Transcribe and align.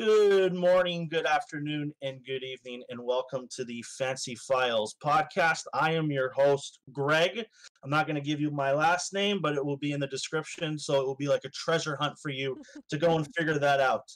Good 0.00 0.54
morning, 0.54 1.08
good 1.10 1.26
afternoon, 1.26 1.92
and 2.00 2.24
good 2.24 2.42
evening, 2.42 2.82
and 2.88 2.98
welcome 3.04 3.46
to 3.54 3.66
the 3.66 3.84
Fancy 3.98 4.34
Files 4.34 4.96
podcast. 5.04 5.64
I 5.74 5.92
am 5.92 6.10
your 6.10 6.32
host, 6.32 6.80
Greg. 6.90 7.44
I'm 7.84 7.90
not 7.90 8.06
going 8.06 8.16
to 8.16 8.22
give 8.22 8.40
you 8.40 8.50
my 8.50 8.72
last 8.72 9.12
name, 9.12 9.42
but 9.42 9.56
it 9.56 9.62
will 9.62 9.76
be 9.76 9.92
in 9.92 10.00
the 10.00 10.06
description, 10.06 10.78
so 10.78 11.02
it 11.02 11.06
will 11.06 11.16
be 11.16 11.28
like 11.28 11.44
a 11.44 11.50
treasure 11.50 11.98
hunt 12.00 12.14
for 12.18 12.30
you 12.30 12.56
to 12.88 12.96
go 12.96 13.14
and 13.14 13.28
figure 13.36 13.58
that 13.58 13.78
out. 13.78 14.10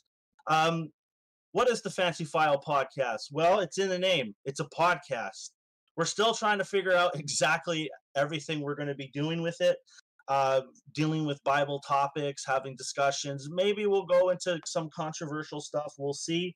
Um, 0.47 0.89
what 1.53 1.69
is 1.69 1.83
the 1.83 1.91
Fancy 1.91 2.25
File 2.25 2.63
podcast? 2.67 3.25
Well, 3.31 3.61
it's 3.61 3.77
in 3.77 3.91
the 3.91 3.99
name. 3.99 4.35
It's 4.47 4.61
a 4.61 4.69
podcast. 4.75 5.51
We're 5.99 6.07
still 6.07 6.33
trying 6.33 6.57
to 6.59 6.65
figure 6.65 6.95
out 6.95 7.15
exactly 7.21 7.91
everything 8.17 8.63
we're 8.63 8.75
going 8.75 8.89
to 8.89 8.95
be 8.95 9.11
doing 9.13 9.43
with 9.43 9.61
it 9.61 9.77
uh, 10.29 10.63
dealing 10.95 11.25
with 11.27 11.43
Bible 11.45 11.81
topics, 11.87 12.45
having 12.47 12.77
discussions. 12.77 13.49
Maybe 13.51 13.87
we'll 13.87 14.07
go 14.07 14.31
into 14.31 14.59
some 14.67 14.89
controversial 14.95 15.61
stuff. 15.61 15.93
We'll 15.99 16.15
see. 16.15 16.55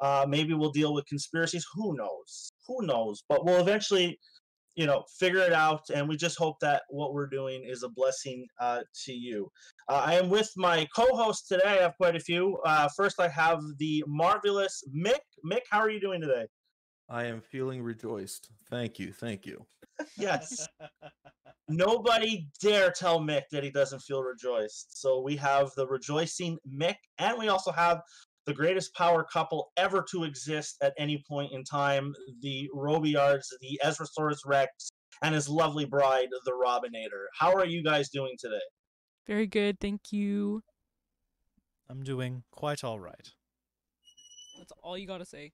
Uh, 0.00 0.24
maybe 0.28 0.54
we'll 0.54 0.70
deal 0.70 0.94
with 0.94 1.06
conspiracies. 1.06 1.66
Who 1.74 1.96
knows? 1.96 2.50
Who 2.66 2.86
knows? 2.86 3.22
But 3.28 3.44
we'll 3.44 3.60
eventually, 3.60 4.18
you 4.74 4.86
know, 4.86 5.04
figure 5.18 5.40
it 5.40 5.52
out. 5.52 5.82
And 5.92 6.08
we 6.08 6.16
just 6.16 6.38
hope 6.38 6.56
that 6.60 6.82
what 6.88 7.12
we're 7.12 7.26
doing 7.26 7.64
is 7.64 7.82
a 7.82 7.88
blessing 7.88 8.46
uh, 8.60 8.80
to 9.04 9.12
you. 9.12 9.50
Uh, 9.88 10.02
I 10.06 10.14
am 10.14 10.30
with 10.30 10.50
my 10.56 10.86
co-host 10.96 11.48
today. 11.48 11.62
I 11.66 11.82
have 11.82 11.96
quite 11.96 12.16
a 12.16 12.20
few. 12.20 12.58
Uh, 12.64 12.88
first, 12.96 13.20
I 13.20 13.28
have 13.28 13.60
the 13.78 14.02
marvelous 14.06 14.82
Mick. 14.96 15.20
Mick, 15.44 15.62
how 15.70 15.80
are 15.80 15.90
you 15.90 16.00
doing 16.00 16.20
today? 16.20 16.46
I 17.10 17.24
am 17.24 17.40
feeling 17.40 17.82
rejoiced. 17.82 18.50
Thank 18.70 19.00
you. 19.00 19.12
Thank 19.12 19.44
you. 19.44 19.66
yes. 20.16 20.68
Nobody 21.68 22.48
dare 22.60 22.92
tell 22.92 23.20
Mick 23.20 23.42
that 23.50 23.64
he 23.64 23.70
doesn't 23.70 24.00
feel 24.00 24.22
rejoiced. 24.22 25.00
So 25.00 25.20
we 25.20 25.36
have 25.36 25.70
the 25.76 25.86
rejoicing 25.88 26.56
Mick, 26.72 26.96
and 27.18 27.36
we 27.36 27.48
also 27.48 27.72
have 27.72 28.00
the 28.46 28.54
greatest 28.54 28.94
power 28.94 29.26
couple 29.32 29.70
ever 29.76 30.04
to 30.12 30.24
exist 30.24 30.76
at 30.82 30.94
any 30.98 31.22
point 31.28 31.52
in 31.52 31.64
time 31.64 32.14
the 32.42 32.68
Robiards, 32.74 33.46
the 33.60 33.80
Ezrasaurus 33.84 34.38
Rex, 34.46 34.90
and 35.22 35.34
his 35.34 35.48
lovely 35.48 35.84
bride, 35.84 36.28
the 36.44 36.52
Robinator. 36.52 37.26
How 37.38 37.52
are 37.54 37.66
you 37.66 37.82
guys 37.82 38.08
doing 38.08 38.34
today? 38.38 38.60
Very 39.26 39.46
good, 39.46 39.78
thank 39.80 40.12
you. 40.12 40.62
I'm 41.88 42.02
doing 42.02 42.44
quite 42.52 42.84
all 42.84 43.00
right. 43.00 43.28
That's 44.58 44.72
all 44.82 44.96
you 44.96 45.06
gotta 45.06 45.24
say. 45.24 45.52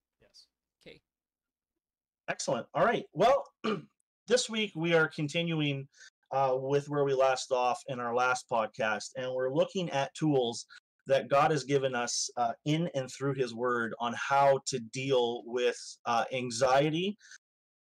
Excellent. 2.28 2.66
All 2.74 2.84
right. 2.84 3.04
Well, 3.12 3.44
this 4.28 4.50
week 4.50 4.72
we 4.74 4.94
are 4.94 5.08
continuing 5.08 5.86
uh, 6.32 6.56
with 6.58 6.88
where 6.88 7.04
we 7.04 7.14
last 7.14 7.52
off 7.52 7.80
in 7.88 8.00
our 8.00 8.14
last 8.14 8.46
podcast, 8.50 9.10
and 9.16 9.32
we're 9.32 9.52
looking 9.52 9.88
at 9.90 10.14
tools 10.14 10.66
that 11.06 11.28
God 11.28 11.52
has 11.52 11.62
given 11.62 11.94
us 11.94 12.28
uh, 12.36 12.52
in 12.64 12.90
and 12.94 13.08
through 13.10 13.34
His 13.34 13.54
Word 13.54 13.94
on 14.00 14.12
how 14.14 14.58
to 14.66 14.80
deal 14.92 15.42
with 15.46 15.78
uh, 16.04 16.24
anxiety. 16.32 17.16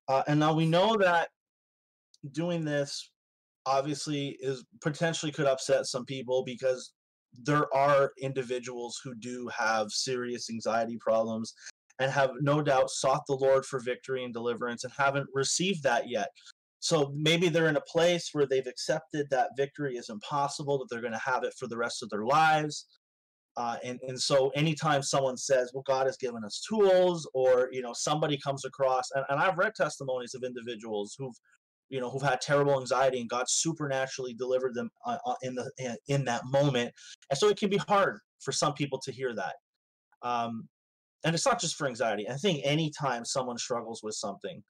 Uh, 0.08 0.24
and 0.26 0.40
now 0.40 0.52
we 0.52 0.66
know 0.66 0.96
that 0.96 1.28
doing 2.32 2.64
this 2.64 3.10
obviously 3.64 4.36
is 4.40 4.64
potentially 4.80 5.30
could 5.30 5.46
upset 5.46 5.86
some 5.86 6.04
people 6.04 6.42
because 6.44 6.94
there 7.44 7.72
are 7.74 8.10
individuals 8.20 9.00
who 9.04 9.14
do 9.14 9.48
have 9.56 9.90
serious 9.90 10.50
anxiety 10.50 10.98
problems 11.00 11.54
and 12.02 12.10
have 12.10 12.30
no 12.40 12.60
doubt 12.60 12.90
sought 12.90 13.22
the 13.28 13.36
Lord 13.36 13.64
for 13.64 13.78
victory 13.78 14.24
and 14.24 14.34
deliverance 14.34 14.82
and 14.82 14.92
haven't 14.98 15.28
received 15.32 15.84
that 15.84 16.08
yet. 16.08 16.28
So 16.80 17.12
maybe 17.14 17.48
they're 17.48 17.68
in 17.68 17.76
a 17.76 17.82
place 17.82 18.30
where 18.32 18.44
they've 18.44 18.66
accepted 18.66 19.28
that 19.30 19.50
victory 19.56 19.96
is 19.96 20.08
impossible, 20.08 20.78
that 20.78 20.86
they're 20.90 21.00
going 21.00 21.12
to 21.12 21.18
have 21.24 21.44
it 21.44 21.54
for 21.56 21.68
the 21.68 21.76
rest 21.76 22.02
of 22.02 22.10
their 22.10 22.24
lives. 22.24 22.86
Uh, 23.56 23.76
and, 23.84 24.00
and 24.08 24.20
so 24.20 24.48
anytime 24.56 25.00
someone 25.00 25.36
says, 25.36 25.70
well, 25.72 25.84
God 25.86 26.06
has 26.06 26.16
given 26.16 26.42
us 26.44 26.64
tools, 26.68 27.28
or, 27.34 27.68
you 27.70 27.82
know, 27.82 27.92
somebody 27.94 28.36
comes 28.36 28.64
across, 28.64 29.04
and, 29.14 29.24
and 29.28 29.38
I've 29.38 29.58
read 29.58 29.76
testimonies 29.76 30.34
of 30.34 30.42
individuals 30.42 31.14
who've, 31.16 31.36
you 31.88 32.00
know, 32.00 32.10
who've 32.10 32.22
had 32.22 32.40
terrible 32.40 32.80
anxiety 32.80 33.20
and 33.20 33.28
God 33.28 33.44
supernaturally 33.48 34.34
delivered 34.34 34.74
them 34.74 34.90
uh, 35.06 35.18
uh 35.24 35.34
in 35.42 35.54
the 35.54 35.70
in 36.08 36.24
that 36.24 36.42
moment. 36.46 36.90
And 37.30 37.38
so 37.38 37.48
it 37.48 37.58
can 37.58 37.70
be 37.70 37.76
hard 37.76 38.18
for 38.40 38.50
some 38.50 38.72
people 38.72 38.98
to 39.04 39.12
hear 39.12 39.34
that. 39.34 39.54
Um, 40.22 40.68
and 41.24 41.34
it's 41.34 41.46
not 41.46 41.60
just 41.60 41.76
for 41.76 41.86
anxiety. 41.86 42.28
I 42.28 42.34
think 42.34 42.60
anytime 42.64 43.24
someone 43.24 43.58
struggles 43.58 44.02
with 44.02 44.14
something 44.14 44.62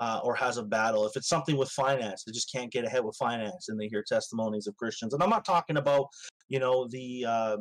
uh, 0.00 0.20
or 0.22 0.34
has 0.34 0.56
a 0.56 0.62
battle, 0.62 1.06
if 1.06 1.16
it's 1.16 1.28
something 1.28 1.56
with 1.56 1.70
finance, 1.70 2.24
they 2.24 2.32
just 2.32 2.52
can't 2.52 2.72
get 2.72 2.84
ahead 2.84 3.04
with 3.04 3.16
finance, 3.16 3.68
and 3.68 3.80
they 3.80 3.88
hear 3.88 4.04
testimonies 4.06 4.66
of 4.66 4.76
Christians. 4.76 5.14
And 5.14 5.22
I'm 5.22 5.30
not 5.30 5.44
talking 5.44 5.76
about, 5.76 6.06
you 6.48 6.58
know, 6.58 6.88
the 6.90 7.24
uh, 7.26 7.56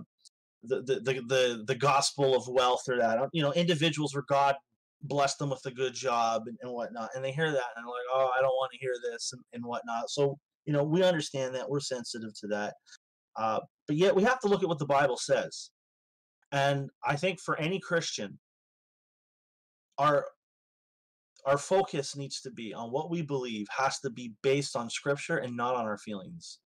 the, 0.64 0.82
the 0.84 1.00
the 1.00 1.14
the 1.28 1.64
the 1.68 1.76
gospel 1.76 2.36
of 2.36 2.48
wealth 2.48 2.84
or 2.88 2.98
that. 2.98 3.20
You 3.34 3.42
know, 3.42 3.54
individuals 3.54 4.14
where 4.14 4.26
God 4.28 4.56
blessed 5.04 5.40
them 5.40 5.52
with 5.52 5.66
a 5.66 5.72
good 5.72 5.94
job 5.94 6.44
and, 6.48 6.58
and 6.62 6.72
whatnot, 6.72 7.10
and 7.16 7.24
they 7.24 7.32
hear 7.32 7.52
that 7.52 7.70
and 7.76 7.86
they're 7.86 7.86
like, 7.86 8.10
oh, 8.14 8.32
I 8.38 8.42
don't 8.42 8.50
want 8.50 8.72
to 8.72 8.80
hear 8.80 8.94
this 9.12 9.32
and, 9.34 9.42
and 9.54 9.64
whatnot. 9.64 10.10
So 10.10 10.38
you 10.68 10.74
know, 10.74 10.84
we 10.84 11.02
understand 11.02 11.56
that 11.56 11.68
we're 11.68 11.80
sensitive 11.80 12.34
to 12.42 12.48
that. 12.48 12.76
Uh, 13.38 13.60
but 13.88 13.96
yet 13.96 14.14
we 14.16 14.22
have 14.24 14.40
to 14.42 14.48
look 14.48 14.62
at 14.62 14.70
what 14.70 14.80
the 14.80 14.86
Bible 14.86 15.18
says. 15.18 15.72
And 16.52 16.90
I 17.06 17.16
think 17.16 17.40
for 17.40 17.58
any 17.60 17.80
Christian, 17.80 18.40
our 19.98 20.26
our 21.46 21.58
focus 21.58 22.16
needs 22.16 22.42
to 22.42 22.52
be 22.52 22.74
on 22.74 22.92
what 22.92 23.10
we 23.10 23.22
believe 23.22 23.68
has 23.78 24.00
to 24.00 24.10
be 24.10 24.34
based 24.44 24.76
on 24.76 24.90
scripture 24.90 25.38
and 25.38 25.56
not 25.56 25.76
on 25.76 25.86
our 25.86 25.98
feelings. 25.98 26.60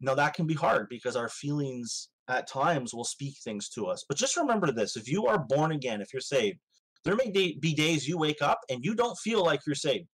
Now 0.00 0.14
that 0.14 0.34
can 0.34 0.46
be 0.46 0.54
hard 0.54 0.88
because 0.88 1.16
our 1.16 1.28
feelings 1.28 2.10
at 2.28 2.48
times 2.48 2.94
will 2.94 3.04
speak 3.04 3.34
things 3.42 3.68
to 3.70 3.86
us. 3.86 4.04
But 4.08 4.16
just 4.16 4.36
remember 4.36 4.70
this, 4.70 4.96
if 4.96 5.10
you 5.10 5.26
are 5.26 5.44
born 5.48 5.72
again, 5.72 6.00
if 6.00 6.12
you're 6.12 6.20
saved, 6.20 6.58
there 7.04 7.16
may 7.16 7.30
be 7.30 7.74
days 7.74 8.06
you 8.06 8.16
wake 8.16 8.40
up 8.40 8.60
and 8.70 8.84
you 8.84 8.94
don't 8.94 9.18
feel 9.18 9.44
like 9.44 9.60
you're 9.66 9.74
saved. 9.74 10.06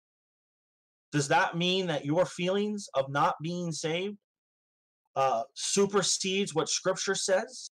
Does 1.11 1.27
that 1.27 1.57
mean 1.57 1.87
that 1.87 2.05
your 2.05 2.25
feelings 2.25 2.87
of 2.95 3.09
not 3.09 3.35
being 3.41 3.71
saved 3.71 4.17
uh, 5.15 5.43
supersedes 5.55 6.55
what 6.55 6.69
scripture 6.69 7.15
says? 7.15 7.69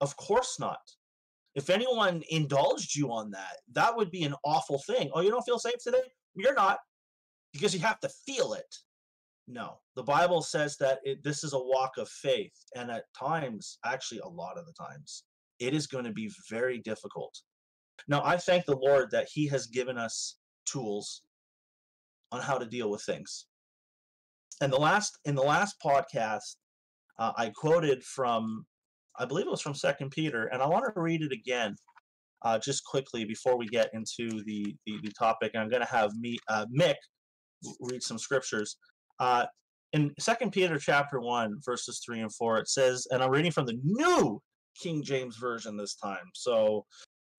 Of 0.00 0.16
course 0.16 0.58
not. 0.58 0.80
If 1.54 1.70
anyone 1.70 2.22
indulged 2.28 2.94
you 2.94 3.10
on 3.12 3.30
that, 3.30 3.56
that 3.72 3.96
would 3.96 4.10
be 4.10 4.24
an 4.24 4.34
awful 4.44 4.82
thing. 4.86 5.10
Oh, 5.14 5.22
you 5.22 5.30
don't 5.30 5.44
feel 5.44 5.58
safe 5.58 5.82
today? 5.82 6.02
You're 6.34 6.54
not, 6.54 6.78
because 7.52 7.72
you 7.72 7.80
have 7.80 8.00
to 8.00 8.10
feel 8.26 8.52
it. 8.52 8.76
No, 9.48 9.78
the 9.94 10.02
Bible 10.02 10.42
says 10.42 10.76
that 10.78 10.98
it, 11.04 11.22
this 11.22 11.44
is 11.44 11.52
a 11.52 11.58
walk 11.58 11.92
of 11.98 12.08
faith, 12.08 12.52
and 12.74 12.90
at 12.90 13.04
times, 13.18 13.78
actually, 13.84 14.20
a 14.20 14.28
lot 14.28 14.58
of 14.58 14.66
the 14.66 14.72
times, 14.72 15.24
it 15.60 15.72
is 15.72 15.86
going 15.86 16.04
to 16.04 16.12
be 16.12 16.30
very 16.50 16.78
difficult. 16.80 17.34
Now, 18.08 18.22
I 18.24 18.36
thank 18.36 18.66
the 18.66 18.76
Lord 18.76 19.10
that 19.12 19.28
He 19.32 19.46
has 19.46 19.66
given 19.68 19.96
us 19.96 20.38
tools 20.66 21.22
on 22.32 22.42
how 22.42 22.58
to 22.58 22.66
deal 22.66 22.90
with 22.90 23.02
things. 23.02 23.46
And 24.60 24.72
the 24.72 24.78
last 24.78 25.18
in 25.24 25.34
the 25.34 25.42
last 25.42 25.76
podcast, 25.84 26.56
uh, 27.18 27.32
I 27.36 27.50
quoted 27.54 28.02
from 28.02 28.66
I 29.18 29.24
believe 29.24 29.46
it 29.46 29.50
was 29.50 29.60
from 29.60 29.74
Second 29.74 30.10
Peter, 30.10 30.46
and 30.46 30.62
I 30.62 30.66
want 30.66 30.84
to 30.84 31.00
read 31.00 31.22
it 31.22 31.32
again, 31.32 31.76
uh, 32.42 32.58
just 32.58 32.84
quickly 32.84 33.24
before 33.24 33.56
we 33.56 33.66
get 33.66 33.90
into 33.94 34.42
the 34.44 34.74
the, 34.86 34.98
the 35.02 35.12
topic. 35.18 35.52
I'm 35.54 35.68
going 35.68 35.82
to 35.82 35.88
have 35.88 36.14
me 36.14 36.38
uh, 36.48 36.66
Mick 36.78 36.96
read 37.80 38.02
some 38.02 38.18
scriptures. 38.18 38.76
Uh, 39.18 39.46
in 39.92 40.12
Second 40.18 40.52
Peter 40.52 40.78
chapter 40.78 41.20
one, 41.20 41.58
verses 41.64 42.02
three 42.04 42.20
and 42.20 42.34
four, 42.34 42.58
it 42.58 42.68
says, 42.68 43.06
and 43.10 43.22
I'm 43.22 43.30
reading 43.30 43.52
from 43.52 43.66
the 43.66 43.78
New 43.82 44.40
King 44.80 45.02
James 45.02 45.36
Version 45.36 45.76
this 45.76 45.94
time, 45.94 46.30
so 46.34 46.84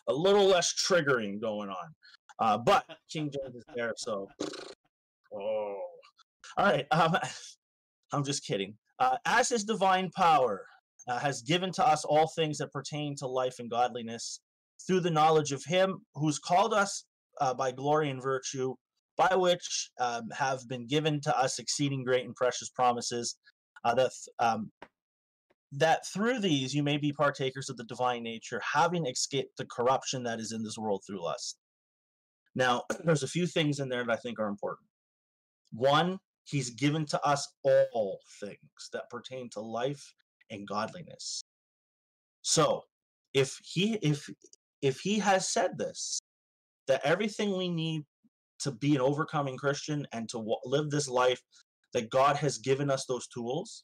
a 0.07 0.13
little 0.13 0.45
less 0.45 0.73
triggering 0.73 1.39
going 1.39 1.69
on. 1.69 1.93
Uh, 2.39 2.57
but 2.57 2.85
King 3.11 3.31
James 3.31 3.55
is 3.55 3.63
there, 3.75 3.93
so 3.97 4.27
oh, 5.33 5.79
all 6.57 6.65
right. 6.65 6.85
Um, 6.91 7.15
I'm 8.13 8.23
just 8.23 8.45
kidding. 8.45 8.75
Uh, 8.99 9.17
as 9.25 9.49
his 9.49 9.63
divine 9.63 10.09
power 10.15 10.65
uh, 11.07 11.19
has 11.19 11.41
given 11.41 11.71
to 11.71 11.87
us 11.87 12.03
all 12.05 12.27
things 12.27 12.57
that 12.57 12.71
pertain 12.71 13.15
to 13.15 13.27
life 13.27 13.55
and 13.59 13.69
godliness 13.69 14.41
through 14.85 14.99
the 14.99 15.11
knowledge 15.11 15.51
of 15.51 15.63
him 15.65 15.99
who's 16.15 16.39
called 16.39 16.73
us 16.73 17.05
uh, 17.41 17.53
by 17.53 17.71
glory 17.71 18.09
and 18.09 18.21
virtue 18.21 18.73
by 19.17 19.35
which 19.35 19.89
um, 19.99 20.29
have 20.31 20.67
been 20.67 20.85
given 20.85 21.19
to 21.21 21.37
us 21.37 21.57
exceeding 21.57 22.03
great 22.03 22.25
and 22.25 22.35
precious 22.35 22.69
promises 22.69 23.35
uh, 23.83 23.93
that 23.95 24.11
um, 24.39 24.71
that 25.71 26.05
through 26.13 26.39
these 26.39 26.73
you 26.73 26.83
may 26.83 26.97
be 26.97 27.11
partakers 27.11 27.69
of 27.69 27.77
the 27.77 27.83
divine 27.85 28.23
nature 28.23 28.61
having 28.73 29.05
escaped 29.05 29.57
the 29.57 29.65
corruption 29.65 30.23
that 30.23 30.39
is 30.39 30.51
in 30.51 30.63
this 30.63 30.77
world 30.77 31.03
through 31.05 31.23
lust. 31.23 31.57
Now 32.55 32.83
there's 33.03 33.23
a 33.23 33.27
few 33.27 33.47
things 33.47 33.79
in 33.79 33.89
there 33.89 34.05
that 34.05 34.11
i 34.11 34.15
think 34.15 34.39
are 34.39 34.47
important. 34.47 34.87
One 35.71 36.19
he's 36.45 36.69
given 36.69 37.05
to 37.05 37.21
us 37.23 37.47
all 37.63 38.19
things 38.39 38.89
that 38.93 39.09
pertain 39.09 39.49
to 39.51 39.59
life 39.59 40.13
and 40.49 40.67
godliness. 40.67 41.41
So, 42.41 42.83
if 43.33 43.59
he 43.63 43.95
if 44.01 44.29
if 44.81 44.99
he 44.99 45.19
has 45.19 45.49
said 45.49 45.77
this, 45.77 46.19
that 46.87 47.01
everything 47.03 47.57
we 47.57 47.69
need 47.69 48.03
to 48.59 48.71
be 48.71 48.95
an 48.95 49.01
overcoming 49.01 49.57
Christian 49.57 50.07
and 50.11 50.27
to 50.29 50.57
live 50.65 50.89
this 50.89 51.07
life, 51.07 51.41
that 51.93 52.09
God 52.09 52.37
has 52.37 52.57
given 52.57 52.89
us 52.89 53.05
those 53.05 53.27
tools, 53.27 53.83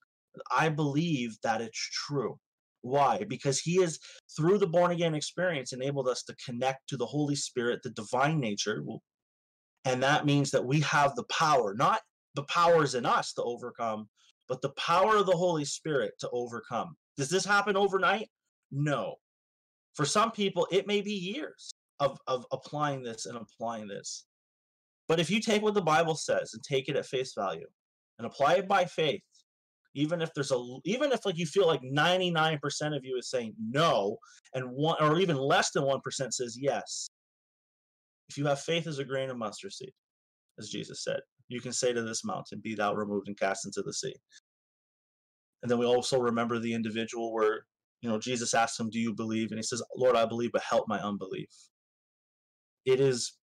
I 0.56 0.70
believe 0.70 1.38
that 1.44 1.62
it's 1.62 1.90
true. 2.08 2.38
Why? 2.82 3.24
Because 3.28 3.60
he 3.60 3.82
is, 3.82 4.00
through 4.36 4.58
the 4.58 4.68
born 4.68 4.92
again 4.92 5.16
experience, 5.16 5.74
enabled 5.74 6.08
us 6.08 6.24
to 6.24 6.36
connect 6.46 6.90
to 6.90 6.98
the 6.98 7.06
Holy 7.06 7.36
Spirit, 7.36 7.80
the 7.84 7.92
divine 7.92 8.40
nature. 8.40 8.84
And 9.86 10.04
that 10.04 10.26
means 10.26 10.52
that 10.52 10.66
we 10.66 10.82
have 10.82 11.16
the 11.16 11.24
power, 11.26 11.74
not 11.78 12.02
the 12.36 12.44
powers 12.44 12.96
in 12.96 13.06
us 13.06 13.34
to 13.34 13.44
overcome, 13.44 14.10
but 14.50 14.62
the 14.62 14.72
power 14.72 15.18
of 15.18 15.26
the 15.26 15.36
Holy 15.36 15.66
Spirit 15.66 16.14
to 16.20 16.30
overcome. 16.32 16.96
Does 17.18 17.30
this 17.30 17.46
happen 17.46 17.78
overnight? 17.78 18.28
No. 18.72 19.16
For 19.94 20.06
some 20.06 20.32
people, 20.32 20.68
it 20.72 20.88
may 20.88 21.02
be 21.02 21.14
years 21.14 21.72
of, 22.00 22.18
of 22.28 22.46
applying 22.52 23.04
this 23.04 23.26
and 23.26 23.38
applying 23.38 23.88
this. 23.88 24.26
But 25.08 25.20
if 25.20 25.30
you 25.30 25.40
take 25.40 25.62
what 25.62 25.74
the 25.74 25.82
Bible 25.82 26.16
says 26.16 26.52
and 26.54 26.64
take 26.64 26.90
it 26.90 26.96
at 26.96 27.06
face 27.06 27.34
value 27.38 27.68
and 28.18 28.26
apply 28.26 28.56
it 28.56 28.68
by 28.68 28.86
faith, 28.86 29.22
even 29.96 30.22
if 30.22 30.34
there's 30.34 30.52
a 30.52 30.78
even 30.86 31.12
if 31.12 31.26
like 31.26 31.38
you 31.38 31.46
feel 31.46 31.68
like 31.68 31.82
99% 31.82 32.60
of 32.96 33.06
you 33.06 33.18
is 33.18 33.30
saying 33.30 33.54
no 33.60 34.18
and 34.54 34.66
one 34.70 34.98
or 35.00 35.20
even 35.20 35.38
less 35.38 35.72
than 35.72 35.84
1% 35.84 36.02
says 36.34 36.58
yes 36.60 37.08
if 38.30 38.38
you 38.38 38.46
have 38.46 38.60
faith 38.60 38.88
as 38.88 39.00
a 39.00 39.04
grain 39.04 39.30
of 39.30 39.38
mustard 39.38 39.72
seed 39.72 39.92
as 40.60 40.70
jesus 40.70 41.04
said 41.04 41.20
you 41.50 41.62
can 41.62 41.74
say 41.74 41.94
to 41.94 42.02
this 42.02 42.26
mountain 42.26 42.62
be 42.64 42.76
thou 42.76 42.94
removed 42.94 43.28
and 43.28 43.40
cast 43.40 43.66
into 43.66 43.82
the 43.82 43.94
sea. 43.94 44.16
And 45.62 45.72
then 45.72 45.80
we 45.80 45.86
also 45.86 46.20
remember 46.20 46.60
the 46.60 46.74
individual 46.74 47.34
where 47.34 47.66
you 48.02 48.10
know 48.10 48.20
jesus 48.20 48.54
asked 48.54 48.80
him 48.80 48.90
do 48.90 49.00
you 49.00 49.14
believe? 49.14 49.52
And 49.52 49.60
he 49.60 49.64
says 49.64 49.82
lord 49.96 50.16
i 50.16 50.26
believe 50.26 50.52
but 50.52 50.64
help 50.64 50.88
my 50.88 51.00
unbelief. 51.00 51.50
It 52.86 53.00
is 53.00 53.38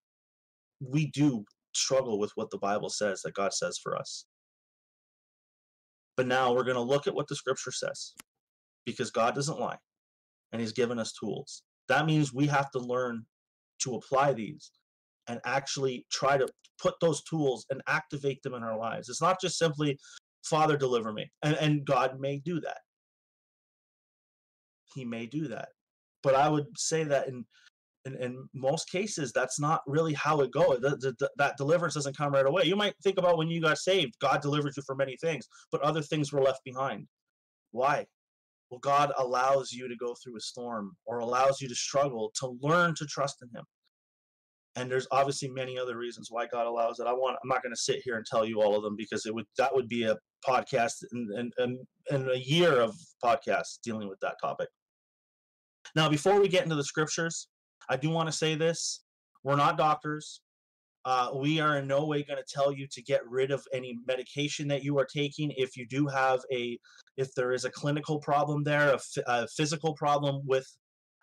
we 0.80 1.10
do 1.10 1.44
struggle 1.74 2.18
with 2.18 2.32
what 2.34 2.50
the 2.50 2.58
bible 2.58 2.90
says 2.90 3.22
that 3.22 3.34
god 3.34 3.52
says 3.52 3.78
for 3.82 3.96
us. 3.96 4.26
But 6.16 6.26
now 6.26 6.52
we're 6.52 6.64
going 6.64 6.74
to 6.74 6.82
look 6.82 7.06
at 7.06 7.14
what 7.14 7.28
the 7.28 7.36
scripture 7.36 7.72
says 7.72 8.14
because 8.84 9.10
God 9.10 9.34
doesn't 9.34 9.58
lie 9.58 9.78
and 10.52 10.60
he's 10.60 10.72
given 10.72 10.98
us 10.98 11.12
tools. 11.12 11.62
That 11.88 12.06
means 12.06 12.34
we 12.34 12.46
have 12.48 12.70
to 12.72 12.78
learn 12.78 13.24
to 13.82 13.94
apply 13.94 14.34
these 14.34 14.70
and 15.28 15.40
actually 15.44 16.06
try 16.10 16.36
to 16.36 16.48
put 16.80 16.94
those 17.00 17.22
tools 17.22 17.66
and 17.70 17.80
activate 17.86 18.42
them 18.42 18.54
in 18.54 18.62
our 18.62 18.78
lives. 18.78 19.08
It's 19.08 19.22
not 19.22 19.40
just 19.40 19.58
simply, 19.58 19.98
Father, 20.44 20.76
deliver 20.76 21.12
me. 21.12 21.30
And, 21.42 21.56
and 21.56 21.84
God 21.84 22.18
may 22.18 22.38
do 22.38 22.60
that. 22.60 22.78
He 24.94 25.04
may 25.04 25.26
do 25.26 25.48
that. 25.48 25.68
But 26.22 26.34
I 26.34 26.48
would 26.48 26.66
say 26.76 27.04
that 27.04 27.28
in 27.28 27.44
in, 28.06 28.16
in 28.16 28.48
most 28.54 28.90
cases, 28.90 29.32
that's 29.32 29.60
not 29.60 29.82
really 29.86 30.14
how 30.14 30.40
it 30.40 30.52
goes. 30.52 30.80
The, 30.80 30.96
the, 30.96 31.14
the, 31.18 31.30
that 31.36 31.56
deliverance 31.56 31.94
doesn't 31.94 32.16
come 32.16 32.32
right 32.32 32.46
away. 32.46 32.64
You 32.64 32.76
might 32.76 32.94
think 33.02 33.18
about 33.18 33.36
when 33.36 33.48
you 33.48 33.60
got 33.60 33.78
saved, 33.78 34.14
God 34.20 34.40
delivered 34.40 34.72
you 34.76 34.82
from 34.86 34.98
many 34.98 35.16
things, 35.16 35.46
but 35.70 35.82
other 35.82 36.02
things 36.02 36.32
were 36.32 36.40
left 36.40 36.64
behind. 36.64 37.06
Why? 37.72 38.06
Well, 38.70 38.80
God 38.80 39.12
allows 39.18 39.72
you 39.72 39.88
to 39.88 39.96
go 39.96 40.14
through 40.14 40.36
a 40.36 40.40
storm 40.40 40.96
or 41.04 41.18
allows 41.18 41.60
you 41.60 41.68
to 41.68 41.74
struggle 41.74 42.32
to 42.36 42.56
learn 42.62 42.94
to 42.96 43.06
trust 43.06 43.42
in 43.42 43.48
Him. 43.48 43.64
And 44.76 44.90
there's 44.90 45.08
obviously 45.10 45.48
many 45.48 45.78
other 45.78 45.96
reasons 45.96 46.28
why 46.30 46.46
God 46.46 46.66
allows 46.66 47.00
it. 47.00 47.06
I 47.06 47.12
want 47.12 47.36
I'm 47.42 47.48
not 47.48 47.62
going 47.62 47.74
to 47.74 47.80
sit 47.80 48.02
here 48.04 48.16
and 48.16 48.24
tell 48.24 48.44
you 48.44 48.62
all 48.62 48.76
of 48.76 48.82
them 48.82 48.94
because 48.96 49.26
it 49.26 49.34
would 49.34 49.46
that 49.58 49.74
would 49.74 49.88
be 49.88 50.04
a 50.04 50.16
podcast 50.46 51.02
and 51.12 51.52
and 51.58 51.78
and 52.10 52.30
a 52.30 52.38
year 52.38 52.80
of 52.80 52.94
podcasts 53.24 53.78
dealing 53.82 54.08
with 54.08 54.20
that 54.20 54.36
topic. 54.40 54.68
Now, 55.96 56.08
before 56.08 56.40
we 56.40 56.48
get 56.48 56.62
into 56.62 56.76
the 56.76 56.84
scriptures, 56.84 57.48
I 57.88 57.96
do 57.96 58.10
want 58.10 58.28
to 58.28 58.32
say 58.32 58.54
this: 58.54 59.02
we're 59.42 59.56
not 59.56 59.76
doctors. 59.76 60.40
Uh, 61.04 61.30
we 61.34 61.60
are 61.60 61.78
in 61.78 61.86
no 61.86 62.04
way 62.04 62.22
going 62.22 62.38
to 62.38 62.44
tell 62.46 62.72
you 62.72 62.86
to 62.92 63.02
get 63.02 63.26
rid 63.26 63.50
of 63.50 63.64
any 63.72 63.96
medication 64.06 64.68
that 64.68 64.84
you 64.84 64.98
are 64.98 65.06
taking. 65.06 65.50
If 65.56 65.76
you 65.76 65.86
do 65.86 66.06
have 66.06 66.40
a, 66.52 66.78
if 67.16 67.34
there 67.34 67.52
is 67.52 67.64
a 67.64 67.70
clinical 67.70 68.18
problem 68.20 68.62
there, 68.64 68.96
a, 69.26 69.48
physical 69.48 69.94
problem 69.94 70.42
with, 70.44 70.66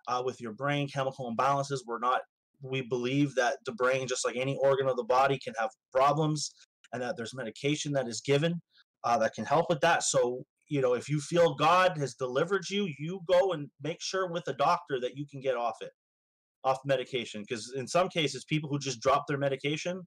uh, 0.07 0.23
with 0.25 0.41
your 0.41 0.53
brain, 0.53 0.87
chemical 0.87 1.33
imbalances, 1.33 1.79
we're 1.85 1.99
not. 1.99 2.21
We 2.61 2.81
believe 2.81 3.35
that 3.35 3.57
the 3.65 3.73
brain, 3.73 4.07
just 4.07 4.25
like 4.25 4.35
any 4.35 4.57
organ 4.61 4.87
of 4.87 4.97
the 4.97 5.03
body, 5.03 5.39
can 5.43 5.53
have 5.59 5.69
problems, 5.91 6.51
and 6.93 7.01
that 7.01 7.15
there's 7.17 7.35
medication 7.35 7.91
that 7.93 8.07
is 8.07 8.21
given 8.21 8.61
uh, 9.03 9.17
that 9.19 9.33
can 9.33 9.45
help 9.45 9.67
with 9.69 9.81
that. 9.81 10.03
So 10.03 10.43
you 10.69 10.81
know, 10.81 10.93
if 10.93 11.07
you 11.09 11.19
feel 11.19 11.55
God 11.55 11.97
has 11.97 12.15
delivered 12.15 12.69
you, 12.69 12.89
you 12.99 13.21
go 13.27 13.53
and 13.53 13.69
make 13.81 14.01
sure 14.01 14.29
with 14.29 14.47
a 14.47 14.53
doctor 14.53 14.99
that 14.99 15.15
you 15.15 15.25
can 15.29 15.41
get 15.41 15.55
off 15.55 15.75
it 15.81 15.91
off 16.63 16.77
medication. 16.85 17.43
Because 17.47 17.73
in 17.75 17.87
some 17.87 18.09
cases 18.09 18.43
people 18.45 18.69
who 18.69 18.79
just 18.79 19.01
drop 19.01 19.25
their 19.27 19.37
medication 19.37 20.01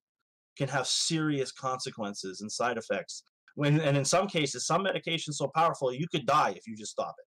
can 0.58 0.68
have 0.68 0.86
serious 0.86 1.52
consequences 1.52 2.40
and 2.40 2.50
side 2.52 2.76
effects. 2.76 3.22
When 3.54 3.80
and 3.80 3.96
in 3.96 4.04
some 4.04 4.26
cases 4.26 4.66
some 4.66 4.82
medication 4.82 5.32
so 5.32 5.50
powerful 5.54 5.92
you 5.92 6.06
could 6.10 6.26
die 6.26 6.50
if 6.56 6.66
you 6.66 6.76
just 6.76 6.92
stop 6.92 7.14
it. 7.18 7.26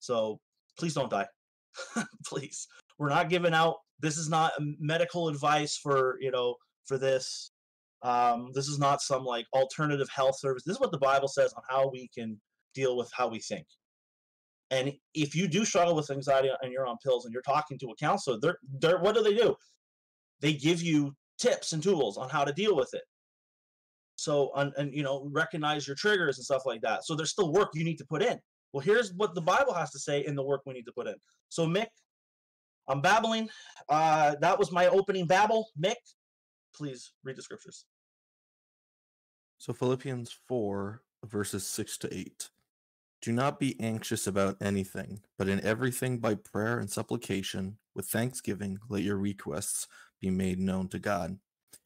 So 0.00 0.38
please 0.78 0.94
don't 0.94 1.10
die. 1.10 1.28
Please 2.26 2.66
we're 3.00 3.08
not 3.08 3.28
giving 3.28 3.54
out 3.54 3.78
this 3.98 4.16
is 4.16 4.28
not 4.28 4.52
medical 4.78 5.28
advice 5.28 5.76
for 5.76 6.16
you 6.20 6.30
know 6.30 6.54
for 6.86 6.98
this 6.98 7.50
um, 8.02 8.50
this 8.54 8.68
is 8.68 8.78
not 8.78 9.02
some 9.02 9.24
like 9.24 9.46
alternative 9.52 10.08
health 10.14 10.38
service 10.38 10.62
this 10.64 10.76
is 10.76 10.80
what 10.80 10.92
the 10.92 10.98
bible 10.98 11.28
says 11.28 11.52
on 11.54 11.62
how 11.68 11.90
we 11.90 12.08
can 12.16 12.40
deal 12.74 12.96
with 12.96 13.10
how 13.16 13.26
we 13.26 13.40
think 13.40 13.66
and 14.70 14.92
if 15.14 15.34
you 15.34 15.48
do 15.48 15.64
struggle 15.64 15.96
with 15.96 16.10
anxiety 16.10 16.50
and 16.62 16.72
you're 16.72 16.86
on 16.86 16.96
pills 17.02 17.24
and 17.24 17.32
you're 17.32 17.42
talking 17.42 17.78
to 17.78 17.88
a 17.88 17.96
counselor, 17.96 18.38
they're, 18.40 18.58
they're 18.80 19.00
what 19.00 19.16
do 19.16 19.22
they 19.22 19.34
do? 19.34 19.54
They 20.40 20.52
give 20.52 20.80
you 20.80 21.14
tips 21.40 21.72
and 21.72 21.82
tools 21.82 22.16
on 22.16 22.28
how 22.28 22.44
to 22.44 22.52
deal 22.52 22.76
with 22.76 22.90
it. 22.92 23.02
So 24.14 24.50
and, 24.54 24.72
and 24.76 24.94
you 24.94 25.02
know 25.02 25.28
recognize 25.32 25.86
your 25.86 25.96
triggers 25.96 26.38
and 26.38 26.44
stuff 26.44 26.62
like 26.66 26.82
that. 26.82 27.04
So 27.04 27.16
there's 27.16 27.30
still 27.30 27.52
work 27.52 27.70
you 27.74 27.84
need 27.84 27.96
to 27.98 28.04
put 28.04 28.22
in. 28.22 28.38
Well, 28.72 28.82
here's 28.82 29.12
what 29.14 29.34
the 29.34 29.40
Bible 29.40 29.74
has 29.74 29.90
to 29.90 29.98
say 29.98 30.24
in 30.24 30.36
the 30.36 30.44
work 30.44 30.60
we 30.66 30.74
need 30.74 30.84
to 30.84 30.92
put 30.92 31.08
in. 31.08 31.14
So 31.48 31.66
Mick, 31.66 31.86
I'm 32.90 33.00
babbling. 33.00 33.48
Uh, 33.88 34.34
that 34.40 34.58
was 34.58 34.72
my 34.72 34.88
opening 34.88 35.26
babble. 35.26 35.68
Mick, 35.82 35.96
please 36.74 37.12
read 37.24 37.36
the 37.36 37.42
scriptures. 37.42 37.86
So 39.58 39.72
Philippians 39.72 40.36
4 40.48 41.02
verses 41.24 41.66
6 41.66 41.98
to 41.98 42.14
8. 42.14 42.50
Do 43.22 43.32
not 43.32 43.60
be 43.60 43.78
anxious 43.80 44.26
about 44.26 44.56
anything, 44.62 45.20
but 45.36 45.48
in 45.48 45.62
everything 45.62 46.18
by 46.18 46.34
prayer 46.34 46.78
and 46.78 46.90
supplication, 46.90 47.76
with 47.94 48.06
thanksgiving, 48.06 48.78
let 48.88 49.02
your 49.02 49.18
requests 49.18 49.86
be 50.20 50.30
made 50.30 50.58
known 50.58 50.88
to 50.88 50.98
God. 50.98 51.38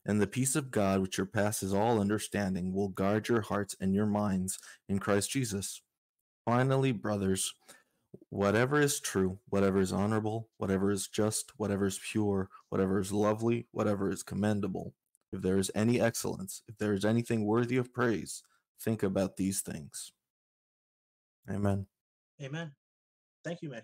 And 0.07 0.21
the 0.21 0.27
peace 0.29 0.55
of 0.55 0.71
God, 0.71 1.01
which 1.01 1.17
surpasses 1.17 1.75
all 1.75 2.01
understanding, 2.01 2.73
will 2.73 2.89
guard 2.89 3.29
your 3.29 3.41
hearts 3.41 3.75
and 3.81 3.95
your 3.95 4.07
minds 4.07 4.59
in 4.89 4.99
Christ 4.99 5.31
Jesus. 5.31 5.83
Finally, 6.45 6.93
brothers, 6.93 7.55
whatever 8.30 8.80
is 8.80 9.00
true, 9.00 9.38
whatever 9.49 9.80
is 9.80 9.92
honorable, 9.92 10.49
whatever 10.59 10.90
is 10.90 11.09
just, 11.09 11.52
whatever 11.56 11.87
is 11.87 12.00
pure, 12.11 12.49
whatever 12.68 12.99
is 13.00 13.12
lovely, 13.12 13.66
whatever 13.73 14.11
is 14.11 14.23
commendable, 14.23 14.94
if 15.33 15.42
there 15.42 15.59
is 15.59 15.71
any 15.75 16.00
excellence, 16.00 16.62
if 16.68 16.78
there 16.78 16.92
is 16.92 17.04
anything 17.04 17.44
worthy 17.44 17.76
of 17.76 17.92
praise, 17.92 18.42
think 18.80 19.02
about 19.02 19.37
these 19.37 19.61
things. 19.61 20.12
Amen. 21.50 21.87
Amen. 22.42 22.73
Thank 23.44 23.62
you, 23.62 23.71
Mick. 23.71 23.83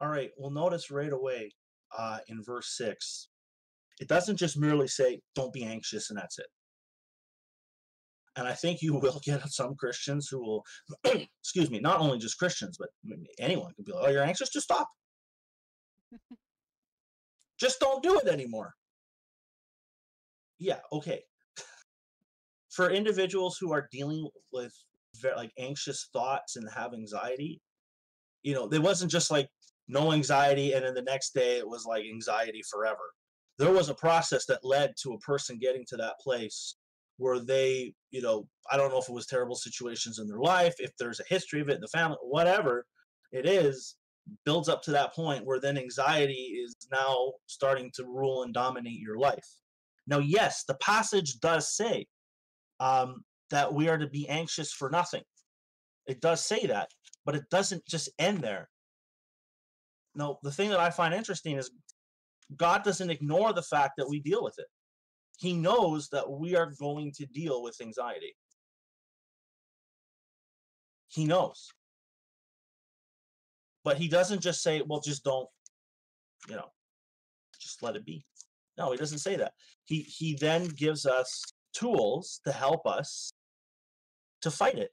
All 0.00 0.08
right. 0.08 0.30
Well, 0.36 0.50
notice 0.50 0.90
right 0.90 1.12
away 1.12 1.52
uh, 1.96 2.18
in 2.28 2.42
verse 2.42 2.76
6, 2.76 3.28
it 4.00 4.08
doesn't 4.08 4.36
just 4.36 4.58
merely 4.58 4.88
say, 4.88 5.20
don't 5.34 5.52
be 5.52 5.64
anxious, 5.64 6.10
and 6.10 6.18
that's 6.18 6.38
it. 6.38 6.46
And 8.38 8.48
I 8.48 8.54
think 8.54 8.80
you 8.80 8.94
will 9.02 9.20
get 9.24 9.46
some 9.50 9.74
Christians 9.74 10.28
who 10.28 10.40
will, 10.40 10.64
excuse 11.42 11.70
me, 11.70 11.80
not 11.80 12.00
only 12.00 12.18
just 12.18 12.38
Christians, 12.38 12.78
but 12.78 12.88
anyone 13.38 13.74
can 13.74 13.84
be 13.84 13.92
like, 13.92 14.04
oh, 14.06 14.10
you're 14.10 14.24
anxious? 14.24 14.48
Just 14.48 14.64
stop. 14.64 14.88
just 17.60 17.80
don't 17.80 18.02
do 18.02 18.18
it 18.18 18.28
anymore. 18.28 18.72
Yeah, 20.58 20.78
okay. 20.92 21.22
For 22.70 22.90
individuals 22.90 23.58
who 23.60 23.72
are 23.72 23.88
dealing 23.92 24.28
with 24.52 24.72
like 25.36 25.50
anxious 25.58 26.08
thoughts 26.12 26.56
and 26.56 26.68
have 26.70 26.94
anxiety 26.94 27.60
you 28.42 28.54
know 28.54 28.68
it 28.68 28.82
wasn't 28.82 29.10
just 29.10 29.30
like 29.30 29.48
no 29.88 30.12
anxiety 30.12 30.72
and 30.72 30.84
then 30.84 30.94
the 30.94 31.02
next 31.02 31.34
day 31.34 31.58
it 31.58 31.68
was 31.68 31.84
like 31.84 32.04
anxiety 32.04 32.62
forever 32.70 33.12
there 33.58 33.72
was 33.72 33.88
a 33.88 33.94
process 33.94 34.46
that 34.46 34.64
led 34.64 34.94
to 35.02 35.12
a 35.12 35.18
person 35.18 35.58
getting 35.58 35.84
to 35.88 35.96
that 35.96 36.18
place 36.20 36.76
where 37.16 37.40
they 37.40 37.92
you 38.10 38.22
know 38.22 38.46
i 38.70 38.76
don't 38.76 38.90
know 38.90 38.98
if 38.98 39.08
it 39.08 39.14
was 39.14 39.26
terrible 39.26 39.56
situations 39.56 40.18
in 40.18 40.26
their 40.26 40.40
life 40.40 40.74
if 40.78 40.90
there's 40.98 41.20
a 41.20 41.34
history 41.34 41.60
of 41.60 41.68
it 41.68 41.76
in 41.76 41.80
the 41.80 41.88
family 41.88 42.16
whatever 42.22 42.84
it 43.32 43.46
is 43.46 43.96
builds 44.44 44.68
up 44.68 44.82
to 44.82 44.90
that 44.90 45.14
point 45.14 45.44
where 45.44 45.60
then 45.60 45.78
anxiety 45.78 46.60
is 46.62 46.76
now 46.92 47.32
starting 47.46 47.90
to 47.94 48.04
rule 48.04 48.42
and 48.42 48.52
dominate 48.52 48.98
your 48.98 49.18
life 49.18 49.48
now 50.06 50.18
yes 50.18 50.64
the 50.66 50.74
passage 50.74 51.38
does 51.40 51.74
say 51.74 52.06
um, 52.80 53.24
that 53.50 53.72
we 53.72 53.88
are 53.88 53.98
to 53.98 54.08
be 54.08 54.28
anxious 54.28 54.72
for 54.72 54.90
nothing. 54.90 55.22
It 56.06 56.20
does 56.20 56.44
say 56.44 56.66
that, 56.66 56.88
but 57.24 57.34
it 57.34 57.44
doesn't 57.50 57.86
just 57.86 58.08
end 58.18 58.38
there. 58.38 58.68
No, 60.14 60.38
the 60.42 60.52
thing 60.52 60.70
that 60.70 60.80
I 60.80 60.90
find 60.90 61.14
interesting 61.14 61.56
is 61.56 61.70
God 62.56 62.82
doesn't 62.82 63.10
ignore 63.10 63.52
the 63.52 63.62
fact 63.62 63.94
that 63.98 64.08
we 64.08 64.20
deal 64.20 64.42
with 64.42 64.54
it. 64.58 64.66
He 65.38 65.52
knows 65.52 66.08
that 66.08 66.28
we 66.28 66.56
are 66.56 66.72
going 66.78 67.12
to 67.12 67.26
deal 67.26 67.62
with 67.62 67.80
anxiety. 67.80 68.34
He 71.06 71.24
knows. 71.24 71.70
But 73.84 73.96
he 73.96 74.08
doesn't 74.08 74.42
just 74.42 74.62
say, 74.62 74.82
well, 74.84 75.00
just 75.00 75.22
don't, 75.22 75.48
you 76.48 76.56
know, 76.56 76.70
just 77.60 77.82
let 77.84 77.94
it 77.94 78.04
be. 78.04 78.26
No, 78.76 78.90
he 78.90 78.98
doesn't 78.98 79.18
say 79.18 79.36
that. 79.36 79.52
He 79.84 80.02
he 80.02 80.34
then 80.34 80.66
gives 80.66 81.06
us 81.06 81.42
tools 81.72 82.40
to 82.44 82.52
help 82.52 82.86
us 82.86 83.32
to 84.42 84.50
fight 84.50 84.76
it. 84.76 84.90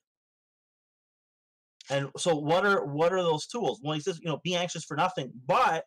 And 1.90 2.10
so 2.18 2.36
what 2.36 2.66
are 2.66 2.86
what 2.86 3.14
are 3.14 3.22
those 3.24 3.48
tools? 3.48 3.80
Well, 3.84 3.94
he 3.94 4.00
says, 4.00 4.20
you 4.22 4.30
know, 4.30 4.40
be 4.44 4.56
anxious 4.56 4.86
for 4.86 4.96
nothing, 4.96 5.32
but 5.48 5.86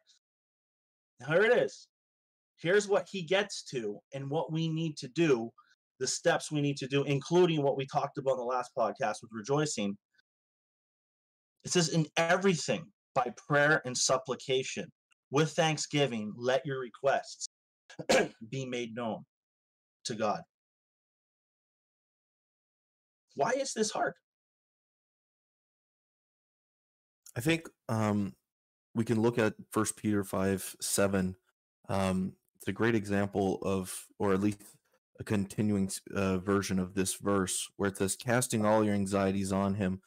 here 1.26 1.42
it 1.42 1.58
is. 1.58 1.88
Here's 2.60 2.88
what 2.88 3.06
he 3.10 3.22
gets 3.22 3.62
to 3.70 3.98
and 4.12 4.30
what 4.30 4.52
we 4.52 4.68
need 4.68 4.96
to 4.98 5.08
do, 5.08 5.50
the 6.00 6.06
steps 6.06 6.50
we 6.50 6.60
need 6.60 6.76
to 6.78 6.88
do, 6.88 7.04
including 7.04 7.62
what 7.62 7.76
we 7.76 7.86
talked 7.86 8.18
about 8.18 8.32
in 8.32 8.38
the 8.38 8.44
last 8.44 8.70
podcast 8.76 9.16
with 9.22 9.30
rejoicing. 9.32 9.96
It 11.64 11.72
says, 11.72 11.88
in 11.88 12.06
everything 12.16 12.86
by 13.14 13.32
prayer 13.48 13.82
and 13.84 13.96
supplication, 13.96 14.90
with 15.30 15.52
thanksgiving, 15.52 16.32
let 16.36 16.64
your 16.64 16.80
requests 16.80 17.48
be 18.50 18.64
made 18.64 18.94
known 18.94 19.24
to 20.04 20.14
God. 20.14 20.40
Why 23.34 23.50
is 23.50 23.72
this 23.72 23.90
hard? 23.90 24.14
I 27.36 27.40
think 27.40 27.68
um, 27.88 28.34
we 28.94 29.04
can 29.04 29.20
look 29.20 29.38
at 29.38 29.54
First 29.70 29.96
Peter 29.96 30.24
five 30.24 30.74
seven. 30.80 31.36
Um, 31.88 32.32
it's 32.58 32.68
a 32.68 32.72
great 32.72 32.94
example 32.94 33.58
of, 33.62 34.06
or 34.18 34.32
at 34.34 34.40
least 34.40 34.62
a 35.20 35.24
continuing 35.24 35.90
uh, 36.14 36.38
version 36.38 36.78
of 36.78 36.94
this 36.94 37.14
verse, 37.14 37.68
where 37.76 37.88
it 37.88 37.96
says, 37.96 38.16
"Casting 38.16 38.64
all 38.64 38.84
your 38.84 38.94
anxieties 38.94 39.52
on 39.52 39.74
Him, 39.74 40.00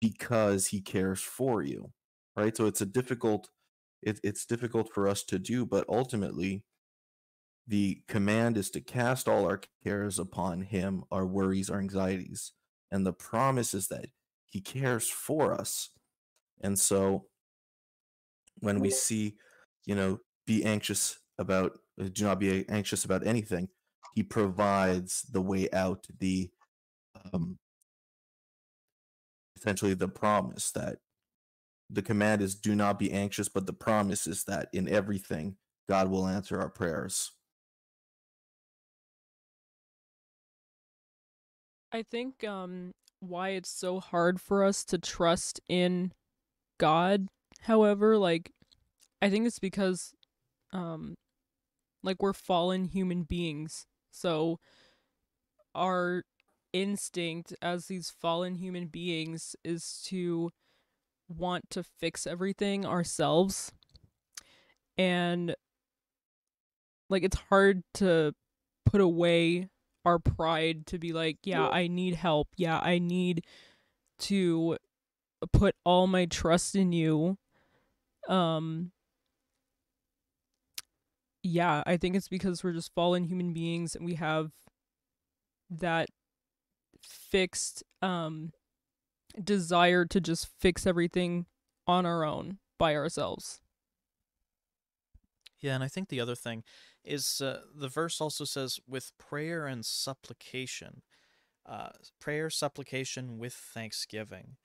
because 0.00 0.68
He 0.68 0.80
cares 0.80 1.20
for 1.20 1.62
you." 1.62 1.92
Right. 2.36 2.56
So 2.56 2.66
it's 2.66 2.80
a 2.80 2.86
difficult. 2.86 3.48
It, 4.02 4.20
it's 4.22 4.44
difficult 4.44 4.90
for 4.92 5.08
us 5.08 5.22
to 5.24 5.38
do, 5.38 5.64
but 5.64 5.86
ultimately, 5.88 6.62
the 7.66 8.02
command 8.06 8.58
is 8.58 8.70
to 8.72 8.80
cast 8.82 9.28
all 9.28 9.46
our 9.46 9.60
cares 9.82 10.18
upon 10.18 10.62
Him, 10.62 11.04
our 11.10 11.26
worries, 11.26 11.70
our 11.70 11.78
anxieties, 11.78 12.52
and 12.90 13.06
the 13.06 13.14
promise 13.14 13.72
is 13.72 13.88
that 13.88 14.06
He 14.46 14.60
cares 14.60 15.08
for 15.08 15.54
us. 15.54 15.90
And 16.60 16.78
so 16.78 17.26
when 18.60 18.80
we 18.80 18.90
see, 18.90 19.36
you 19.86 19.94
know, 19.94 20.20
be 20.46 20.64
anxious 20.64 21.18
about, 21.38 21.78
uh, 22.00 22.08
do 22.12 22.24
not 22.24 22.38
be 22.38 22.68
anxious 22.68 23.04
about 23.04 23.26
anything, 23.26 23.68
he 24.14 24.22
provides 24.22 25.22
the 25.22 25.40
way 25.40 25.68
out, 25.72 26.06
the, 26.18 26.50
um, 27.32 27.58
essentially 29.56 29.94
the 29.94 30.08
promise 30.08 30.70
that 30.72 30.98
the 31.90 32.02
command 32.02 32.42
is 32.42 32.54
do 32.54 32.74
not 32.74 32.98
be 32.98 33.12
anxious, 33.12 33.48
but 33.48 33.66
the 33.66 33.72
promise 33.72 34.26
is 34.26 34.44
that 34.44 34.68
in 34.72 34.88
everything, 34.88 35.56
God 35.88 36.10
will 36.10 36.26
answer 36.26 36.60
our 36.60 36.68
prayers. 36.68 37.32
I 41.92 42.02
think 42.02 42.42
um 42.42 42.92
why 43.20 43.50
it's 43.50 43.70
so 43.70 44.00
hard 44.00 44.40
for 44.40 44.64
us 44.64 44.84
to 44.86 44.98
trust 44.98 45.60
in 45.68 46.12
God, 46.78 47.28
however, 47.60 48.18
like 48.18 48.50
I 49.22 49.30
think 49.30 49.46
it's 49.46 49.60
because 49.60 50.12
um 50.72 51.14
like 52.04 52.22
we're 52.22 52.32
fallen 52.32 52.84
human 52.84 53.24
beings. 53.24 53.86
So 54.10 54.60
our 55.74 56.22
instinct 56.72 57.54
as 57.62 57.86
these 57.86 58.10
fallen 58.10 58.56
human 58.56 58.86
beings 58.86 59.56
is 59.64 60.02
to 60.06 60.50
want 61.28 61.70
to 61.70 61.82
fix 61.82 62.26
everything 62.26 62.84
ourselves. 62.84 63.72
And 64.98 65.56
like 67.08 67.24
it's 67.24 67.38
hard 67.48 67.82
to 67.94 68.34
put 68.86 69.00
away 69.00 69.68
our 70.04 70.18
pride 70.18 70.86
to 70.88 70.98
be 70.98 71.12
like, 71.12 71.38
yeah. 71.44 71.68
I 71.68 71.88
need 71.88 72.14
help. 72.14 72.48
Yeah, 72.56 72.78
I 72.78 72.98
need 72.98 73.44
to 74.20 74.76
put 75.52 75.74
all 75.84 76.06
my 76.06 76.26
trust 76.26 76.76
in 76.76 76.92
you. 76.92 77.38
Um 78.28 78.92
yeah, 81.44 81.82
I 81.86 81.98
think 81.98 82.16
it's 82.16 82.28
because 82.28 82.64
we're 82.64 82.72
just 82.72 82.94
fallen 82.94 83.24
human 83.24 83.52
beings 83.52 83.94
and 83.94 84.04
we 84.04 84.14
have 84.14 84.50
that 85.70 86.08
fixed 87.02 87.82
um 88.00 88.52
desire 89.42 90.06
to 90.06 90.20
just 90.20 90.48
fix 90.58 90.86
everything 90.86 91.44
on 91.86 92.06
our 92.06 92.24
own 92.24 92.58
by 92.78 92.94
ourselves. 92.94 93.60
Yeah, 95.60 95.74
and 95.74 95.84
I 95.84 95.88
think 95.88 96.08
the 96.08 96.20
other 96.20 96.34
thing 96.34 96.62
is 97.04 97.40
uh, 97.40 97.60
the 97.74 97.88
verse 97.88 98.20
also 98.20 98.44
says 98.44 98.78
with 98.86 99.12
prayer 99.18 99.66
and 99.66 99.84
supplication, 99.84 101.02
uh, 101.66 101.90
prayer, 102.20 102.48
supplication 102.48 103.38
with 103.38 103.52
thanksgiving. 103.52 104.56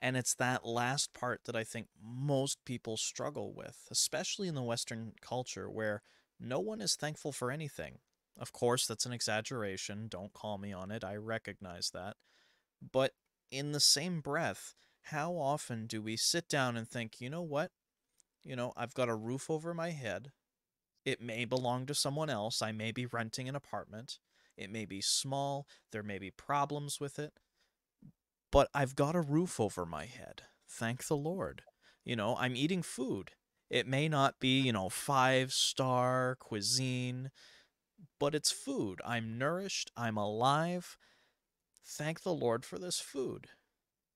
And 0.00 0.16
it's 0.16 0.34
that 0.34 0.64
last 0.64 1.12
part 1.12 1.42
that 1.44 1.56
I 1.56 1.64
think 1.64 1.88
most 2.02 2.64
people 2.64 2.96
struggle 2.96 3.52
with, 3.52 3.86
especially 3.90 4.48
in 4.48 4.54
the 4.54 4.62
Western 4.62 5.12
culture 5.20 5.68
where 5.70 6.02
no 6.40 6.60
one 6.60 6.80
is 6.80 6.96
thankful 6.96 7.32
for 7.32 7.50
anything. 7.50 7.98
Of 8.38 8.52
course, 8.52 8.86
that's 8.86 9.06
an 9.06 9.12
exaggeration. 9.12 10.06
Don't 10.08 10.32
call 10.32 10.58
me 10.58 10.72
on 10.72 10.90
it. 10.90 11.02
I 11.02 11.16
recognize 11.16 11.90
that. 11.92 12.16
But 12.92 13.12
in 13.50 13.72
the 13.72 13.80
same 13.80 14.20
breath, 14.20 14.74
how 15.02 15.32
often 15.32 15.86
do 15.86 16.00
we 16.00 16.16
sit 16.16 16.48
down 16.48 16.76
and 16.76 16.86
think, 16.86 17.20
you 17.20 17.30
know 17.30 17.42
what? 17.42 17.72
You 18.44 18.56
know, 18.56 18.72
I've 18.76 18.94
got 18.94 19.08
a 19.08 19.14
roof 19.14 19.50
over 19.50 19.74
my 19.74 19.90
head. 19.90 20.32
It 21.04 21.20
may 21.20 21.44
belong 21.44 21.86
to 21.86 21.94
someone 21.94 22.30
else. 22.30 22.62
I 22.62 22.72
may 22.72 22.92
be 22.92 23.06
renting 23.06 23.48
an 23.48 23.56
apartment. 23.56 24.18
It 24.56 24.70
may 24.70 24.84
be 24.84 25.00
small. 25.00 25.66
There 25.90 26.02
may 26.02 26.18
be 26.18 26.30
problems 26.30 27.00
with 27.00 27.18
it. 27.18 27.32
But 28.52 28.68
I've 28.74 28.94
got 28.96 29.16
a 29.16 29.20
roof 29.20 29.58
over 29.58 29.84
my 29.84 30.06
head. 30.06 30.42
Thank 30.68 31.06
the 31.06 31.16
Lord. 31.16 31.62
You 32.04 32.16
know, 32.16 32.36
I'm 32.38 32.56
eating 32.56 32.82
food. 32.82 33.32
It 33.70 33.86
may 33.86 34.08
not 34.08 34.40
be, 34.40 34.60
you 34.60 34.72
know, 34.72 34.88
five 34.88 35.52
star 35.52 36.36
cuisine, 36.40 37.30
but 38.18 38.34
it's 38.34 38.50
food. 38.50 39.00
I'm 39.04 39.38
nourished. 39.38 39.90
I'm 39.96 40.16
alive. 40.16 40.96
Thank 41.84 42.22
the 42.22 42.34
Lord 42.34 42.64
for 42.64 42.78
this 42.78 43.00
food. 43.00 43.48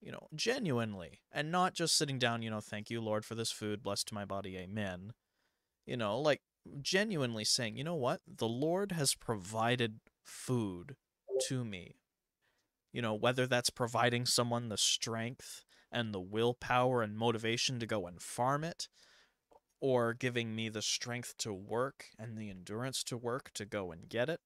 You 0.00 0.12
know, 0.12 0.28
genuinely. 0.34 1.20
And 1.30 1.52
not 1.52 1.74
just 1.74 1.96
sitting 1.96 2.18
down, 2.18 2.42
you 2.42 2.50
know, 2.50 2.60
thank 2.60 2.90
you, 2.90 3.00
Lord, 3.00 3.24
for 3.24 3.34
this 3.34 3.52
food. 3.52 3.82
Blessed 3.82 4.08
to 4.08 4.14
my 4.14 4.24
body. 4.24 4.56
Amen. 4.56 5.12
You 5.86 5.96
know, 5.96 6.18
like 6.18 6.40
genuinely 6.80 7.44
saying, 7.44 7.76
you 7.76 7.84
know 7.84 7.94
what? 7.94 8.20
The 8.26 8.48
Lord 8.48 8.92
has 8.92 9.14
provided 9.14 10.00
food 10.24 10.96
to 11.48 11.64
me. 11.64 11.96
You 12.92 13.02
know, 13.02 13.14
whether 13.14 13.46
that's 13.46 13.70
providing 13.70 14.26
someone 14.26 14.68
the 14.68 14.76
strength 14.76 15.64
and 15.90 16.12
the 16.12 16.20
willpower 16.20 17.02
and 17.02 17.16
motivation 17.16 17.78
to 17.80 17.86
go 17.86 18.06
and 18.06 18.20
farm 18.20 18.64
it, 18.64 18.88
or 19.82 20.14
giving 20.14 20.54
me 20.54 20.68
the 20.68 20.80
strength 20.80 21.36
to 21.36 21.52
work 21.52 22.06
and 22.16 22.38
the 22.38 22.48
endurance 22.48 23.02
to 23.02 23.16
work 23.16 23.50
to 23.52 23.64
go 23.64 23.90
and 23.90 24.08
get 24.08 24.28
it. 24.28 24.38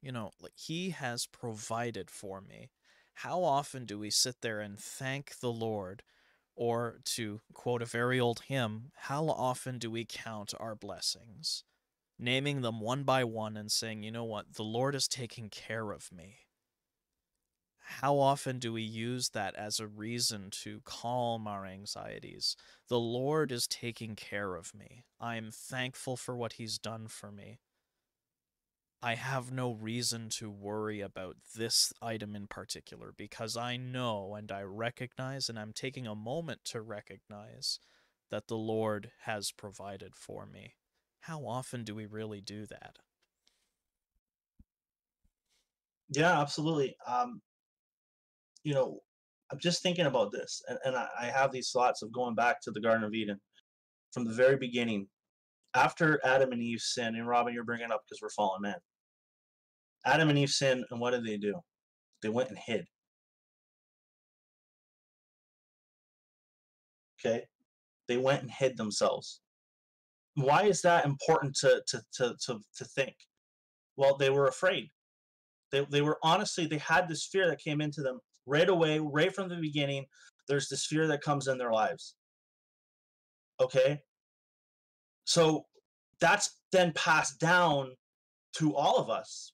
You 0.00 0.12
know, 0.12 0.30
like 0.40 0.52
He 0.56 0.90
has 0.90 1.26
provided 1.26 2.08
for 2.08 2.40
me. 2.40 2.70
How 3.14 3.42
often 3.42 3.84
do 3.84 3.98
we 3.98 4.10
sit 4.10 4.36
there 4.40 4.60
and 4.60 4.78
thank 4.78 5.40
the 5.40 5.52
Lord? 5.52 6.04
Or 6.54 7.00
to 7.16 7.40
quote 7.52 7.82
a 7.82 7.86
very 7.86 8.20
old 8.20 8.42
hymn, 8.46 8.92
how 8.94 9.26
often 9.26 9.78
do 9.78 9.90
we 9.90 10.06
count 10.08 10.54
our 10.60 10.76
blessings? 10.76 11.64
Naming 12.16 12.60
them 12.60 12.78
one 12.78 13.02
by 13.02 13.24
one 13.24 13.56
and 13.56 13.72
saying, 13.72 14.04
you 14.04 14.12
know 14.12 14.24
what, 14.24 14.54
the 14.54 14.62
Lord 14.62 14.94
is 14.94 15.08
taking 15.08 15.48
care 15.48 15.90
of 15.90 16.12
me. 16.12 16.36
How 18.00 18.18
often 18.18 18.58
do 18.58 18.72
we 18.72 18.82
use 18.82 19.28
that 19.30 19.54
as 19.54 19.78
a 19.78 19.86
reason 19.86 20.50
to 20.62 20.80
calm 20.84 21.46
our 21.46 21.66
anxieties? 21.66 22.56
The 22.88 22.98
Lord 22.98 23.52
is 23.52 23.66
taking 23.66 24.16
care 24.16 24.56
of 24.56 24.74
me. 24.74 25.04
I 25.20 25.36
am 25.36 25.50
thankful 25.52 26.16
for 26.16 26.34
what 26.34 26.54
He's 26.54 26.78
done 26.78 27.06
for 27.06 27.30
me. 27.30 27.60
I 29.02 29.16
have 29.16 29.52
no 29.52 29.72
reason 29.72 30.30
to 30.30 30.50
worry 30.50 31.00
about 31.00 31.36
this 31.54 31.92
item 32.00 32.34
in 32.34 32.46
particular 32.46 33.12
because 33.16 33.56
I 33.56 33.76
know 33.76 34.34
and 34.34 34.50
I 34.50 34.62
recognize, 34.62 35.48
and 35.48 35.58
I'm 35.58 35.72
taking 35.72 36.06
a 36.06 36.14
moment 36.14 36.64
to 36.66 36.80
recognize 36.80 37.78
that 38.30 38.48
the 38.48 38.56
Lord 38.56 39.12
has 39.24 39.52
provided 39.52 40.16
for 40.16 40.46
me. 40.46 40.76
How 41.20 41.46
often 41.46 41.84
do 41.84 41.94
we 41.94 42.06
really 42.06 42.40
do 42.40 42.64
that? 42.66 42.98
Yeah, 46.10 46.40
absolutely. 46.40 46.96
Um, 47.06 47.42
you 48.64 48.74
know, 48.74 49.00
I'm 49.50 49.58
just 49.58 49.82
thinking 49.82 50.06
about 50.06 50.32
this, 50.32 50.62
and, 50.68 50.78
and 50.84 50.96
I, 50.96 51.08
I 51.20 51.24
have 51.26 51.52
these 51.52 51.70
thoughts 51.70 52.02
of 52.02 52.12
going 52.12 52.34
back 52.34 52.60
to 52.62 52.70
the 52.70 52.80
Garden 52.80 53.04
of 53.04 53.14
Eden 53.14 53.38
from 54.12 54.24
the 54.24 54.32
very 54.32 54.56
beginning. 54.56 55.08
After 55.74 56.20
Adam 56.24 56.52
and 56.52 56.62
Eve 56.62 56.80
sin, 56.80 57.14
and 57.14 57.26
Robin, 57.26 57.52
you're 57.52 57.64
bringing 57.64 57.90
up 57.90 58.02
because 58.04 58.20
we're 58.22 58.30
fallen 58.30 58.62
men. 58.62 58.74
Adam 60.04 60.28
and 60.30 60.38
Eve 60.38 60.50
sin, 60.50 60.84
and 60.90 61.00
what 61.00 61.10
did 61.12 61.24
they 61.24 61.36
do? 61.36 61.54
They 62.22 62.28
went 62.28 62.50
and 62.50 62.58
hid. 62.58 62.86
Okay, 67.24 67.44
they 68.08 68.16
went 68.16 68.42
and 68.42 68.50
hid 68.50 68.76
themselves. 68.76 69.40
Why 70.34 70.64
is 70.64 70.82
that 70.82 71.04
important 71.04 71.54
to 71.56 71.82
to 71.88 72.02
to 72.16 72.34
to, 72.46 72.58
to 72.78 72.84
think? 72.84 73.14
Well, 73.96 74.16
they 74.16 74.30
were 74.30 74.46
afraid. 74.46 74.88
They 75.70 75.86
they 75.90 76.02
were 76.02 76.18
honestly 76.22 76.66
they 76.66 76.78
had 76.78 77.08
this 77.08 77.26
fear 77.26 77.48
that 77.48 77.60
came 77.60 77.80
into 77.80 78.02
them 78.02 78.18
right 78.46 78.68
away, 78.68 78.98
right 78.98 79.34
from 79.34 79.48
the 79.48 79.56
beginning. 79.56 80.06
There's 80.48 80.68
this 80.68 80.86
fear 80.86 81.06
that 81.08 81.22
comes 81.22 81.48
in 81.48 81.58
their 81.58 81.72
lives. 81.72 82.14
Okay, 83.60 84.00
so 85.24 85.66
that's 86.20 86.58
then 86.72 86.92
passed 86.94 87.38
down 87.38 87.90
to 88.56 88.74
all 88.74 88.98
of 88.98 89.08
us. 89.08 89.52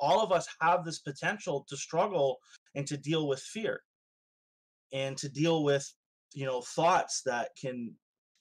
All 0.00 0.20
of 0.20 0.32
us 0.32 0.46
have 0.60 0.84
this 0.84 1.00
potential 1.00 1.66
to 1.68 1.76
struggle 1.76 2.38
and 2.74 2.86
to 2.86 2.96
deal 2.96 3.28
with 3.28 3.40
fear 3.40 3.80
and 4.92 5.16
to 5.18 5.28
deal 5.28 5.64
with, 5.64 5.86
you 6.34 6.46
know, 6.46 6.62
thoughts 6.62 7.22
that 7.26 7.50
can 7.60 7.94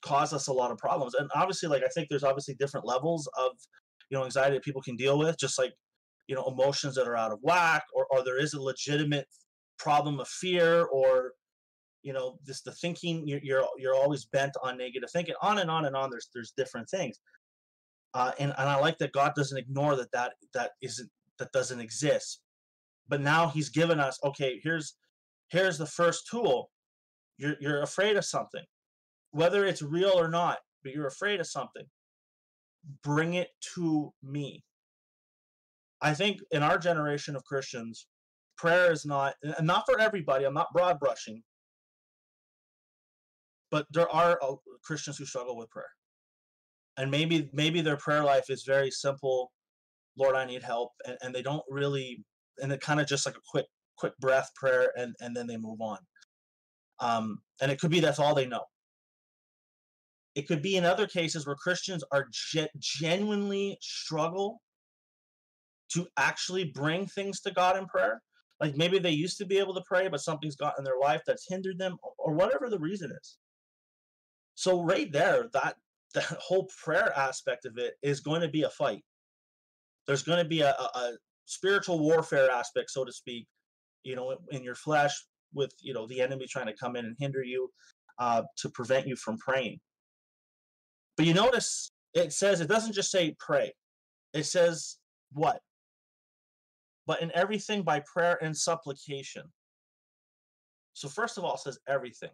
cause 0.03 0.33
us 0.33 0.47
a 0.47 0.53
lot 0.53 0.71
of 0.71 0.77
problems. 0.77 1.13
And 1.13 1.29
obviously, 1.35 1.69
like, 1.69 1.83
I 1.83 1.89
think 1.89 2.07
there's 2.09 2.23
obviously 2.23 2.55
different 2.55 2.85
levels 2.85 3.27
of, 3.37 3.51
you 4.09 4.17
know, 4.17 4.23
anxiety 4.23 4.55
that 4.55 4.63
people 4.63 4.81
can 4.81 4.95
deal 4.95 5.17
with, 5.17 5.37
just 5.39 5.59
like, 5.59 5.73
you 6.27 6.35
know, 6.35 6.45
emotions 6.47 6.95
that 6.95 7.07
are 7.07 7.17
out 7.17 7.31
of 7.31 7.39
whack, 7.41 7.83
or, 7.93 8.05
or 8.11 8.23
there 8.23 8.39
is 8.39 8.53
a 8.53 8.61
legitimate 8.61 9.27
problem 9.81 10.19
of 10.19 10.27
fear, 10.27 10.83
or, 10.85 11.33
you 12.03 12.13
know, 12.13 12.37
just 12.45 12.65
the 12.65 12.71
thinking, 12.71 13.27
you're, 13.27 13.41
you're, 13.43 13.65
you're 13.77 13.95
always 13.95 14.25
bent 14.25 14.53
on 14.63 14.77
negative 14.77 15.09
thinking, 15.11 15.35
on 15.41 15.59
and 15.59 15.71
on 15.71 15.85
and 15.85 15.95
on. 15.95 16.09
There's, 16.09 16.29
there's 16.33 16.53
different 16.57 16.89
things 16.89 17.17
uh, 18.13 18.31
and 18.39 18.53
and 18.57 18.69
I 18.69 18.75
like 18.75 18.97
that 18.99 19.13
God 19.13 19.33
doesn't 19.35 19.57
ignore 19.57 19.95
that 19.95 20.11
that 20.11 20.33
that 20.53 20.71
isn't 20.81 21.09
that 21.39 21.51
doesn't 21.51 21.79
exist. 21.79 22.41
But 23.07 23.21
now 23.21 23.47
He's 23.47 23.69
given 23.69 23.99
us 23.99 24.19
okay. 24.23 24.59
Here's 24.63 24.95
here's 25.49 25.77
the 25.77 25.85
first 25.85 26.27
tool. 26.29 26.69
You're 27.37 27.55
you're 27.59 27.81
afraid 27.81 28.17
of 28.17 28.25
something, 28.25 28.63
whether 29.31 29.65
it's 29.65 29.81
real 29.81 30.13
or 30.15 30.27
not, 30.27 30.59
but 30.83 30.93
you're 30.93 31.07
afraid 31.07 31.39
of 31.39 31.47
something. 31.47 31.85
Bring 33.03 33.35
it 33.35 33.49
to 33.75 34.11
me. 34.23 34.63
I 36.01 36.13
think 36.13 36.39
in 36.51 36.63
our 36.63 36.79
generation 36.79 37.35
of 37.35 37.45
Christians, 37.45 38.07
prayer 38.57 38.91
is 38.91 39.05
not 39.05 39.33
and 39.41 39.67
not 39.67 39.83
for 39.85 39.99
everybody. 39.99 40.45
I'm 40.45 40.53
not 40.53 40.73
broad 40.73 40.99
brushing, 40.99 41.43
but 43.69 43.85
there 43.91 44.09
are 44.09 44.39
uh, 44.43 44.55
Christians 44.83 45.17
who 45.17 45.25
struggle 45.25 45.57
with 45.57 45.69
prayer. 45.69 45.89
And 46.97 47.09
maybe 47.09 47.49
maybe 47.53 47.81
their 47.81 47.97
prayer 47.97 48.23
life 48.23 48.49
is 48.49 48.63
very 48.63 48.91
simple 48.91 49.51
lord 50.17 50.35
i 50.35 50.43
need 50.43 50.61
help 50.61 50.91
and, 51.07 51.17
and 51.21 51.33
they 51.33 51.41
don't 51.41 51.63
really 51.69 52.21
and 52.61 52.71
it 52.71 52.81
kind 52.81 52.99
of 52.99 53.07
just 53.07 53.25
like 53.25 53.35
a 53.35 53.41
quick 53.49 53.65
quick 53.97 54.17
breath 54.19 54.49
prayer 54.55 54.91
and 54.97 55.15
and 55.19 55.35
then 55.35 55.47
they 55.47 55.57
move 55.57 55.79
on. 55.81 55.97
Um 56.99 57.39
and 57.61 57.71
it 57.71 57.79
could 57.79 57.91
be 57.91 57.99
that's 57.99 58.19
all 58.19 58.33
they 58.33 58.47
know. 58.47 58.63
It 60.33 60.47
could 60.47 60.61
be 60.61 60.77
in 60.77 60.85
other 60.85 61.07
cases 61.07 61.45
where 61.45 61.55
christians 61.55 62.03
are 62.11 62.27
ge- 62.31 62.69
genuinely 62.77 63.77
struggle 63.81 64.61
to 65.93 66.07
actually 66.17 66.65
bring 66.65 67.05
things 67.05 67.41
to 67.41 67.51
god 67.51 67.77
in 67.77 67.85
prayer 67.85 68.21
like 68.61 68.77
maybe 68.77 68.99
they 68.99 69.11
used 69.11 69.37
to 69.37 69.45
be 69.45 69.57
able 69.57 69.73
to 69.73 69.83
pray 69.87 70.07
but 70.07 70.21
something's 70.21 70.55
got 70.55 70.75
in 70.77 70.83
their 70.83 70.99
life 71.01 71.21
that's 71.25 71.47
hindered 71.49 71.77
them 71.77 71.97
or 72.17 72.33
whatever 72.33 72.69
the 72.69 72.79
reason 72.79 73.11
is 73.11 73.37
so 74.55 74.83
right 74.83 75.11
there 75.11 75.49
that 75.53 75.75
the 76.13 76.21
whole 76.39 76.69
prayer 76.83 77.17
aspect 77.17 77.65
of 77.65 77.77
it 77.77 77.93
is 78.01 78.19
going 78.19 78.41
to 78.41 78.49
be 78.49 78.63
a 78.63 78.69
fight. 78.69 79.03
There's 80.07 80.23
going 80.23 80.39
to 80.39 80.47
be 80.47 80.61
a, 80.61 80.71
a, 80.71 80.89
a 80.95 81.11
spiritual 81.45 81.99
warfare 81.99 82.51
aspect, 82.51 82.91
so 82.91 83.05
to 83.05 83.11
speak, 83.11 83.47
you 84.03 84.15
know, 84.15 84.35
in 84.51 84.63
your 84.63 84.75
flesh 84.75 85.13
with, 85.53 85.71
you 85.79 85.93
know, 85.93 86.07
the 86.07 86.21
enemy 86.21 86.47
trying 86.49 86.67
to 86.67 86.75
come 86.75 86.95
in 86.95 87.05
and 87.05 87.15
hinder 87.17 87.43
you 87.43 87.69
uh, 88.19 88.43
to 88.57 88.69
prevent 88.69 89.07
you 89.07 89.15
from 89.15 89.37
praying. 89.37 89.79
But 91.17 91.25
you 91.25 91.33
notice 91.33 91.91
it 92.13 92.33
says, 92.33 92.59
it 92.59 92.67
doesn't 92.67 92.93
just 92.93 93.11
say 93.11 93.35
pray, 93.39 93.73
it 94.33 94.43
says 94.43 94.97
what? 95.31 95.61
But 97.07 97.21
in 97.21 97.31
everything 97.33 97.83
by 97.83 98.01
prayer 98.01 98.37
and 98.43 98.55
supplication. 98.55 99.43
So, 100.93 101.07
first 101.07 101.37
of 101.37 101.43
all, 101.43 101.57
says 101.57 101.79
everything. 101.87 102.29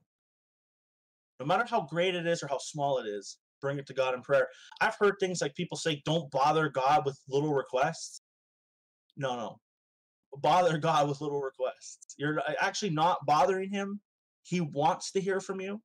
No 1.40 1.46
matter 1.46 1.66
how 1.70 1.82
great 1.82 2.16
it 2.16 2.26
is 2.26 2.42
or 2.42 2.48
how 2.48 2.58
small 2.58 2.98
it 2.98 3.08
is, 3.08 3.38
bring 3.62 3.78
it 3.78 3.88
to 3.88 3.94
God 3.94 4.14
in 4.14 4.22
prayer. 4.22 4.48
I've 4.82 4.96
heard 5.00 5.16
things 5.20 5.42
like 5.42 5.56
people 5.56 5.78
say, 5.78 6.02
don't 6.06 6.30
bother 6.32 6.70
God 6.70 7.06
with 7.06 7.20
little 7.30 7.54
requests. 7.54 8.22
No, 9.16 9.36
no. 9.36 9.60
Bother 10.40 10.78
God 10.78 11.08
with 11.08 11.22
little 11.22 11.42
requests. 11.42 12.16
You're 12.18 12.40
uh, 12.40 12.54
actually 12.60 12.92
not 12.92 13.26
bothering 13.26 13.72
him. 13.72 14.00
He 14.44 14.62
wants 14.62 15.12
to 15.12 15.22
hear 15.22 15.40
from 15.40 15.62
you. 15.62 15.82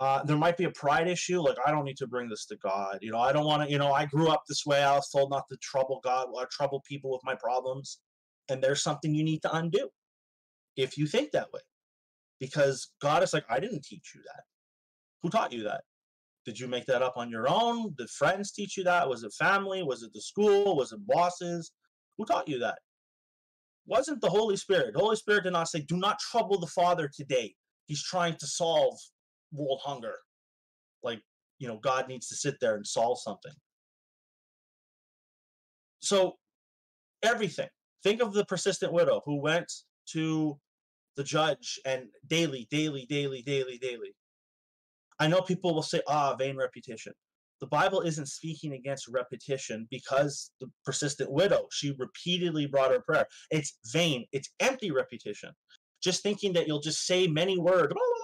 Uh, 0.00 0.22
there 0.22 0.36
might 0.36 0.56
be 0.56 0.64
a 0.64 0.70
pride 0.70 1.08
issue, 1.08 1.40
like 1.40 1.56
I 1.66 1.72
don't 1.72 1.84
need 1.84 1.96
to 1.96 2.06
bring 2.06 2.28
this 2.28 2.46
to 2.46 2.56
God. 2.56 2.98
You 3.00 3.10
know, 3.10 3.18
I 3.18 3.32
don't 3.32 3.46
want 3.46 3.64
to. 3.64 3.70
You 3.70 3.78
know, 3.78 3.92
I 3.92 4.06
grew 4.06 4.28
up 4.28 4.42
this 4.48 4.64
way. 4.64 4.82
I 4.82 4.94
was 4.94 5.10
told 5.10 5.30
not 5.30 5.44
to 5.50 5.56
trouble 5.60 6.00
God 6.04 6.28
or 6.32 6.46
trouble 6.52 6.82
people 6.88 7.10
with 7.10 7.22
my 7.24 7.34
problems, 7.34 7.98
and 8.48 8.62
there's 8.62 8.82
something 8.82 9.14
you 9.14 9.24
need 9.24 9.42
to 9.42 9.54
undo 9.56 9.88
if 10.78 10.96
you 10.96 11.06
think 11.06 11.32
that 11.32 11.52
way, 11.52 11.60
because 12.38 12.92
God 13.02 13.22
is 13.24 13.34
like, 13.34 13.44
I 13.50 13.58
didn't 13.58 13.84
teach 13.84 14.12
you 14.14 14.22
that. 14.22 14.44
Who 15.22 15.28
taught 15.28 15.52
you 15.52 15.64
that? 15.64 15.82
Did 16.46 16.58
you 16.58 16.68
make 16.68 16.86
that 16.86 17.02
up 17.02 17.16
on 17.16 17.30
your 17.30 17.48
own? 17.50 17.94
Did 17.98 18.08
friends 18.08 18.52
teach 18.52 18.76
you 18.76 18.84
that? 18.84 19.08
Was 19.08 19.24
it 19.24 19.32
family? 19.34 19.82
Was 19.82 20.04
it 20.04 20.12
the 20.14 20.22
school? 20.22 20.76
Was 20.76 20.92
it 20.92 21.04
bosses? 21.06 21.72
Who 22.16 22.24
taught 22.24 22.48
you 22.48 22.60
that? 22.60 22.78
Wasn't 23.86 24.20
the 24.20 24.30
Holy 24.30 24.56
Spirit. 24.56 24.94
The 24.94 25.00
Holy 25.00 25.16
Spirit 25.16 25.44
did 25.44 25.52
not 25.52 25.68
say, 25.68 25.80
Do 25.80 25.96
not 25.96 26.20
trouble 26.20 26.60
the 26.60 26.68
Father 26.68 27.10
today. 27.12 27.54
He's 27.86 28.02
trying 28.02 28.36
to 28.38 28.46
solve 28.46 28.98
world 29.52 29.80
hunger. 29.82 30.14
Like, 31.02 31.20
you 31.58 31.68
know, 31.68 31.78
God 31.78 32.08
needs 32.08 32.28
to 32.28 32.36
sit 32.36 32.56
there 32.60 32.76
and 32.76 32.86
solve 32.86 33.20
something. 33.20 33.52
So, 36.00 36.34
everything. 37.22 37.68
Think 38.02 38.22
of 38.22 38.32
the 38.32 38.44
persistent 38.44 38.92
widow 38.92 39.22
who 39.24 39.40
went 39.40 39.70
to 40.12 40.58
the 41.16 41.24
judge 41.24 41.80
and 41.84 42.04
daily, 42.28 42.68
daily, 42.70 43.06
daily, 43.08 43.42
daily, 43.42 43.78
daily 43.78 44.14
I 45.18 45.26
know 45.26 45.40
people 45.40 45.74
will 45.74 45.82
say, 45.82 46.00
ah, 46.06 46.36
vain 46.36 46.56
repetition. 46.56 47.12
The 47.60 47.66
Bible 47.66 48.02
isn't 48.02 48.28
speaking 48.28 48.74
against 48.74 49.08
repetition 49.08 49.88
because 49.90 50.52
the 50.60 50.70
persistent 50.84 51.30
widow, 51.32 51.66
she 51.72 51.94
repeatedly 51.98 52.66
brought 52.66 52.92
her 52.92 53.00
prayer. 53.00 53.26
It's 53.50 53.78
vain, 53.92 54.26
it's 54.32 54.50
empty 54.60 54.92
repetition. 54.92 55.50
Just 56.00 56.22
thinking 56.22 56.52
that 56.52 56.68
you'll 56.68 56.80
just 56.80 57.04
say 57.04 57.26
many 57.26 57.58
words, 57.58 57.92
you 57.96 58.17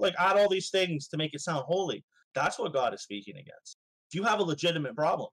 like 0.00 0.14
add 0.18 0.36
all 0.36 0.48
these 0.48 0.70
things 0.70 1.08
to 1.08 1.16
make 1.16 1.34
it 1.34 1.40
sound 1.40 1.64
holy. 1.66 2.04
That's 2.34 2.58
what 2.58 2.72
God 2.72 2.94
is 2.94 3.02
speaking 3.02 3.34
against. 3.34 3.78
If 4.10 4.14
you 4.14 4.22
have 4.24 4.40
a 4.40 4.44
legitimate 4.44 4.96
problem, 4.96 5.28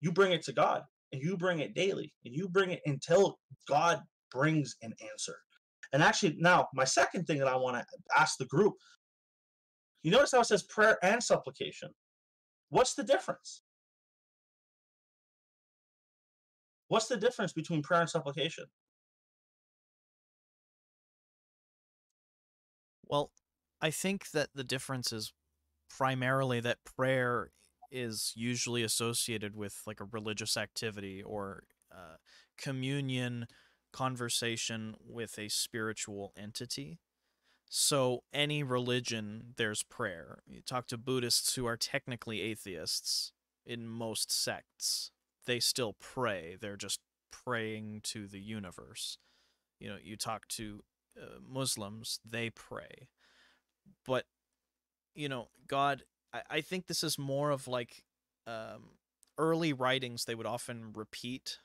you 0.00 0.12
bring 0.12 0.32
it 0.32 0.42
to 0.44 0.52
God 0.52 0.82
and 1.12 1.22
you 1.22 1.36
bring 1.36 1.60
it 1.60 1.74
daily 1.74 2.12
and 2.24 2.34
you 2.34 2.48
bring 2.48 2.70
it 2.70 2.80
until 2.86 3.38
God 3.68 4.00
brings 4.30 4.76
an 4.82 4.92
answer. 5.10 5.36
And 5.92 6.02
actually, 6.02 6.36
now 6.38 6.68
my 6.74 6.84
second 6.84 7.26
thing 7.26 7.38
that 7.38 7.48
I 7.48 7.56
want 7.56 7.76
to 7.76 7.84
ask 8.16 8.36
the 8.38 8.46
group 8.46 8.74
you 10.04 10.10
notice 10.10 10.32
how 10.32 10.40
it 10.40 10.44
says 10.44 10.62
prayer 10.62 10.98
and 11.02 11.20
supplication. 11.22 11.88
What's 12.68 12.94
the 12.94 13.02
difference? 13.02 13.62
What's 16.88 17.08
the 17.08 17.16
difference 17.16 17.54
between 17.54 17.82
prayer 17.82 18.02
and 18.02 18.10
supplication? 18.10 18.66
Well, 23.14 23.30
I 23.80 23.92
think 23.92 24.32
that 24.32 24.48
the 24.56 24.64
difference 24.64 25.12
is 25.12 25.32
primarily 25.88 26.58
that 26.58 26.82
prayer 26.82 27.52
is 27.88 28.32
usually 28.34 28.82
associated 28.82 29.54
with 29.54 29.82
like 29.86 30.00
a 30.00 30.04
religious 30.10 30.56
activity 30.56 31.22
or 31.22 31.62
uh, 31.92 32.16
communion 32.58 33.46
conversation 33.92 34.96
with 34.98 35.38
a 35.38 35.48
spiritual 35.48 36.32
entity. 36.36 36.98
So, 37.70 38.24
any 38.32 38.64
religion, 38.64 39.54
there's 39.58 39.84
prayer. 39.84 40.40
You 40.48 40.60
talk 40.60 40.88
to 40.88 40.98
Buddhists 40.98 41.54
who 41.54 41.66
are 41.66 41.76
technically 41.76 42.40
atheists 42.40 43.30
in 43.64 43.86
most 43.86 44.32
sects, 44.32 45.12
they 45.46 45.60
still 45.60 45.94
pray. 46.00 46.56
They're 46.60 46.76
just 46.76 46.98
praying 47.30 48.00
to 48.06 48.26
the 48.26 48.40
universe. 48.40 49.18
You 49.78 49.90
know, 49.90 49.98
you 50.02 50.16
talk 50.16 50.48
to 50.48 50.82
uh, 51.20 51.38
Muslims, 51.46 52.20
they 52.28 52.50
pray. 52.50 53.08
But, 54.06 54.24
you 55.14 55.28
know, 55.28 55.48
God, 55.66 56.02
I, 56.32 56.42
I 56.50 56.60
think 56.60 56.86
this 56.86 57.04
is 57.04 57.18
more 57.18 57.50
of 57.50 57.68
like 57.68 58.04
um, 58.46 58.90
early 59.38 59.72
writings, 59.72 60.24
they 60.24 60.34
would 60.34 60.46
often 60.46 60.92
repeat 60.94 61.58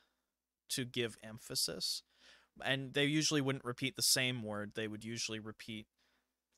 to 0.70 0.84
give 0.84 1.16
emphasis 1.22 2.02
and 2.64 2.94
they 2.94 3.04
usually 3.04 3.40
wouldn't 3.40 3.64
repeat 3.64 3.96
the 3.96 4.02
same 4.02 4.42
word. 4.42 4.72
They 4.74 4.88
would 4.88 5.04
usually 5.04 5.38
repeat 5.38 5.86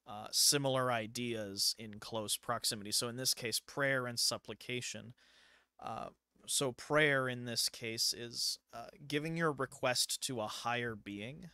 uh, 0.07 0.27
similar 0.31 0.91
ideas 0.91 1.75
in 1.79 1.99
close 2.01 2.37
proximity. 2.37 2.93
So 2.93 3.09
in 3.09 3.17
this 3.17 3.35
case, 3.35 3.61
prayer 3.61 4.07
and 4.07 4.19
supplication. 4.19 5.15
Uh, 5.81 6.09
so 6.47 6.73
prayer 6.73 7.29
in 7.29 7.45
this 7.45 7.69
case 7.69 8.13
is 8.17 8.59
uh, 8.75 8.87
giving 9.07 9.37
your 9.37 9.53
request 9.53 10.21
to 10.23 10.41
a 10.41 10.47
higher 10.47 10.97
being, 10.97 11.51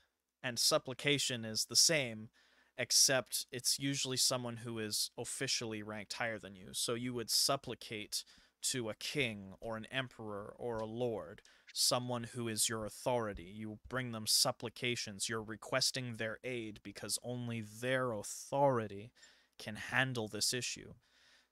and 0.49 0.59
supplication 0.59 1.45
is 1.45 1.67
the 1.67 1.77
same, 1.77 2.31
except 2.79 3.45
it's 3.53 3.79
usually 3.79 4.17
someone 4.17 4.59
who 4.59 4.79
is 4.79 5.11
officially 5.19 5.83
ranked 5.83 6.15
higher 6.15 6.39
than 6.39 6.57
you. 6.57 6.69
So 6.73 6.95
you 6.95 7.13
would 7.13 7.29
supplicate 7.29 8.25
to 8.63 8.89
a 8.89 8.95
king 8.95 9.53
or 9.61 9.77
an 9.77 9.87
emperor 9.93 10.55
or 10.57 10.79
a 10.79 10.87
lord, 10.87 11.43
someone 11.75 12.25
who 12.35 12.49
is 12.49 12.67
your 12.67 12.87
authority. 12.87 13.53
You 13.55 13.79
bring 13.91 14.13
them 14.13 14.27
supplications. 14.27 15.29
You're 15.29 15.43
requesting 15.43 16.17
their 16.17 16.39
aid 16.43 16.81
because 16.83 17.19
only 17.23 17.61
their 17.61 18.13
authority 18.13 19.13
can 19.59 19.77
handle 19.77 20.29
this 20.29 20.55
issue. 20.55 20.95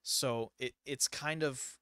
So 0.03 0.53
it, 0.59 0.73
it's 0.87 1.07
kind 1.07 1.43
of 1.43 1.77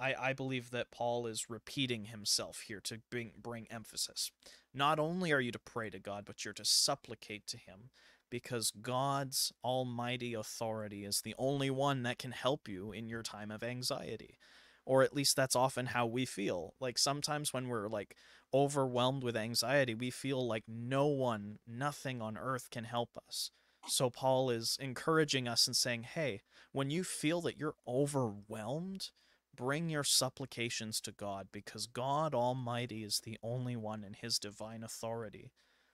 I, 0.00 0.14
I 0.18 0.32
believe 0.32 0.70
that 0.70 0.90
Paul 0.90 1.26
is 1.26 1.50
repeating 1.50 2.06
himself 2.06 2.62
here 2.66 2.80
to 2.84 3.00
bring 3.10 3.32
bring 3.40 3.66
emphasis. 3.70 4.30
Not 4.72 4.98
only 4.98 5.32
are 5.32 5.40
you 5.40 5.52
to 5.52 5.58
pray 5.58 5.90
to 5.90 5.98
God, 5.98 6.24
but 6.24 6.44
you're 6.44 6.54
to 6.54 6.64
supplicate 6.64 7.46
to 7.48 7.56
him 7.58 7.90
because 8.30 8.72
God's 8.80 9.52
almighty 9.64 10.34
authority 10.34 11.04
is 11.04 11.20
the 11.20 11.34
only 11.36 11.70
one 11.70 12.04
that 12.04 12.18
can 12.18 12.30
help 12.30 12.68
you 12.68 12.92
in 12.92 13.08
your 13.08 13.22
time 13.22 13.50
of 13.50 13.62
anxiety 13.62 14.38
or 14.86 15.02
at 15.02 15.14
least 15.14 15.36
that's 15.36 15.54
often 15.54 15.86
how 15.86 16.06
we 16.06 16.24
feel. 16.24 16.74
Like 16.80 16.98
sometimes 16.98 17.52
when 17.52 17.68
we're 17.68 17.88
like 17.88 18.16
overwhelmed 18.52 19.22
with 19.22 19.36
anxiety, 19.36 19.94
we 19.94 20.10
feel 20.10 20.46
like 20.46 20.64
no 20.66 21.06
one, 21.06 21.58
nothing 21.66 22.20
on 22.20 22.36
earth 22.36 22.70
can 22.70 22.84
help 22.84 23.10
us. 23.28 23.50
So 23.86 24.10
Paul 24.10 24.50
is 24.50 24.76
encouraging 24.80 25.48
us 25.48 25.66
and 25.66 25.76
saying, 25.76 26.02
"Hey, 26.02 26.42
when 26.72 26.90
you 26.90 27.04
feel 27.04 27.40
that 27.42 27.56
you're 27.56 27.76
overwhelmed, 27.86 29.10
bring 29.54 29.88
your 29.90 30.04
supplications 30.04 31.00
to 31.02 31.12
God 31.12 31.48
because 31.52 31.86
God 31.86 32.34
Almighty 32.34 33.04
is 33.04 33.20
the 33.20 33.38
only 33.42 33.76
one 33.76 34.04
in 34.04 34.14
his 34.14 34.38
divine 34.38 34.82
authority 34.82 35.52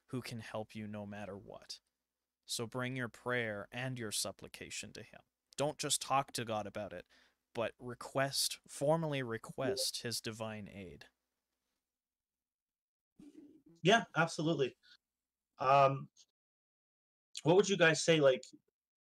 who 0.09 0.21
can 0.21 0.41
help 0.41 0.75
you 0.75 0.87
no 0.87 1.07
matter 1.07 1.37
what." 1.37 1.81
So 2.45 2.67
bring 2.67 2.97
your 2.97 3.09
prayer 3.09 3.67
and 3.73 3.99
your 3.99 4.13
supplication 4.13 4.93
to 4.93 5.01
him. 5.01 5.21
Don't 5.57 5.79
just 5.79 6.01
talk 6.01 6.33
to 6.33 6.45
God 6.45 6.67
about 6.67 6.93
it 6.93 7.07
but 7.57 7.73
request, 7.81 8.59
formally 8.69 9.23
request 9.23 10.03
his 10.03 10.21
divine 10.21 10.69
aid. 10.73 11.07
Yeah, 13.83 14.03
absolutely. 14.15 14.77
Um, 15.59 16.07
what 17.45 17.57
would 17.57 17.67
you 17.67 17.79
guys 17.79 18.05
say? 18.05 18.21
Like, 18.21 18.43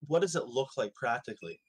what 0.06 0.22
does 0.22 0.36
it 0.36 0.46
look 0.46 0.70
like 0.78 0.94
practically 0.94 1.60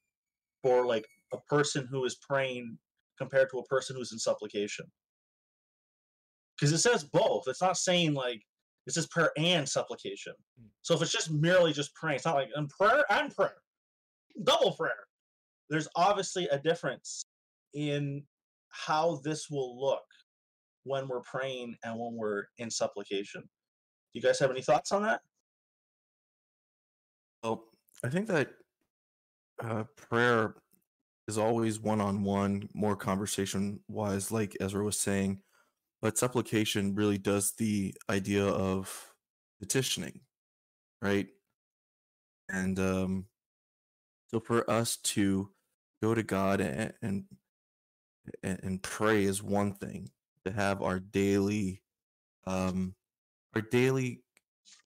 for 0.63 0.85
like 0.85 1.05
a 1.33 1.37
person 1.49 1.87
who 1.89 2.05
is 2.05 2.15
praying 2.15 2.77
compared 3.17 3.49
to 3.51 3.59
a 3.59 3.65
person 3.65 3.95
who's 3.95 4.11
in 4.11 4.19
supplication? 4.19 4.85
Because 6.59 6.71
it 6.73 6.79
says 6.79 7.03
both. 7.03 7.43
It's 7.47 7.61
not 7.61 7.77
saying 7.77 8.13
like 8.13 8.41
it 8.85 8.93
says 8.93 9.07
prayer 9.07 9.31
and 9.37 9.67
supplication. 9.67 10.33
Hmm. 10.59 10.67
So 10.81 10.95
if 10.95 11.01
it's 11.01 11.11
just 11.11 11.31
merely 11.31 11.73
just 11.73 11.93
praying, 11.95 12.17
it's 12.17 12.25
not 12.25 12.35
like 12.35 12.49
in 12.55 12.67
prayer 12.67 13.03
and 13.09 13.35
prayer, 13.35 13.57
double 14.43 14.71
prayer 14.71 15.07
there's 15.69 15.87
obviously 15.95 16.47
a 16.47 16.59
difference 16.59 17.25
in 17.73 18.23
how 18.69 19.19
this 19.23 19.49
will 19.49 19.79
look 19.79 20.03
when 20.83 21.07
we're 21.07 21.21
praying 21.21 21.75
and 21.83 21.99
when 21.99 22.15
we're 22.15 22.45
in 22.57 22.69
supplication. 22.69 23.41
Do 23.41 24.19
you 24.19 24.21
guys 24.21 24.39
have 24.39 24.51
any 24.51 24.61
thoughts 24.61 24.91
on 24.91 25.03
that? 25.03 25.21
Well, 27.43 27.65
I 28.03 28.09
think 28.09 28.27
that 28.27 28.49
uh, 29.63 29.83
prayer 29.95 30.55
is 31.27 31.37
always 31.37 31.79
one 31.79 31.99
on 32.01 32.23
one, 32.23 32.69
more 32.73 32.95
conversation 32.95 33.81
wise, 33.87 34.31
like 34.31 34.55
Ezra 34.59 34.83
was 34.83 34.99
saying. 34.99 35.41
But 36.01 36.17
supplication 36.17 36.95
really 36.95 37.17
does 37.17 37.53
the 37.53 37.95
idea 38.09 38.45
of 38.45 39.13
petitioning, 39.59 40.21
right? 41.01 41.27
And 42.49 42.79
um, 42.79 43.25
so 44.29 44.39
for 44.39 44.69
us 44.69 44.97
to 44.97 45.49
go 46.01 46.13
to 46.13 46.23
God 46.23 46.61
and, 46.61 46.93
and 47.01 47.25
and 48.43 48.81
pray 48.83 49.23
is 49.23 49.41
one 49.41 49.73
thing. 49.73 50.11
To 50.45 50.51
have 50.53 50.81
our 50.81 50.99
daily 50.99 51.81
um 52.45 52.95
our 53.55 53.61
daily 53.61 54.21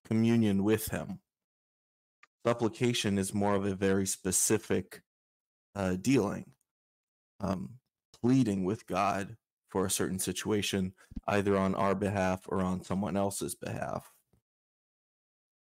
communion 0.08 0.63
with 0.63 0.88
him. 0.88 1.19
Supplication 2.45 3.19
is 3.19 3.34
more 3.34 3.54
of 3.54 3.65
a 3.65 3.75
very 3.75 4.08
specific 4.08 5.04
uh, 5.76 5.96
dealing, 6.02 6.46
um, 7.40 7.76
pleading 8.22 8.64
with 8.64 8.86
God 8.88 9.38
for 9.70 9.86
a 9.86 9.92
certain 9.92 10.20
situation, 10.20 10.94
either 11.28 11.58
on 11.58 11.76
our 11.76 11.96
behalf 11.96 12.42
or 12.48 12.62
on 12.62 12.84
someone 12.84 13.16
else's 13.16 13.56
behalf. 13.56 14.12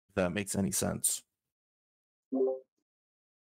If 0.10 0.16
that 0.16 0.34
makes 0.34 0.56
any 0.56 0.72
sense. 0.72 1.22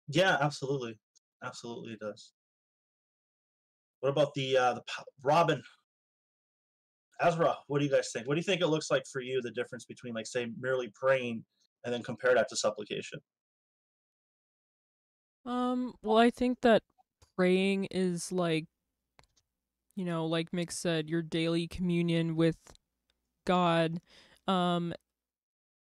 Yeah, 0.08 0.36
absolutely 0.40 0.98
absolutely 1.42 1.92
it 1.92 2.00
does. 2.00 2.32
What 4.00 4.10
about 4.10 4.34
the 4.34 4.56
uh, 4.56 4.74
the 4.74 4.82
Robin? 5.22 5.62
Ezra, 7.20 7.54
what 7.68 7.78
do 7.78 7.84
you 7.84 7.90
guys 7.90 8.10
think? 8.12 8.26
What 8.26 8.34
do 8.34 8.40
you 8.40 8.44
think 8.44 8.62
it 8.62 8.66
looks 8.66 8.90
like 8.90 9.04
for 9.12 9.20
you? 9.20 9.40
The 9.42 9.52
difference 9.52 9.84
between 9.84 10.14
like 10.14 10.26
say 10.26 10.48
merely 10.58 10.90
praying 10.94 11.44
and 11.84 11.94
then 11.94 12.02
compare 12.02 12.34
that 12.34 12.48
to 12.48 12.56
supplication. 12.56 13.20
Um. 15.44 15.94
Well, 16.02 16.18
I 16.18 16.30
think 16.30 16.60
that 16.62 16.82
praying 17.36 17.86
is 17.90 18.30
like, 18.32 18.66
you 19.96 20.04
know, 20.04 20.26
like 20.26 20.50
Mick 20.52 20.72
said, 20.72 21.08
your 21.08 21.22
daily 21.22 21.66
communion 21.66 22.36
with 22.36 22.56
God. 23.46 24.00
Um, 24.46 24.94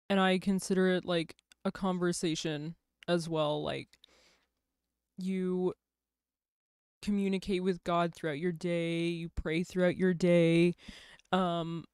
and 0.09 0.19
I 0.19 0.39
consider 0.39 0.89
it 0.89 1.05
like 1.05 1.35
a 1.63 1.71
conversation 1.71 2.75
as 3.07 3.27
well. 3.27 3.63
Like 3.63 3.89
you 5.17 5.73
communicate 7.01 7.63
with 7.63 7.83
God 7.83 8.13
throughout 8.13 8.39
your 8.39 8.51
day, 8.51 9.07
you 9.07 9.29
pray 9.29 9.63
throughout 9.63 9.97
your 9.97 10.13
day. 10.13 10.75
Um 11.31 11.85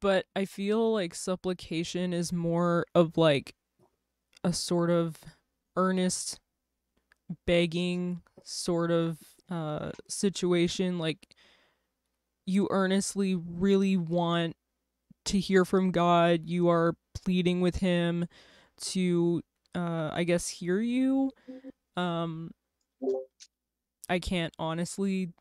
but 0.00 0.26
I 0.34 0.44
feel 0.44 0.92
like 0.92 1.14
supplication 1.14 2.12
is 2.12 2.32
more 2.32 2.86
of 2.94 3.16
like 3.16 3.54
a 4.42 4.52
sort 4.52 4.90
of 4.90 5.18
earnest 5.76 6.40
begging 7.46 8.22
sort 8.44 8.90
of 8.90 9.18
uh 9.50 9.90
situation 10.08 10.98
like 10.98 11.34
you 12.46 12.68
earnestly 12.70 13.34
really 13.34 13.96
want 13.96 14.56
to 15.26 15.40
hear 15.40 15.64
from 15.64 15.90
God, 15.92 16.42
you 16.46 16.68
are 16.68 16.94
pleading 17.24 17.60
with 17.60 17.76
him 17.76 18.26
to 18.82 19.42
uh 19.74 20.10
I 20.12 20.24
guess 20.24 20.48
hear 20.48 20.80
you 20.80 21.32
um, 21.96 22.52
I 24.08 24.18
can't 24.18 24.54
honestly 24.58 25.32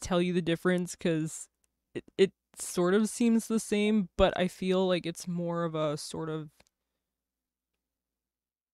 tell 0.00 0.20
you 0.22 0.32
the 0.32 0.42
difference 0.42 0.92
because 0.96 1.48
it, 1.94 2.04
it 2.16 2.32
sort 2.58 2.94
of 2.94 3.08
seems 3.08 3.46
the 3.48 3.60
same, 3.60 4.08
but 4.16 4.32
I 4.36 4.48
feel 4.48 4.86
like 4.86 5.06
it's 5.06 5.28
more 5.28 5.64
of 5.64 5.74
a 5.74 5.96
sort 5.96 6.28
of 6.28 6.50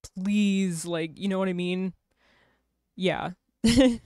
please, 0.07 0.85
like, 0.85 1.19
you 1.19 1.29
know 1.29 1.39
what 1.39 1.49
I 1.49 1.53
mean? 1.53 1.93
Yeah. 2.97 3.31
yeah, 3.63 3.99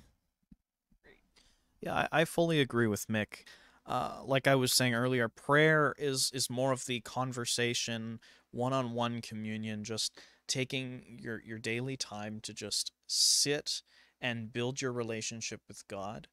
I, 1.89 2.09
I 2.13 2.25
fully 2.25 2.61
agree 2.61 2.87
with 2.87 3.07
Mick. 3.09 3.45
Uh, 3.87 4.21
like 4.25 4.47
I 4.47 4.55
was 4.55 4.73
saying 4.73 4.95
earlier, 4.95 5.29
prayer 5.29 5.95
is 5.99 6.31
is 6.33 6.49
more 6.49 6.73
of 6.73 6.87
the 6.87 7.01
conversation, 7.01 8.21
one-on-one 8.53 9.21
communion, 9.23 9.83
just 9.85 10.19
taking 10.47 11.19
your 11.21 11.41
your 11.45 11.59
daily 11.59 11.97
time 11.97 12.41
to 12.43 12.55
just 12.55 12.93
sit 13.07 13.83
and 14.21 14.53
build 14.53 14.81
your 14.81 14.93
relationship 14.93 15.63
with 15.67 15.87
God 15.89 16.29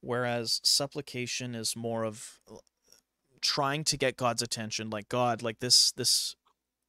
whereas 0.00 0.60
supplication 0.62 1.54
is 1.54 1.76
more 1.76 2.04
of 2.04 2.40
uh, 2.50 2.56
trying 3.40 3.84
to 3.84 3.96
get 3.96 4.16
God's 4.16 4.42
attention 4.42 4.90
like 4.90 5.08
God 5.08 5.42
like 5.42 5.60
this 5.60 5.92
this 5.92 6.36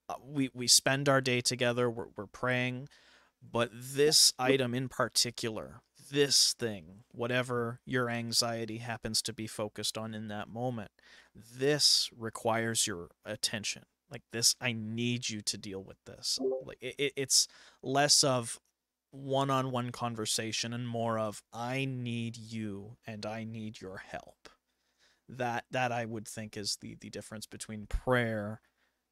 Uh, 0.10 0.16
we 0.26 0.50
we 0.54 0.68
spend 0.68 1.08
our 1.08 1.22
day 1.22 1.40
together 1.40 1.90
we're, 1.90 2.08
we're 2.18 2.26
praying 2.26 2.90
but 3.42 3.70
this 3.72 4.34
item 4.40 4.74
in 4.74 4.90
particular 4.90 5.82
this 6.12 6.56
thing 6.58 7.04
whatever 7.12 7.80
your 7.86 8.10
anxiety 8.10 8.80
happens 8.80 9.22
to 9.22 9.32
be 9.32 9.46
focused 9.46 9.98
on 9.98 10.14
in 10.14 10.28
that 10.28 10.50
moment 10.50 10.92
this 11.58 12.10
requires 12.18 12.88
your 12.88 13.10
attention. 13.26 13.84
Like 14.12 14.24
this 14.32 14.56
i 14.60 14.72
need 14.72 15.30
you 15.30 15.42
to 15.42 15.58
deal 15.58 15.84
with 15.84 15.98
this. 16.06 16.40
Like 16.66 16.80
it, 16.82 17.14
it's 17.16 17.48
less 17.84 18.24
of 18.24 18.60
one-on-one 19.12 19.92
conversation 19.92 20.74
and 20.74 20.88
more 20.88 21.18
of 21.18 21.42
i 21.54 21.86
need 21.86 22.38
you 22.38 22.98
and 23.06 23.26
i 23.26 23.44
need 23.44 23.82
your 23.82 23.98
help. 23.98 24.50
That 25.28 25.66
that 25.70 25.92
i 25.92 26.06
would 26.06 26.28
think 26.28 26.58
is 26.58 26.78
the 26.82 26.96
the 27.00 27.10
difference 27.10 27.46
between 27.46 27.86
prayer 27.86 28.62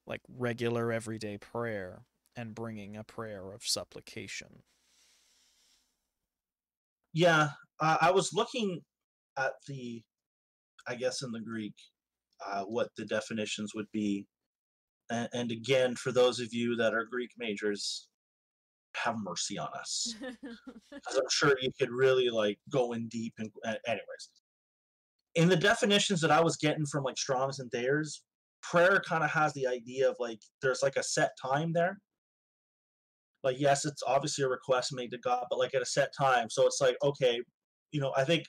like 0.08 0.22
regular 0.28 0.92
everyday 0.92 1.38
prayer 1.38 2.04
and 2.36 2.54
bringing 2.56 2.96
a 2.96 3.04
prayer 3.04 3.52
of 3.52 3.62
supplication 3.64 4.62
yeah 7.14 7.50
uh, 7.80 7.98
i 8.00 8.10
was 8.10 8.32
looking 8.34 8.80
at 9.38 9.52
the 9.68 10.02
i 10.88 10.94
guess 10.96 11.22
in 11.22 11.30
the 11.32 11.40
greek 11.40 11.74
uh, 12.46 12.64
what 12.64 12.88
the 12.96 13.04
definitions 13.06 13.72
would 13.74 13.88
be 13.92 14.26
And, 15.10 15.28
and 15.32 15.52
again, 15.52 15.96
for 15.96 16.12
those 16.12 16.40
of 16.40 16.52
you 16.52 16.76
that 16.76 16.94
are 16.94 17.04
Greek 17.04 17.30
majors, 17.38 18.08
have 18.96 19.16
mercy 19.22 19.58
on 19.58 19.68
us. 19.78 20.14
Because 20.92 21.18
I'm 21.18 21.30
sure 21.30 21.56
you 21.60 21.70
could 21.78 21.90
really 21.90 22.30
like 22.30 22.58
go 22.72 22.92
in 22.92 23.08
deep. 23.08 23.34
And 23.38 23.50
uh, 23.64 23.74
anyways, 23.86 24.30
in 25.36 25.48
the 25.48 25.56
definitions 25.56 26.20
that 26.22 26.30
I 26.32 26.40
was 26.40 26.56
getting 26.56 26.86
from 26.86 27.04
like 27.04 27.18
Strong's 27.18 27.60
and 27.60 27.70
Thayer's, 27.70 28.22
prayer 28.62 29.02
kind 29.06 29.24
of 29.24 29.30
has 29.30 29.52
the 29.54 29.66
idea 29.66 30.08
of 30.08 30.16
like 30.18 30.40
there's 30.62 30.82
like 30.82 30.96
a 30.96 31.02
set 31.02 31.30
time 31.40 31.72
there. 31.72 31.98
Like 33.44 33.58
yes, 33.58 33.84
it's 33.84 34.02
obviously 34.06 34.44
a 34.44 34.48
request 34.48 34.92
made 34.92 35.10
to 35.12 35.18
God, 35.18 35.44
but 35.50 35.58
like 35.58 35.74
at 35.74 35.82
a 35.82 35.86
set 35.86 36.12
time. 36.18 36.50
So 36.50 36.66
it's 36.66 36.80
like 36.80 36.96
okay, 37.02 37.40
you 37.92 38.00
know, 38.00 38.12
I 38.16 38.24
think 38.24 38.44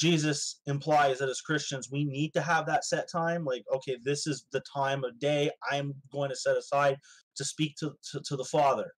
Jesus 0.00 0.60
implies 0.66 1.18
that 1.18 1.28
as 1.28 1.42
Christians, 1.42 1.90
we 1.92 2.06
need 2.06 2.32
to 2.32 2.40
have 2.40 2.64
that 2.66 2.86
set 2.86 3.10
time. 3.10 3.44
Like, 3.44 3.64
okay, 3.74 3.98
this 4.02 4.26
is 4.26 4.46
the 4.50 4.62
time 4.72 5.04
of 5.04 5.18
day 5.18 5.50
I'm 5.70 5.92
going 6.10 6.30
to 6.30 6.36
set 6.36 6.56
aside 6.56 6.96
to 7.36 7.44
speak 7.44 7.76
to, 7.80 7.92
to, 8.12 8.20
to, 8.20 8.36
the 8.36 8.44
Father. 8.44 8.90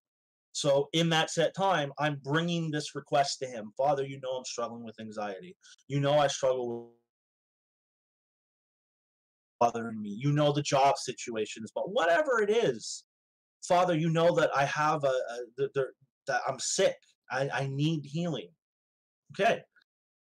So, 0.53 0.88
in 0.93 1.09
that 1.09 1.31
set 1.31 1.57
time, 1.57 1.93
I'm 1.99 2.21
bringing 2.23 2.71
this 2.71 2.95
request 2.95 3.41
to 3.41 3.47
Him. 3.47 3.73
Father, 3.77 4.05
you 4.07 4.21
know 4.23 4.31
I'm 4.31 4.45
struggling 4.45 4.85
with 4.85 5.01
anxiety. 5.01 5.57
You 5.88 5.99
know 5.99 6.19
I 6.19 6.29
struggle 6.29 6.69
with 6.69 7.02
bothering 9.62 10.01
me. 10.01 10.16
You 10.18 10.33
know 10.33 10.53
the 10.53 10.62
job 10.62 10.96
situations, 10.98 11.70
but 11.75 11.92
whatever 11.92 12.40
it 12.42 12.51
is, 12.51 13.05
Father, 13.66 13.96
you 13.96 14.11
know 14.11 14.35
that 14.35 14.51
I 14.57 14.64
have 14.64 15.05
a, 15.05 15.14
a 15.62 15.68
that 16.27 16.40
I'm 16.48 16.59
sick. 16.59 16.96
I, 17.31 17.48
I 17.53 17.68
need 17.70 18.01
healing. 18.05 18.48
Okay, 19.33 19.61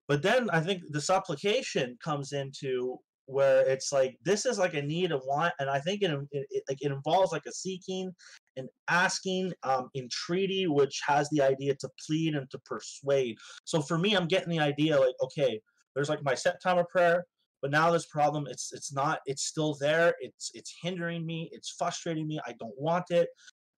but 0.07 0.21
then 0.21 0.49
I 0.51 0.59
think 0.59 0.83
the 0.89 1.01
supplication 1.01 1.97
comes 2.03 2.31
into 2.31 2.97
where 3.25 3.67
it's 3.67 3.91
like 3.91 4.17
this 4.23 4.45
is 4.45 4.59
like 4.59 4.75
a 4.75 4.81
need 4.81 5.11
of 5.11 5.21
want, 5.25 5.53
and 5.59 5.69
I 5.69 5.79
think 5.79 6.03
it, 6.03 6.11
it, 6.31 6.45
it 6.51 6.63
like 6.69 6.81
it 6.81 6.91
involves 6.91 7.31
like 7.31 7.47
a 7.47 7.51
seeking 7.51 8.11
and 8.55 8.69
asking, 8.87 9.51
um, 9.63 9.89
entreaty, 9.95 10.67
which 10.67 11.01
has 11.07 11.27
the 11.31 11.41
idea 11.41 11.73
to 11.79 11.89
plead 12.05 12.35
and 12.35 12.47
to 12.51 12.59
persuade. 12.65 13.35
So 13.65 13.81
for 13.81 13.97
me, 13.97 14.13
I'm 14.13 14.27
getting 14.27 14.49
the 14.49 14.59
idea 14.59 14.99
like 14.99 15.15
okay, 15.23 15.59
there's 15.95 16.09
like 16.09 16.23
my 16.23 16.35
set 16.35 16.61
time 16.61 16.77
of 16.77 16.87
prayer, 16.89 17.25
but 17.63 17.71
now 17.71 17.89
this 17.89 18.05
problem 18.05 18.45
it's 18.47 18.71
it's 18.73 18.93
not 18.93 19.21
it's 19.25 19.45
still 19.45 19.75
there. 19.79 20.13
It's 20.19 20.51
it's 20.53 20.75
hindering 20.83 21.25
me. 21.25 21.49
It's 21.51 21.71
frustrating 21.71 22.27
me. 22.27 22.39
I 22.45 22.53
don't 22.59 22.77
want 22.77 23.05
it. 23.09 23.29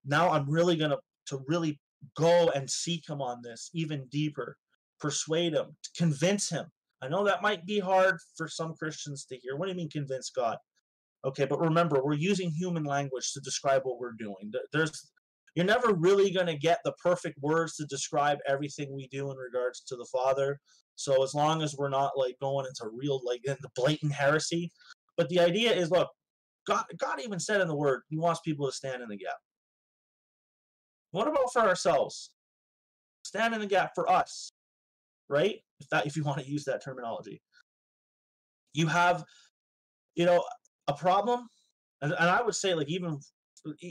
Now 0.04 0.30
I'm 0.30 0.50
really 0.50 0.76
gonna 0.76 0.98
to 1.28 1.40
really 1.46 1.80
go 2.18 2.50
and 2.54 2.68
seek 2.68 3.08
him 3.08 3.22
on 3.22 3.40
this 3.42 3.70
even 3.72 4.06
deeper 4.10 4.56
persuade 5.00 5.52
him, 5.52 5.76
convince 5.96 6.48
him. 6.48 6.66
I 7.02 7.08
know 7.08 7.24
that 7.24 7.42
might 7.42 7.66
be 7.66 7.78
hard 7.78 8.16
for 8.36 8.48
some 8.48 8.74
Christians 8.74 9.26
to 9.26 9.36
hear. 9.36 9.56
What 9.56 9.66
do 9.66 9.72
you 9.72 9.76
mean 9.76 9.90
convince 9.90 10.30
God? 10.30 10.56
Okay, 11.24 11.44
but 11.44 11.60
remember, 11.60 12.02
we're 12.02 12.14
using 12.14 12.50
human 12.50 12.84
language 12.84 13.32
to 13.32 13.40
describe 13.40 13.82
what 13.84 13.98
we're 13.98 14.14
doing. 14.18 14.52
There's 14.72 14.92
you're 15.54 15.64
never 15.64 15.94
really 15.94 16.30
going 16.30 16.46
to 16.46 16.58
get 16.58 16.80
the 16.84 16.92
perfect 17.02 17.38
words 17.40 17.76
to 17.76 17.86
describe 17.86 18.38
everything 18.46 18.94
we 18.94 19.08
do 19.08 19.30
in 19.30 19.38
regards 19.38 19.80
to 19.88 19.96
the 19.96 20.06
Father. 20.12 20.60
So 20.96 21.22
as 21.22 21.34
long 21.34 21.62
as 21.62 21.76
we're 21.76 21.88
not 21.88 22.12
like 22.16 22.36
going 22.40 22.66
into 22.66 22.90
real 22.92 23.20
like 23.24 23.42
the 23.44 23.70
blatant 23.74 24.12
heresy, 24.12 24.70
but 25.16 25.28
the 25.28 25.40
idea 25.40 25.72
is 25.72 25.90
look, 25.90 26.08
God 26.66 26.84
God 26.98 27.20
even 27.22 27.38
said 27.38 27.60
in 27.60 27.68
the 27.68 27.76
word 27.76 28.02
he 28.08 28.18
wants 28.18 28.40
people 28.40 28.66
to 28.66 28.72
stand 28.72 29.02
in 29.02 29.08
the 29.08 29.16
gap. 29.16 29.36
What 31.12 31.28
about 31.28 31.52
for 31.52 31.62
ourselves? 31.62 32.30
Stand 33.24 33.54
in 33.54 33.60
the 33.60 33.66
gap 33.66 33.92
for 33.94 34.10
us 34.10 34.50
right? 35.28 35.56
If 35.80 35.88
that 35.90 36.06
if 36.06 36.16
you 36.16 36.24
want 36.24 36.38
to 36.40 36.50
use 36.50 36.64
that 36.64 36.82
terminology. 36.82 37.40
You 38.72 38.86
have, 38.88 39.24
you 40.14 40.26
know, 40.26 40.44
a 40.86 40.92
problem, 40.92 41.48
and, 42.02 42.12
and 42.12 42.28
I 42.28 42.42
would 42.42 42.54
say 42.54 42.74
like 42.74 42.88
even 42.88 43.18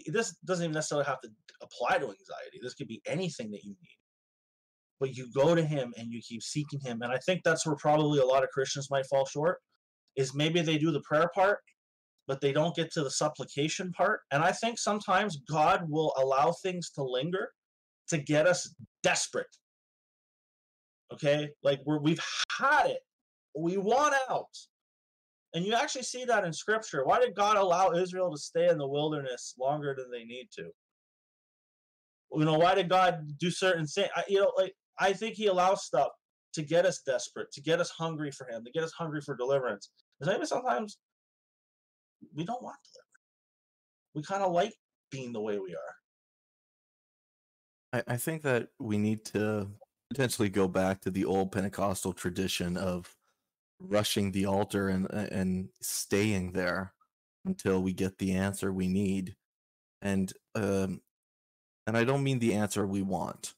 this 0.07 0.35
doesn't 0.45 0.63
even 0.63 0.73
necessarily 0.73 1.05
have 1.05 1.19
to 1.21 1.29
apply 1.61 1.97
to 1.97 2.05
anxiety. 2.05 2.59
This 2.61 2.75
could 2.75 2.87
be 2.87 3.01
anything 3.05 3.51
that 3.51 3.63
you 3.63 3.71
need. 3.71 3.97
But 4.99 5.15
you 5.15 5.29
go 5.33 5.55
to 5.55 5.63
him 5.63 5.93
and 5.97 6.11
you 6.11 6.21
keep 6.21 6.41
seeking 6.41 6.79
him. 6.79 7.01
And 7.01 7.11
I 7.11 7.17
think 7.17 7.41
that's 7.43 7.65
where 7.65 7.75
probably 7.75 8.19
a 8.19 8.25
lot 8.25 8.43
of 8.43 8.49
Christians 8.49 8.89
might 8.89 9.05
fall 9.07 9.25
short. 9.25 9.59
Is 10.15 10.33
maybe 10.33 10.61
they 10.61 10.77
do 10.77 10.91
the 10.91 11.01
prayer 11.01 11.29
part, 11.35 11.59
but 12.27 12.39
they 12.39 12.53
don't 12.53 12.75
get 12.75 12.91
to 12.93 13.03
the 13.03 13.11
supplication 13.11 13.91
part. 13.91 14.21
And 14.31 14.41
I 14.41 14.53
think 14.53 14.79
sometimes 14.79 15.41
God 15.49 15.89
will 15.89 16.13
allow 16.17 16.53
things 16.63 16.89
to 16.91 17.03
linger 17.03 17.49
to 18.07 18.17
get 18.17 18.47
us 18.47 18.73
desperate 19.03 19.47
Okay, 21.13 21.49
like 21.63 21.79
we're 21.85 21.99
we've 21.99 22.19
had 22.57 22.87
it. 22.87 22.99
We 23.57 23.77
want 23.77 24.15
out. 24.29 24.49
And 25.53 25.63
you 25.65 25.73
actually 25.73 26.03
see 26.03 26.25
that 26.25 26.43
in 26.43 26.51
scripture. 26.51 27.05
Why 27.05 27.19
did 27.19 27.35
God 27.35 27.55
allow 27.55 27.91
Israel 27.91 28.31
to 28.31 28.37
stay 28.37 28.67
in 28.67 28.77
the 28.77 28.87
wilderness 28.87 29.53
longer 29.57 29.95
than 29.97 30.11
they 30.11 30.25
need 30.25 30.49
to? 30.57 30.69
You 32.33 32.43
know, 32.43 32.57
why 32.57 32.75
did 32.75 32.89
God 32.89 33.21
do 33.39 33.49
certain 33.49 33.85
things? 33.85 34.09
You 34.27 34.41
know, 34.41 34.51
like 34.57 34.73
I 34.99 35.13
think 35.13 35.35
He 35.35 35.47
allows 35.47 35.85
stuff 35.85 36.09
to 36.53 36.61
get 36.61 36.85
us 36.85 37.01
desperate, 37.05 37.51
to 37.51 37.61
get 37.61 37.79
us 37.79 37.89
hungry 37.89 38.31
for 38.31 38.47
Him, 38.47 38.63
to 38.63 38.71
get 38.71 38.83
us 38.83 38.93
hungry 38.93 39.21
for 39.21 39.35
deliverance. 39.35 39.89
Because 40.19 40.33
maybe 40.33 40.45
sometimes 40.45 40.97
we 42.33 42.45
don't 42.45 42.63
want 42.63 42.77
deliverance. 42.83 43.05
We 44.13 44.23
kind 44.23 44.43
of 44.43 44.51
like 44.51 44.73
being 45.11 45.33
the 45.33 45.41
way 45.41 45.59
we 45.59 45.75
are. 45.75 45.95
I, 48.07 48.13
I 48.13 48.17
think 48.17 48.41
that 48.43 48.69
we 48.79 48.97
need 48.97 49.25
to 49.25 49.67
potentially 50.09 50.49
go 50.49 50.67
back 50.67 51.01
to 51.01 51.11
the 51.11 51.25
old 51.25 51.51
Pentecostal 51.51 52.13
tradition 52.13 52.77
of 52.77 53.15
rushing 53.79 54.31
the 54.31 54.45
altar 54.45 54.87
and 54.87 55.11
and 55.11 55.69
staying 55.81 56.53
there 56.53 56.93
until 57.45 57.81
we 57.81 57.93
get 57.93 58.17
the 58.17 58.33
answer 58.33 58.71
we 58.71 58.87
need. 58.87 59.35
And 60.01 60.31
um 60.55 61.01
and 61.87 61.97
I 61.97 62.03
don't 62.03 62.23
mean 62.23 62.39
the 62.39 62.53
answer 62.53 62.87
we 62.87 63.01
want. 63.01 63.53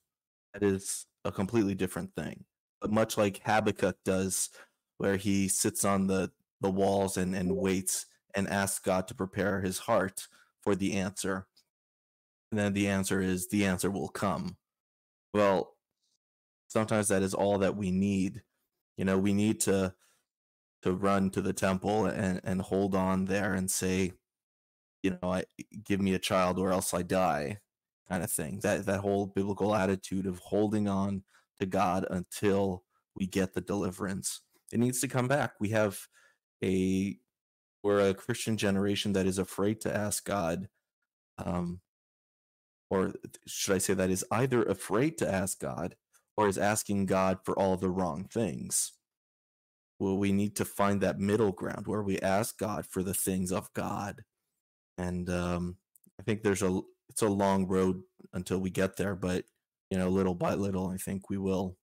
That 0.53 0.63
is 0.63 1.05
a 1.27 1.31
completely 1.31 1.75
different 1.75 2.13
thing. 2.15 2.45
But 2.81 2.91
much 2.91 3.17
like 3.17 3.41
Habakkuk 3.45 3.97
does, 4.05 4.49
where 4.97 5.17
he 5.17 5.47
sits 5.47 5.85
on 5.85 6.07
the, 6.07 6.31
the 6.61 6.71
walls 6.71 7.17
and, 7.17 7.35
and 7.35 7.55
waits 7.55 8.05
and 8.35 8.47
asks 8.47 8.79
God 8.79 9.07
to 9.07 9.15
prepare 9.15 9.61
his 9.61 9.79
heart 9.79 10.27
for 10.61 10.75
the 10.75 10.93
answer. 10.93 11.47
And 12.51 12.59
then 12.59 12.73
the 12.73 12.87
answer 12.87 13.21
is 13.21 13.47
the 13.47 13.65
answer 13.65 13.91
will 13.91 14.09
come. 14.09 14.57
Well, 15.33 15.75
sometimes 16.67 17.07
that 17.07 17.23
is 17.23 17.33
all 17.33 17.57
that 17.59 17.75
we 17.75 17.91
need 17.91 18.43
you 18.97 19.05
know 19.05 19.17
we 19.17 19.33
need 19.33 19.59
to 19.61 19.93
to 20.81 20.93
run 20.93 21.29
to 21.31 21.41
the 21.41 21.53
temple 21.53 22.05
and 22.05 22.41
and 22.43 22.61
hold 22.61 22.95
on 22.95 23.25
there 23.25 23.53
and 23.53 23.69
say 23.71 24.11
you 25.03 25.11
know 25.11 25.31
i 25.31 25.43
give 25.83 26.01
me 26.01 26.13
a 26.13 26.19
child 26.19 26.59
or 26.59 26.71
else 26.71 26.93
i 26.93 27.01
die 27.01 27.59
kind 28.09 28.23
of 28.23 28.31
thing 28.31 28.59
that 28.63 28.85
that 28.85 29.01
whole 29.01 29.25
biblical 29.27 29.75
attitude 29.75 30.25
of 30.25 30.39
holding 30.39 30.87
on 30.87 31.23
to 31.59 31.65
god 31.65 32.05
until 32.09 32.83
we 33.15 33.25
get 33.25 33.53
the 33.53 33.61
deliverance 33.61 34.41
it 34.71 34.79
needs 34.79 34.99
to 35.01 35.07
come 35.07 35.27
back 35.27 35.53
we 35.59 35.69
have 35.69 35.99
a 36.63 37.17
we're 37.83 38.09
a 38.09 38.13
christian 38.13 38.57
generation 38.57 39.13
that 39.13 39.25
is 39.25 39.37
afraid 39.37 39.81
to 39.81 39.95
ask 39.95 40.25
god 40.25 40.67
um 41.37 41.79
or 42.89 43.13
should 43.45 43.75
i 43.75 43.77
say 43.77 43.93
that 43.93 44.09
is 44.09 44.25
either 44.31 44.63
afraid 44.63 45.17
to 45.17 45.29
ask 45.29 45.59
god 45.59 45.95
or 46.37 46.47
is 46.47 46.57
asking 46.57 47.07
God 47.07 47.39
for 47.43 47.57
all 47.57 47.75
the 47.75 47.89
wrong 47.89 48.25
things. 48.31 48.93
Well, 49.99 50.17
we 50.17 50.31
need 50.31 50.55
to 50.57 50.65
find 50.65 51.01
that 51.01 51.19
middle 51.19 51.51
ground 51.51 51.87
where 51.87 52.03
we 52.03 52.19
ask 52.19 52.57
God 52.59 52.85
for 52.85 53.01
the 53.01 53.15
things 53.15 53.51
of 53.51 53.73
God. 53.73 54.23
And 54.99 55.27
um, 55.29 55.77
I 56.19 56.23
think 56.23 56.43
there's 56.43 56.61
a 56.61 56.79
it's 57.09 57.21
a 57.21 57.27
long 57.27 57.67
road 57.67 58.01
until 58.33 58.59
we 58.59 58.69
get 58.69 58.97
there, 58.97 59.15
but 59.15 59.45
you 59.89 59.97
know, 59.97 60.09
little 60.09 60.35
by 60.35 60.53
little, 60.53 60.89
I 60.89 60.97
think 60.97 61.29
we 61.29 61.37
will. 61.37 61.77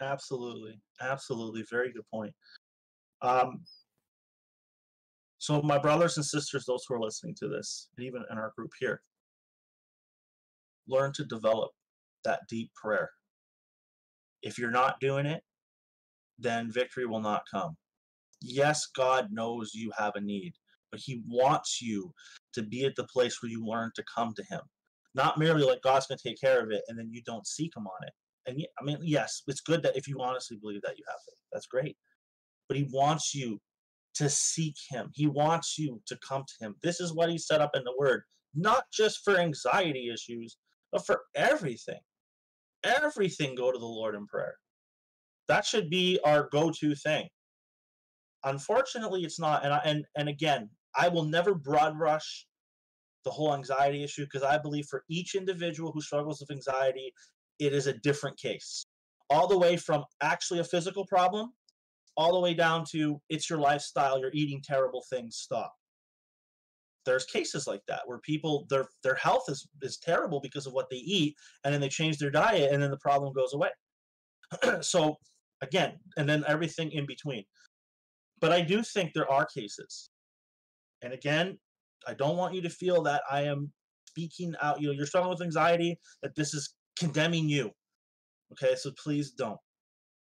Absolutely, 0.00 0.80
absolutely, 1.00 1.64
very 1.70 1.92
good 1.92 2.08
point. 2.12 2.32
Um, 3.22 3.62
so, 5.38 5.60
my 5.62 5.78
brothers 5.78 6.16
and 6.16 6.24
sisters, 6.24 6.64
those 6.66 6.84
who 6.86 6.94
are 6.94 7.00
listening 7.00 7.34
to 7.40 7.48
this, 7.48 7.88
and 7.96 8.06
even 8.06 8.24
in 8.30 8.38
our 8.38 8.52
group 8.56 8.70
here, 8.78 9.02
learn 10.86 11.12
to 11.14 11.24
develop 11.24 11.70
that 12.24 12.40
deep 12.48 12.70
prayer. 12.74 13.10
If 14.42 14.58
you're 14.58 14.70
not 14.70 15.00
doing 15.00 15.26
it, 15.26 15.42
then 16.38 16.70
victory 16.70 17.06
will 17.06 17.20
not 17.20 17.42
come. 17.50 17.76
Yes, 18.42 18.86
God 18.96 19.28
knows 19.30 19.72
you 19.74 19.90
have 19.98 20.12
a 20.14 20.20
need, 20.20 20.52
but 20.90 21.00
He 21.00 21.22
wants 21.26 21.80
you 21.82 22.12
to 22.54 22.62
be 22.62 22.84
at 22.84 22.96
the 22.96 23.06
place 23.12 23.40
where 23.40 23.50
you 23.50 23.64
learn 23.64 23.90
to 23.96 24.04
come 24.14 24.32
to 24.36 24.44
Him. 24.50 24.60
Not 25.14 25.38
merely 25.38 25.64
like 25.64 25.82
God's 25.82 26.06
going 26.06 26.18
to 26.18 26.28
take 26.28 26.40
care 26.40 26.62
of 26.62 26.70
it 26.70 26.82
and 26.88 26.98
then 26.98 27.10
you 27.10 27.22
don't 27.24 27.46
seek 27.46 27.72
Him 27.76 27.86
on 27.86 28.06
it. 28.06 28.12
And 28.46 28.66
I 28.80 28.84
mean, 28.84 28.98
yes, 29.02 29.42
it's 29.46 29.60
good 29.60 29.82
that 29.82 29.96
if 29.96 30.08
you 30.08 30.20
honestly 30.20 30.56
believe 30.60 30.82
that 30.82 30.98
you 30.98 31.04
have 31.08 31.20
it, 31.28 31.34
that's 31.52 31.66
great. 31.66 31.96
But 32.68 32.76
He 32.76 32.88
wants 32.92 33.34
you 33.34 33.58
to 34.14 34.28
seek 34.28 34.74
Him, 34.88 35.10
He 35.14 35.26
wants 35.26 35.78
you 35.78 36.00
to 36.06 36.18
come 36.26 36.44
to 36.46 36.66
Him. 36.66 36.74
This 36.82 37.00
is 37.00 37.14
what 37.14 37.30
He 37.30 37.38
set 37.38 37.60
up 37.60 37.70
in 37.74 37.84
the 37.84 37.94
Word, 37.98 38.22
not 38.54 38.84
just 38.92 39.20
for 39.24 39.38
anxiety 39.38 40.10
issues, 40.12 40.56
but 40.92 41.06
for 41.06 41.20
everything 41.36 42.00
everything 42.84 43.54
go 43.54 43.72
to 43.72 43.78
the 43.78 43.84
Lord 43.84 44.14
in 44.14 44.26
prayer. 44.26 44.54
That 45.48 45.64
should 45.64 45.90
be 45.90 46.18
our 46.24 46.48
go-to 46.52 46.94
thing. 46.94 47.28
Unfortunately, 48.44 49.22
it's 49.22 49.40
not. 49.40 49.64
And 49.64 49.74
I, 49.74 49.80
and 49.84 50.04
and 50.16 50.28
again, 50.28 50.70
I 50.96 51.08
will 51.08 51.24
never 51.24 51.54
broad 51.54 51.98
brush 51.98 52.46
the 53.24 53.30
whole 53.30 53.54
anxiety 53.54 54.02
issue 54.02 54.24
because 54.24 54.42
I 54.42 54.58
believe 54.58 54.86
for 54.86 55.04
each 55.08 55.34
individual 55.34 55.92
who 55.92 56.00
struggles 56.00 56.40
with 56.40 56.50
anxiety, 56.50 57.12
it 57.58 57.72
is 57.72 57.86
a 57.86 57.94
different 57.98 58.38
case. 58.38 58.84
All 59.28 59.46
the 59.46 59.58
way 59.58 59.76
from 59.76 60.04
actually 60.22 60.60
a 60.60 60.64
physical 60.64 61.06
problem, 61.06 61.52
all 62.16 62.32
the 62.32 62.40
way 62.40 62.54
down 62.54 62.84
to 62.92 63.20
it's 63.28 63.48
your 63.48 63.58
lifestyle, 63.58 64.18
you're 64.18 64.30
eating 64.34 64.60
terrible 64.64 65.04
things, 65.10 65.36
stop. 65.36 65.72
There's 67.06 67.24
cases 67.24 67.66
like 67.66 67.80
that 67.88 68.02
where 68.06 68.18
people 68.18 68.66
their 68.68 68.86
their 69.02 69.14
health 69.14 69.44
is 69.48 69.66
is 69.80 69.98
terrible 69.98 70.40
because 70.40 70.66
of 70.66 70.74
what 70.74 70.90
they 70.90 70.98
eat, 70.98 71.34
and 71.64 71.72
then 71.72 71.80
they 71.80 71.88
change 71.88 72.18
their 72.18 72.30
diet, 72.30 72.72
and 72.72 72.82
then 72.82 72.90
the 72.90 72.98
problem 72.98 73.32
goes 73.32 73.54
away. 73.54 73.70
so 74.82 75.16
again, 75.62 75.98
and 76.18 76.28
then 76.28 76.44
everything 76.46 76.90
in 76.92 77.06
between. 77.06 77.44
But 78.40 78.52
I 78.52 78.60
do 78.60 78.82
think 78.82 79.12
there 79.12 79.30
are 79.30 79.46
cases. 79.46 80.09
And 81.02 81.12
again, 81.12 81.58
I 82.06 82.14
don't 82.14 82.36
want 82.36 82.54
you 82.54 82.62
to 82.62 82.70
feel 82.70 83.02
that 83.02 83.22
I 83.30 83.42
am 83.42 83.72
speaking 84.08 84.54
out. 84.60 84.80
You 84.80 84.88
know, 84.88 84.92
you're 84.92 85.06
struggling 85.06 85.30
with 85.30 85.42
anxiety, 85.42 85.98
that 86.22 86.34
this 86.34 86.54
is 86.54 86.74
condemning 86.98 87.48
you. 87.48 87.70
Okay, 88.52 88.74
so 88.76 88.90
please 89.02 89.32
don't. 89.32 89.58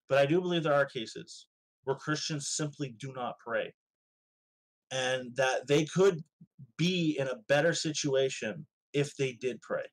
But 0.07 0.19
I 0.19 0.25
do 0.25 0.41
believe 0.41 0.63
there 0.63 0.73
are 0.73 0.85
cases 0.85 1.47
where 1.83 1.95
Christians 1.95 2.49
simply 2.49 2.95
do 2.99 3.13
not 3.13 3.35
pray. 3.45 3.73
And 4.91 5.35
that 5.35 5.67
they 5.67 5.85
could 5.85 6.23
be 6.77 7.15
in 7.19 7.27
a 7.27 7.37
better 7.47 7.73
situation 7.73 8.65
if 8.93 9.15
they 9.15 9.33
did 9.33 9.61
pray. 9.61 9.83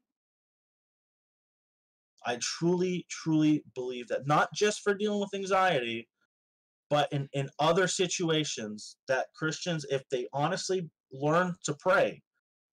I 2.24 2.38
truly, 2.40 3.06
truly 3.10 3.62
believe 3.74 4.08
that 4.08 4.26
not 4.26 4.48
just 4.54 4.80
for 4.80 4.94
dealing 4.94 5.20
with 5.20 5.34
anxiety, 5.34 6.08
but 6.88 7.12
in, 7.12 7.28
in 7.32 7.48
other 7.58 7.88
situations 7.88 8.96
that 9.08 9.26
Christians, 9.34 9.84
if 9.90 10.02
they 10.10 10.26
honestly 10.32 10.88
learn 11.12 11.54
to 11.64 11.74
pray, 11.80 12.22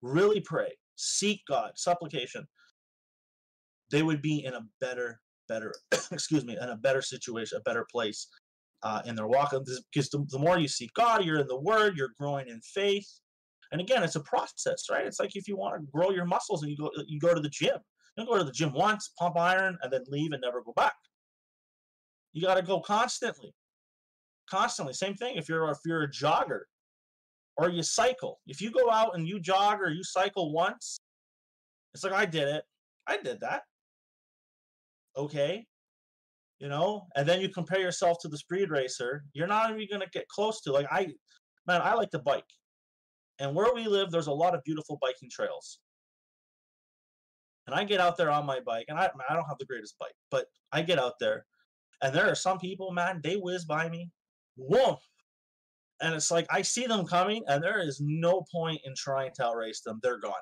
really 0.02 0.41
pray, 0.41 0.71
seek 0.95 1.41
God, 1.47 1.71
supplication, 1.76 2.45
they 3.91 4.04
would 4.04 4.21
be 4.21 4.43
in 4.45 4.54
a 4.54 4.62
better, 4.80 5.19
better, 5.47 5.73
excuse 6.12 6.45
me, 6.45 6.58
in 6.60 6.69
a 6.69 6.78
better 6.78 7.02
situation, 7.02 7.58
a 7.58 7.69
better 7.69 7.86
place 7.91 8.28
uh, 8.84 9.02
in 9.06 9.15
their 9.15 9.28
walk. 9.28 9.52
Because 9.52 10.10
the, 10.10 10.26
the 10.30 10.39
more 10.39 10.60
you 10.60 10.67
seek 10.67 10.93
God, 10.93 11.26
you're 11.26 11.39
in 11.39 11.47
the 11.47 11.60
Word, 11.60 11.95
you're 11.97 12.12
growing 12.19 12.47
in 12.47 12.60
faith. 12.62 13.08
And 13.71 13.82
again, 13.82 14.04
it's 14.04 14.15
a 14.15 14.21
process, 14.21 14.86
right? 14.91 15.06
It's 15.06 15.19
like 15.19 15.36
if 15.36 15.47
you 15.47 15.58
want 15.58 15.76
to 15.76 15.88
grow 15.91 16.12
your 16.12 16.26
muscles 16.26 16.62
and 16.62 16.71
you 16.71 16.78
go 16.78 16.91
you 17.08 17.19
go 17.19 17.34
to 17.34 17.41
the 17.41 17.49
gym. 17.49 17.78
You 18.15 18.23
don't 18.23 18.28
go 18.28 18.38
to 18.38 18.43
the 18.43 18.52
gym 18.52 18.71
once, 18.73 19.12
pump 19.17 19.36
iron, 19.38 19.78
and 19.82 19.91
then 19.91 20.04
leave 20.08 20.32
and 20.34 20.41
never 20.41 20.62
go 20.62 20.73
back. 20.76 20.93
You 22.34 22.43
got 22.43 22.56
to 22.56 22.62
go 22.62 22.80
constantly, 22.80 23.52
constantly. 24.53 24.93
Same 24.93 25.15
thing 25.15 25.35
if 25.35 25.49
you're 25.49 25.69
if 25.71 25.79
you're 25.85 26.03
a 26.03 26.11
jogger 26.11 26.61
or 27.57 27.69
you 27.69 27.83
cycle. 27.83 28.39
If 28.47 28.61
you 28.61 28.71
go 28.71 28.89
out 28.91 29.15
and 29.15 29.27
you 29.27 29.39
jog 29.39 29.79
or 29.81 29.89
you 29.89 30.03
cycle 30.03 30.53
once, 30.53 30.97
it's 31.93 32.03
like 32.03 32.13
I 32.13 32.25
did 32.25 32.47
it. 32.47 32.63
I 33.07 33.17
did 33.17 33.39
that. 33.41 33.63
Okay. 35.17 35.65
You 36.59 36.69
know, 36.69 37.07
and 37.15 37.27
then 37.27 37.41
you 37.41 37.49
compare 37.49 37.81
yourself 37.81 38.17
to 38.21 38.29
the 38.29 38.37
speed 38.37 38.69
racer, 38.69 39.25
you're 39.33 39.47
not 39.47 39.77
even 39.77 39.99
to 39.99 40.07
get 40.13 40.27
close 40.29 40.61
to 40.61 40.71
like 40.71 40.87
I 40.91 41.07
man, 41.67 41.81
I 41.81 41.95
like 41.95 42.11
to 42.11 42.19
bike. 42.19 42.51
And 43.39 43.55
where 43.55 43.73
we 43.73 43.87
live, 43.87 44.11
there's 44.11 44.27
a 44.27 44.39
lot 44.43 44.53
of 44.55 44.63
beautiful 44.63 44.99
biking 45.01 45.29
trails. 45.31 45.79
And 47.65 47.75
I 47.75 47.83
get 47.83 47.99
out 47.99 48.17
there 48.17 48.29
on 48.29 48.45
my 48.45 48.59
bike, 48.59 48.85
and 48.89 48.99
I, 48.99 49.09
I 49.29 49.33
don't 49.33 49.47
have 49.47 49.57
the 49.57 49.65
greatest 49.65 49.95
bike, 49.97 50.15
but 50.29 50.45
I 50.73 50.81
get 50.81 50.99
out 50.99 51.13
there, 51.19 51.45
and 52.01 52.13
there 52.13 52.29
are 52.29 52.35
some 52.35 52.59
people, 52.59 52.91
man, 52.91 53.21
they 53.23 53.35
whiz 53.35 53.63
by 53.63 53.89
me, 53.89 54.11
whoa, 54.55 54.97
and 56.01 56.13
it's 56.13 56.31
like 56.31 56.47
I 56.49 56.61
see 56.61 56.85
them 56.85 57.05
coming, 57.05 57.43
and 57.47 57.63
there 57.63 57.79
is 57.79 58.01
no 58.01 58.45
point 58.51 58.81
in 58.85 58.93
trying 58.95 59.31
to 59.35 59.45
outrace 59.45 59.81
them. 59.81 59.99
They're 60.01 60.19
gone. 60.19 60.33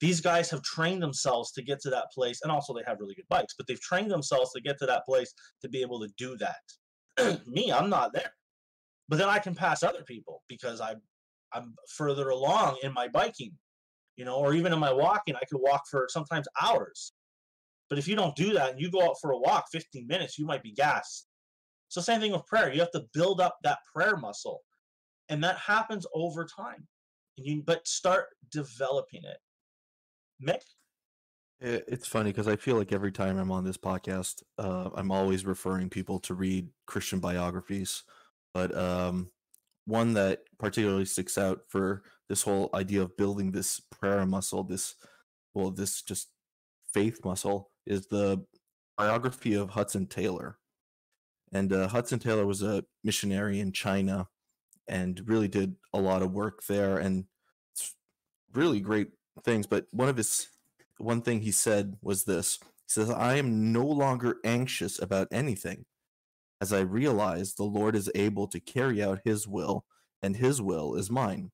These 0.00 0.20
guys 0.20 0.50
have 0.50 0.62
trained 0.62 1.02
themselves 1.02 1.52
to 1.52 1.62
get 1.62 1.80
to 1.82 1.90
that 1.90 2.10
place, 2.12 2.40
and 2.42 2.52
also 2.52 2.74
they 2.74 2.82
have 2.86 3.00
really 3.00 3.14
good 3.14 3.28
bikes, 3.28 3.54
but 3.56 3.66
they've 3.66 3.80
trained 3.80 4.10
themselves 4.10 4.52
to 4.52 4.60
get 4.60 4.78
to 4.78 4.86
that 4.86 5.04
place 5.06 5.32
to 5.62 5.68
be 5.68 5.80
able 5.80 6.00
to 6.00 6.08
do 6.18 6.36
that. 6.38 7.40
Me, 7.46 7.72
I'm 7.72 7.88
not 7.88 8.12
there, 8.12 8.32
but 9.08 9.18
then 9.18 9.28
I 9.28 9.38
can 9.38 9.54
pass 9.54 9.82
other 9.82 10.02
people 10.02 10.42
because 10.48 10.80
I, 10.80 10.94
I'm 11.52 11.74
further 11.96 12.30
along 12.30 12.78
in 12.82 12.92
my 12.92 13.08
biking 13.08 13.52
you 14.16 14.24
know, 14.24 14.36
or 14.36 14.54
even 14.54 14.72
in 14.72 14.78
my 14.78 14.92
walking, 14.92 15.34
I 15.36 15.44
could 15.50 15.60
walk 15.60 15.82
for 15.90 16.06
sometimes 16.08 16.46
hours. 16.60 17.12
But 17.88 17.98
if 17.98 18.08
you 18.08 18.16
don't 18.16 18.36
do 18.36 18.52
that 18.54 18.70
and 18.70 18.80
you 18.80 18.90
go 18.90 19.02
out 19.02 19.16
for 19.20 19.32
a 19.32 19.38
walk 19.38 19.66
15 19.72 20.06
minutes, 20.06 20.38
you 20.38 20.46
might 20.46 20.62
be 20.62 20.72
gassed. 20.72 21.26
So 21.88 22.00
same 22.00 22.20
thing 22.20 22.32
with 22.32 22.46
prayer. 22.46 22.72
You 22.72 22.80
have 22.80 22.90
to 22.92 23.04
build 23.12 23.40
up 23.40 23.58
that 23.62 23.78
prayer 23.94 24.16
muscle. 24.16 24.60
And 25.28 25.42
that 25.44 25.56
happens 25.56 26.06
over 26.14 26.44
time. 26.44 26.86
And 27.38 27.46
you 27.46 27.62
but 27.64 27.86
start 27.86 28.26
developing 28.50 29.22
it. 29.24 29.38
Mick? 30.46 30.60
It's 31.60 32.06
funny 32.06 32.30
because 32.30 32.48
I 32.48 32.56
feel 32.56 32.76
like 32.76 32.92
every 32.92 33.12
time 33.12 33.38
I'm 33.38 33.50
on 33.50 33.64
this 33.64 33.78
podcast, 33.78 34.42
uh, 34.58 34.90
I'm 34.94 35.10
always 35.10 35.46
referring 35.46 35.88
people 35.88 36.18
to 36.20 36.34
read 36.34 36.68
Christian 36.86 37.20
biographies. 37.20 38.02
But 38.52 38.76
um, 38.76 39.30
one 39.86 40.14
that 40.14 40.40
particularly 40.58 41.06
sticks 41.06 41.38
out 41.38 41.60
for 41.68 42.02
this 42.28 42.42
whole 42.42 42.70
idea 42.74 43.02
of 43.02 43.16
building 43.16 43.52
this 43.52 43.80
prayer 43.90 44.26
muscle, 44.26 44.62
this 44.62 44.94
well, 45.54 45.70
this 45.70 46.02
just 46.02 46.28
faith 46.92 47.24
muscle 47.24 47.70
is 47.86 48.06
the 48.08 48.44
biography 48.96 49.54
of 49.54 49.70
Hudson 49.70 50.06
Taylor. 50.06 50.58
And 51.54 51.72
uh, 51.72 51.86
Hudson 51.88 52.18
Taylor 52.18 52.44
was 52.46 52.62
a 52.62 52.84
missionary 53.04 53.60
in 53.60 53.70
China 53.70 54.26
and 54.88 55.22
really 55.26 55.48
did 55.48 55.76
a 55.92 56.00
lot 56.00 56.20
of 56.20 56.32
work 56.32 56.64
there 56.66 56.98
and 56.98 57.24
really 58.52 58.80
great 58.80 59.08
things. 59.44 59.66
But 59.66 59.86
one 59.92 60.08
of 60.08 60.16
his 60.16 60.48
one 60.98 61.22
thing 61.22 61.40
he 61.40 61.52
said 61.52 61.96
was 62.02 62.24
this. 62.24 62.58
He 62.60 62.66
says, 62.88 63.08
I 63.08 63.36
am 63.36 63.72
no 63.72 63.86
longer 63.86 64.36
anxious 64.44 65.00
about 65.00 65.28
anything, 65.30 65.86
as 66.60 66.72
I 66.72 66.80
realize 66.80 67.54
the 67.54 67.64
Lord 67.64 67.96
is 67.96 68.10
able 68.14 68.46
to 68.48 68.60
carry 68.60 69.02
out 69.02 69.20
his 69.24 69.48
will, 69.48 69.84
and 70.22 70.36
his 70.36 70.60
will 70.60 70.94
is 70.94 71.10
mine. 71.10 71.50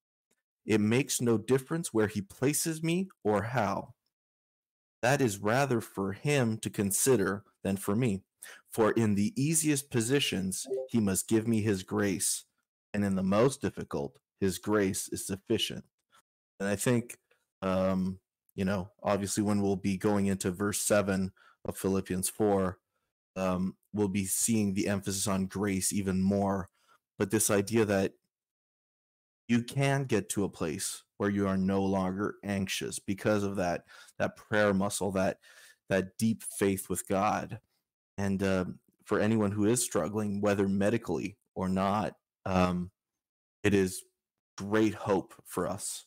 It 0.67 0.81
makes 0.81 1.21
no 1.21 1.39
difference 1.39 1.93
where 1.93 2.07
he 2.07 2.21
places 2.21 2.83
me 2.83 3.09
or 3.23 3.43
how. 3.43 3.95
That 5.03 5.21
is 5.21 5.39
rather 5.39 5.81
for 5.81 6.13
him 6.13 6.59
to 6.59 6.71
consider 6.71 7.45
than 7.63 7.77
for 7.77 7.97
me. 7.97 8.23
For 8.71 8.93
in 8.93 9.15
the 9.15 9.33
easiest 9.37 9.91
positions, 9.91 10.67
he 10.89 11.01
must 11.01 11.29
give 11.29 11.47
me 11.47 11.63
his 11.63 11.83
grace, 11.83 12.45
and 12.95 13.05
in 13.05 13.15
the 13.15 13.23
most 13.23 13.61
difficult, 13.61 14.19
his 14.41 14.59
grace 14.59 15.09
is 15.09 15.27
sufficient. 15.27 15.85
And 16.59 16.69
I 16.69 16.77
think, 16.77 17.19
um, 17.63 18.19
you 18.55 18.65
know, 18.65 18.91
obviously, 19.03 19.43
when 19.43 19.63
we'll 19.63 19.77
be 19.77 19.97
going 19.97 20.27
into 20.27 20.51
verse 20.51 20.81
7 20.81 21.33
of 21.65 21.77
Philippians 21.77 22.29
4, 22.29 22.79
um, 23.37 23.77
we'll 23.93 24.09
be 24.09 24.27
seeing 24.27 24.75
the 24.75 24.89
emphasis 24.89 25.27
on 25.27 25.47
grace 25.47 25.93
even 25.93 26.21
more. 26.23 26.69
But 27.19 27.31
this 27.31 27.51
idea 27.51 27.85
that 27.85 28.13
you 29.51 29.65
can 29.65 30.05
get 30.05 30.29
to 30.29 30.45
a 30.45 30.49
place 30.49 31.03
where 31.17 31.29
you 31.29 31.45
are 31.49 31.57
no 31.57 31.83
longer 31.83 32.37
anxious 32.45 33.01
because 33.01 33.43
of 33.43 33.57
that 33.57 33.83
that 34.17 34.37
prayer 34.37 34.73
muscle 34.73 35.11
that 35.11 35.39
that 35.89 36.17
deep 36.19 36.45
faith 36.45 36.89
with 36.89 37.07
god 37.09 37.59
and 38.17 38.45
uh, 38.45 38.65
for 39.05 39.19
anyone 39.19 39.51
who 39.51 39.65
is 39.65 39.83
struggling 39.83 40.41
whether 40.41 40.69
medically 40.69 41.37
or 41.57 41.69
not 41.69 42.15
um, 42.47 42.93
it 43.65 43.75
is 43.75 44.05
great 44.57 44.95
hope 44.95 45.35
for 45.45 45.67
us 45.67 46.07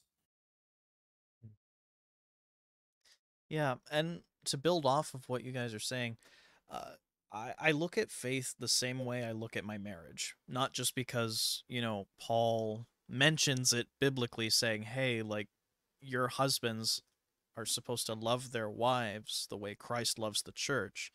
Yeah, 3.49 3.75
and 3.91 4.21
to 4.45 4.57
build 4.57 4.85
off 4.85 5.13
of 5.13 5.27
what 5.27 5.43
you 5.43 5.51
guys 5.51 5.73
are 5.73 5.79
saying, 5.79 6.15
uh, 6.71 6.93
I, 7.33 7.53
I 7.59 7.71
look 7.71 7.97
at 7.97 8.09
faith 8.09 8.55
the 8.57 8.69
same 8.69 9.03
way 9.03 9.25
I 9.25 9.33
look 9.33 9.57
at 9.57 9.65
my 9.65 9.77
marriage. 9.77 10.33
Not 10.47 10.73
just 10.73 10.95
because, 10.95 11.63
you 11.67 11.81
know, 11.81 12.07
Paul 12.19 12.87
mentions 13.09 13.73
it 13.73 13.87
biblically 13.99 14.49
saying, 14.49 14.83
hey, 14.83 15.21
like 15.21 15.47
your 16.01 16.27
husbands 16.27 17.01
are 17.55 17.65
supposed 17.65 18.05
to 18.07 18.13
love 18.13 18.51
their 18.51 18.69
wives 18.69 19.47
the 19.49 19.57
way 19.57 19.75
Christ 19.75 20.17
loves 20.17 20.41
the 20.41 20.51
church, 20.51 21.11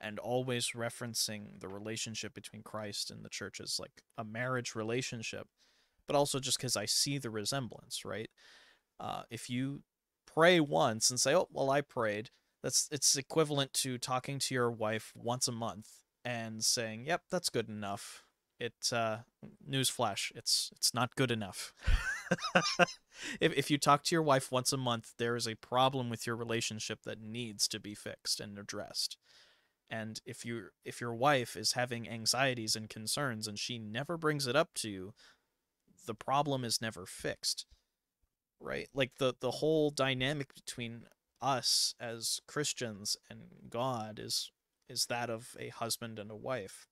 and 0.00 0.18
always 0.18 0.70
referencing 0.74 1.60
the 1.60 1.68
relationship 1.68 2.32
between 2.34 2.62
Christ 2.62 3.10
and 3.10 3.24
the 3.24 3.28
church 3.28 3.60
as 3.60 3.78
like 3.78 4.02
a 4.16 4.24
marriage 4.24 4.74
relationship, 4.74 5.48
but 6.06 6.16
also 6.16 6.38
just 6.40 6.58
because 6.58 6.76
I 6.76 6.86
see 6.86 7.18
the 7.18 7.30
resemblance, 7.30 8.04
right? 8.04 8.30
Uh, 8.98 9.22
if 9.30 9.50
you 9.50 9.82
pray 10.26 10.60
once 10.60 11.10
and 11.10 11.20
say, 11.20 11.34
"Oh, 11.34 11.48
well, 11.52 11.70
I 11.70 11.80
prayed," 11.80 12.30
that's 12.62 12.88
it's 12.92 13.16
equivalent 13.16 13.72
to 13.74 13.98
talking 13.98 14.38
to 14.40 14.54
your 14.54 14.70
wife 14.70 15.12
once 15.16 15.48
a 15.48 15.52
month 15.52 15.88
and 16.24 16.64
saying, 16.64 17.06
"Yep, 17.06 17.22
that's 17.30 17.50
good 17.50 17.68
enough." 17.68 18.24
It 18.60 18.92
uh 18.92 19.18
newsflash 19.68 20.32
it's 20.36 20.70
it's 20.76 20.94
not 20.94 21.16
good 21.16 21.30
enough. 21.30 21.72
If, 23.40 23.52
if 23.54 23.70
you 23.70 23.76
talk 23.78 24.04
to 24.04 24.14
your 24.14 24.22
wife 24.22 24.52
once 24.52 24.72
a 24.72 24.76
month 24.76 25.14
there 25.18 25.36
is 25.36 25.46
a 25.48 25.56
problem 25.56 26.10
with 26.10 26.26
your 26.26 26.36
relationship 26.36 27.00
that 27.04 27.20
needs 27.20 27.68
to 27.68 27.80
be 27.80 27.94
fixed 27.94 28.40
and 28.40 28.58
addressed. 28.58 29.16
And 29.90 30.20
if 30.24 30.44
you 30.44 30.68
if 30.84 31.00
your 31.00 31.14
wife 31.14 31.56
is 31.56 31.72
having 31.72 32.08
anxieties 32.08 32.76
and 32.76 32.88
concerns 32.88 33.48
and 33.48 33.58
she 33.58 33.78
never 33.78 34.16
brings 34.16 34.46
it 34.46 34.56
up 34.56 34.74
to 34.76 34.88
you 34.88 35.14
the 36.06 36.14
problem 36.14 36.64
is 36.64 36.80
never 36.80 37.06
fixed 37.06 37.66
right? 38.60 38.88
Like 38.94 39.12
the 39.18 39.34
the 39.40 39.52
whole 39.52 39.90
dynamic 39.90 40.54
between 40.54 41.04
us 41.42 41.94
as 41.98 42.40
christians 42.46 43.16
and 43.30 43.40
god 43.70 44.20
is 44.22 44.52
is 44.90 45.06
that 45.06 45.30
of 45.30 45.56
a 45.58 45.70
husband 45.70 46.18
and 46.18 46.30
a 46.30 46.36
wife 46.36 46.86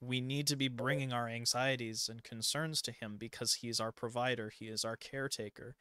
we 0.00 0.20
need 0.20 0.46
to 0.48 0.56
be 0.56 0.68
bringing 0.68 1.12
our 1.12 1.28
anxieties 1.28 2.08
and 2.10 2.22
concerns 2.22 2.82
to 2.82 2.92
him 2.92 3.16
because 3.18 3.54
he 3.54 3.68
is 3.68 3.80
our 3.80 3.92
provider 3.92 4.50
he 4.50 4.66
is 4.66 4.84
our 4.84 4.96
caretaker. 4.96 5.76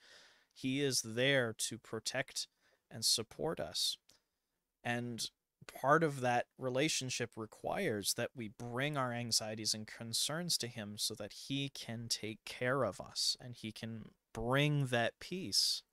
He 0.54 0.82
is 0.82 1.02
there 1.02 1.54
to 1.58 1.78
protect 1.78 2.48
and 2.92 3.06
support 3.06 3.60
us. 3.60 3.98
And 4.84 5.30
part 5.82 6.04
of 6.04 6.22
that 6.22 6.48
relationship 6.58 7.32
requires 7.36 8.14
that 8.16 8.32
we 8.36 8.50
bring 8.50 8.98
our 8.98 9.14
anxieties 9.14 9.74
and 9.74 9.86
concerns 9.86 10.58
to 10.58 10.68
him 10.68 10.96
so 10.98 11.14
that 11.16 11.34
he 11.48 11.70
can 11.70 12.08
take 12.10 12.44
care 12.46 12.84
of 12.84 13.00
us 13.00 13.38
and 13.40 13.56
he 13.56 13.72
can 13.72 14.10
bring 14.34 14.88
that 14.88 15.20
peace. 15.20 15.84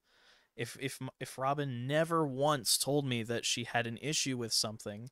If 0.57 0.77
if 0.81 0.99
if 1.21 1.37
robin 1.37 1.87
never 1.87 2.27
once 2.27 2.79
told 2.79 3.05
me 3.05 3.23
that 3.25 3.45
she 3.45 3.65
had 3.65 3.87
an 3.87 3.99
issue 4.01 4.39
with 4.39 4.53
something 4.53 5.11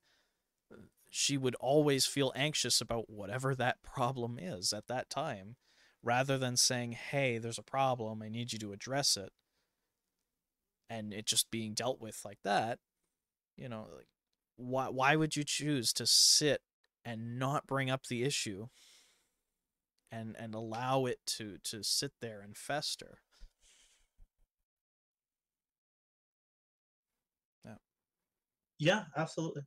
she 1.17 1.37
would 1.39 1.55
always 1.61 2.07
feel 2.07 2.33
anxious 2.35 2.81
about 2.81 3.09
whatever 3.09 3.55
that 3.55 3.81
problem 3.85 4.37
is 4.37 4.73
at 4.73 4.89
that 4.89 5.09
time 5.09 5.55
rather 6.03 6.37
than 6.37 6.57
saying 6.57 6.91
hey 6.93 7.39
there's 7.39 7.59
a 7.59 7.63
problem 7.63 8.21
i 8.21 8.29
need 8.29 8.53
you 8.53 8.59
to 8.59 8.73
address 8.73 9.17
it. 9.17 9.31
And 10.91 11.13
it 11.13 11.27
just 11.27 11.51
being 11.51 11.75
dealt 11.75 12.01
with 12.01 12.21
like 12.25 12.39
that 12.45 12.79
you 13.57 13.69
know 13.69 13.87
like 13.97 14.09
why 14.57 14.89
why 14.89 15.17
would 15.17 15.37
you 15.37 15.45
choose 15.45 15.93
to 15.95 16.07
sit 16.07 16.63
and 17.05 17.39
not 17.39 17.67
bring 17.67 17.91
up 17.91 18.07
the 18.07 18.25
issue 18.25 18.69
and 20.11 20.35
and 20.39 20.55
allow 20.55 21.05
it 21.07 21.19
to 21.27 21.59
to 21.65 21.83
sit 21.83 22.13
there 22.21 22.41
and 22.41 22.57
fester? 22.57 23.19
Yeah, 27.65 27.75
Yeah, 28.79 29.05
absolutely. 29.17 29.63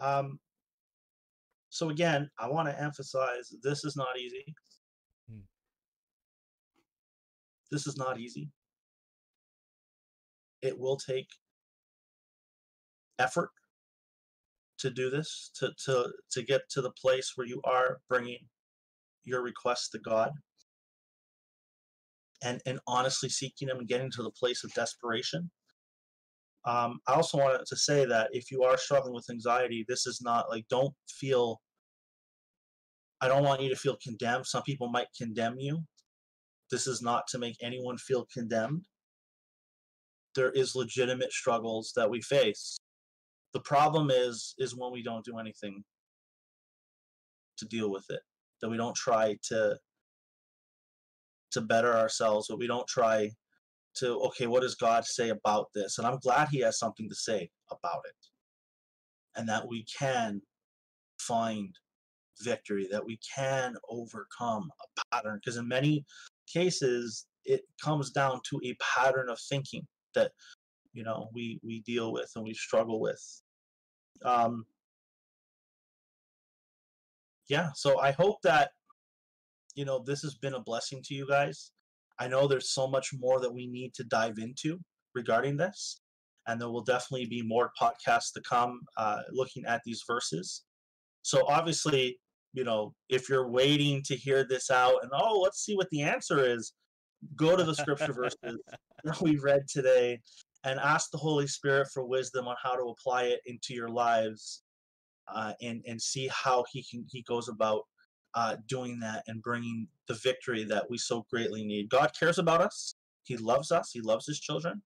Um, 0.00 0.38
so 1.70 1.88
again, 1.88 2.28
I 2.38 2.48
want 2.48 2.68
to 2.68 2.82
emphasize 2.82 3.54
this 3.62 3.84
is 3.84 3.96
not 3.96 4.18
easy. 4.18 4.54
Hmm. 5.30 5.40
This 7.70 7.86
is 7.86 7.96
not 7.96 8.18
easy. 8.18 8.50
It 10.62 10.78
will 10.78 10.96
take 10.96 11.28
effort 13.20 13.50
to 14.78 14.90
do 14.90 15.10
this, 15.10 15.50
to 15.60 15.70
to 15.84 16.12
to 16.32 16.42
get 16.42 16.62
to 16.70 16.82
the 16.82 16.90
place 16.90 17.32
where 17.36 17.46
you 17.46 17.60
are 17.64 18.00
bringing 18.08 18.40
your 19.24 19.42
requests 19.42 19.90
to 19.90 19.98
God 20.00 20.32
and 22.42 22.60
and 22.66 22.80
honestly 22.88 23.28
seeking 23.28 23.68
Him 23.68 23.78
and 23.78 23.88
getting 23.88 24.10
to 24.12 24.24
the 24.24 24.30
place 24.30 24.64
of 24.64 24.74
desperation. 24.74 25.50
Um, 26.66 27.00
I 27.06 27.14
also 27.14 27.38
wanted 27.38 27.64
to 27.66 27.76
say 27.76 28.04
that 28.04 28.28
if 28.32 28.50
you 28.50 28.62
are 28.62 28.76
struggling 28.76 29.14
with 29.14 29.30
anxiety, 29.30 29.84
this 29.88 30.06
is 30.06 30.20
not 30.22 30.50
like 30.50 30.66
don't 30.68 30.94
feel. 31.08 31.60
I 33.22 33.28
don't 33.28 33.44
want 33.44 33.60
you 33.60 33.68
to 33.70 33.76
feel 33.76 33.96
condemned. 34.02 34.46
Some 34.46 34.62
people 34.62 34.88
might 34.88 35.08
condemn 35.16 35.58
you. 35.58 35.82
This 36.70 36.86
is 36.86 37.02
not 37.02 37.26
to 37.28 37.38
make 37.38 37.56
anyone 37.62 37.98
feel 37.98 38.26
condemned. 38.32 38.86
There 40.34 40.50
is 40.50 40.76
legitimate 40.76 41.32
struggles 41.32 41.92
that 41.96 42.08
we 42.08 42.22
face. 42.22 42.78
The 43.52 43.60
problem 43.60 44.10
is 44.10 44.54
is 44.58 44.76
when 44.76 44.92
we 44.92 45.02
don't 45.02 45.24
do 45.24 45.38
anything 45.38 45.82
to 47.58 47.66
deal 47.66 47.90
with 47.90 48.04
it. 48.10 48.20
That 48.60 48.68
we 48.68 48.76
don't 48.76 48.96
try 48.96 49.36
to 49.48 49.78
to 51.52 51.60
better 51.60 51.96
ourselves, 51.96 52.46
but 52.48 52.58
we 52.58 52.66
don't 52.66 52.86
try 52.86 53.30
to 53.96 54.18
okay 54.20 54.46
what 54.46 54.62
does 54.62 54.74
god 54.74 55.04
say 55.04 55.30
about 55.30 55.66
this? 55.74 55.98
And 55.98 56.06
i'm 56.06 56.18
glad 56.18 56.48
he 56.48 56.60
has 56.60 56.78
something 56.78 57.08
to 57.08 57.14
say 57.14 57.50
about 57.70 58.02
it. 58.04 58.14
And 59.36 59.48
that 59.48 59.68
we 59.68 59.84
can 59.98 60.42
find 61.18 61.74
victory 62.40 62.88
that 62.90 63.04
we 63.04 63.18
can 63.36 63.74
overcome 63.88 64.70
a 64.82 65.02
pattern. 65.12 65.40
Because 65.42 65.58
in 65.58 65.68
many 65.68 66.04
cases 66.52 67.26
it 67.44 67.62
comes 67.82 68.10
down 68.10 68.40
to 68.50 68.60
a 68.64 68.76
pattern 68.80 69.28
of 69.28 69.38
thinking 69.48 69.86
that 70.14 70.32
you 70.92 71.04
know 71.04 71.28
we 71.34 71.60
we 71.64 71.80
deal 71.82 72.12
with 72.12 72.30
and 72.36 72.44
we 72.44 72.54
struggle 72.54 73.00
with. 73.00 73.42
Um 74.24 74.64
yeah 77.50 77.70
so 77.74 77.98
i 77.98 78.12
hope 78.12 78.36
that 78.42 78.70
you 79.74 79.84
know 79.84 79.98
this 79.98 80.22
has 80.22 80.34
been 80.36 80.54
a 80.54 80.60
blessing 80.60 81.02
to 81.04 81.14
you 81.14 81.26
guys 81.28 81.72
I 82.20 82.28
know 82.28 82.46
there's 82.46 82.70
so 82.70 82.86
much 82.86 83.10
more 83.18 83.40
that 83.40 83.52
we 83.52 83.66
need 83.66 83.94
to 83.94 84.04
dive 84.04 84.38
into 84.38 84.78
regarding 85.14 85.56
this, 85.56 86.02
and 86.46 86.60
there 86.60 86.68
will 86.68 86.84
definitely 86.84 87.26
be 87.26 87.42
more 87.42 87.72
podcasts 87.80 88.32
to 88.34 88.42
come 88.48 88.82
uh, 88.98 89.22
looking 89.32 89.64
at 89.64 89.80
these 89.84 90.04
verses. 90.06 90.64
So 91.22 91.46
obviously, 91.48 92.18
you 92.52 92.64
know, 92.64 92.94
if 93.08 93.28
you're 93.28 93.48
waiting 93.48 94.02
to 94.04 94.16
hear 94.16 94.44
this 94.44 94.70
out 94.70 95.02
and 95.02 95.10
oh, 95.14 95.40
let's 95.40 95.64
see 95.64 95.76
what 95.76 95.88
the 95.90 96.02
answer 96.02 96.44
is, 96.44 96.74
go 97.36 97.56
to 97.56 97.64
the 97.64 97.74
scripture 97.74 98.12
verses 98.12 98.36
that 99.04 99.20
we 99.20 99.36
read 99.36 99.62
today 99.68 100.20
and 100.64 100.78
ask 100.78 101.10
the 101.10 101.18
Holy 101.18 101.46
Spirit 101.46 101.88
for 101.92 102.04
wisdom 102.04 102.46
on 102.46 102.56
how 102.62 102.74
to 102.74 102.90
apply 102.90 103.24
it 103.24 103.40
into 103.46 103.72
your 103.72 103.88
lives, 103.88 104.62
uh, 105.32 105.52
and 105.62 105.82
and 105.86 106.00
see 106.00 106.28
how 106.32 106.64
he 106.70 106.82
can 106.82 107.06
he 107.10 107.22
goes 107.22 107.48
about 107.48 107.82
uh, 108.34 108.56
doing 108.68 109.00
that 109.00 109.24
and 109.26 109.42
bringing 109.42 109.88
the 110.08 110.14
victory 110.14 110.64
that 110.64 110.88
we 110.88 110.98
so 110.98 111.26
greatly 111.30 111.64
need. 111.64 111.88
God 111.88 112.12
cares 112.18 112.38
about 112.38 112.60
us. 112.60 112.94
He 113.24 113.36
loves 113.36 113.70
us. 113.72 113.90
He 113.92 114.00
loves 114.00 114.26
his 114.26 114.40
children. 114.40 114.82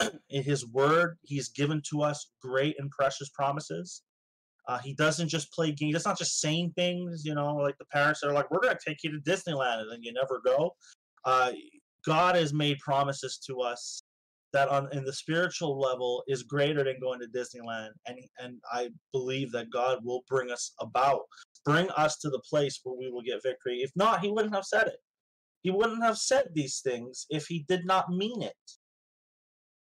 In 0.30 0.42
his 0.42 0.66
word, 0.66 1.18
he's 1.22 1.48
given 1.48 1.82
to 1.90 2.02
us 2.02 2.30
great 2.42 2.76
and 2.78 2.90
precious 2.90 3.28
promises. 3.30 4.02
Uh, 4.68 4.78
he 4.78 4.94
doesn't 4.94 5.28
just 5.28 5.52
play 5.52 5.72
games. 5.72 5.96
It's 5.96 6.06
not 6.06 6.18
just 6.18 6.40
saying 6.40 6.72
things, 6.76 7.24
you 7.24 7.34
know, 7.34 7.56
like 7.56 7.76
the 7.78 7.86
parents 7.86 8.22
are 8.22 8.32
like, 8.32 8.50
we're 8.50 8.60
going 8.60 8.76
to 8.76 8.84
take 8.86 9.02
you 9.02 9.10
to 9.10 9.18
Disneyland 9.18 9.80
and 9.80 9.90
then 9.90 10.02
you 10.02 10.12
never 10.12 10.40
go. 10.44 10.76
Uh, 11.24 11.52
God 12.04 12.36
has 12.36 12.52
made 12.52 12.78
promises 12.78 13.38
to 13.46 13.60
us 13.60 14.02
that 14.52 14.68
on 14.68 14.88
in 14.92 15.04
the 15.04 15.12
spiritual 15.12 15.78
level 15.78 16.22
is 16.26 16.42
greater 16.42 16.82
than 16.82 16.98
going 17.00 17.20
to 17.20 17.26
Disneyland 17.26 17.90
and 18.06 18.18
and 18.38 18.56
I 18.72 18.90
believe 19.12 19.52
that 19.52 19.70
God 19.70 20.04
will 20.04 20.24
bring 20.28 20.50
us 20.50 20.72
about 20.80 21.22
bring 21.64 21.88
us 21.90 22.18
to 22.18 22.30
the 22.30 22.42
place 22.48 22.80
where 22.82 22.96
we 22.96 23.10
will 23.10 23.22
get 23.22 23.42
victory 23.42 23.78
if 23.78 23.90
not 23.96 24.20
he 24.20 24.30
wouldn't 24.30 24.54
have 24.54 24.64
said 24.64 24.86
it 24.86 24.98
he 25.62 25.70
wouldn't 25.70 26.02
have 26.02 26.16
said 26.16 26.48
these 26.54 26.80
things 26.80 27.26
if 27.30 27.46
he 27.46 27.64
did 27.68 27.84
not 27.84 28.10
mean 28.10 28.42
it 28.42 28.54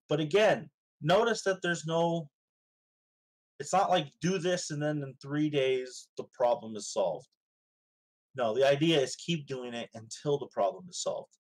but 0.08 0.20
again 0.20 0.68
notice 1.02 1.42
that 1.42 1.60
there's 1.62 1.86
no 1.86 2.28
it's 3.58 3.72
not 3.72 3.90
like 3.90 4.06
do 4.22 4.38
this 4.38 4.70
and 4.70 4.82
then 4.82 5.02
in 5.02 5.14
3 5.20 5.50
days 5.50 6.08
the 6.16 6.24
problem 6.32 6.76
is 6.76 6.92
solved 6.92 7.28
no 8.36 8.54
the 8.54 8.66
idea 8.66 8.98
is 8.98 9.16
keep 9.16 9.46
doing 9.46 9.74
it 9.74 9.90
until 9.94 10.38
the 10.38 10.48
problem 10.52 10.84
is 10.88 11.02
solved 11.02 11.36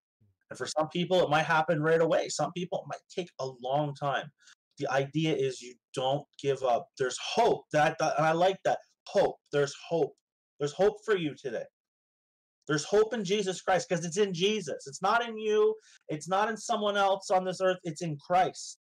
and 0.50 0.58
for 0.58 0.66
some 0.66 0.88
people, 0.88 1.22
it 1.22 1.30
might 1.30 1.44
happen 1.46 1.80
right 1.80 2.00
away. 2.00 2.28
Some 2.28 2.52
people, 2.52 2.80
it 2.80 2.88
might 2.88 3.00
take 3.14 3.30
a 3.38 3.48
long 3.62 3.94
time. 3.94 4.30
The 4.78 4.90
idea 4.90 5.34
is 5.34 5.62
you 5.62 5.74
don't 5.94 6.24
give 6.42 6.62
up. 6.62 6.88
There's 6.98 7.18
hope. 7.18 7.64
That, 7.72 7.96
that 8.00 8.14
and 8.18 8.26
I 8.26 8.32
like 8.32 8.58
that. 8.64 8.78
Hope. 9.12 9.36
There's 9.52 9.74
hope. 9.88 10.14
There's 10.58 10.72
hope 10.72 10.96
for 11.04 11.16
you 11.16 11.34
today. 11.40 11.64
There's 12.68 12.84
hope 12.84 13.14
in 13.14 13.24
Jesus 13.24 13.60
Christ 13.62 13.88
because 13.88 14.04
it's 14.04 14.18
in 14.18 14.32
Jesus. 14.32 14.86
It's 14.86 15.02
not 15.02 15.26
in 15.26 15.36
you. 15.38 15.74
It's 16.08 16.28
not 16.28 16.48
in 16.48 16.56
someone 16.56 16.96
else 16.96 17.30
on 17.30 17.44
this 17.44 17.60
earth. 17.60 17.78
It's 17.82 18.02
in 18.02 18.16
Christ. 18.16 18.78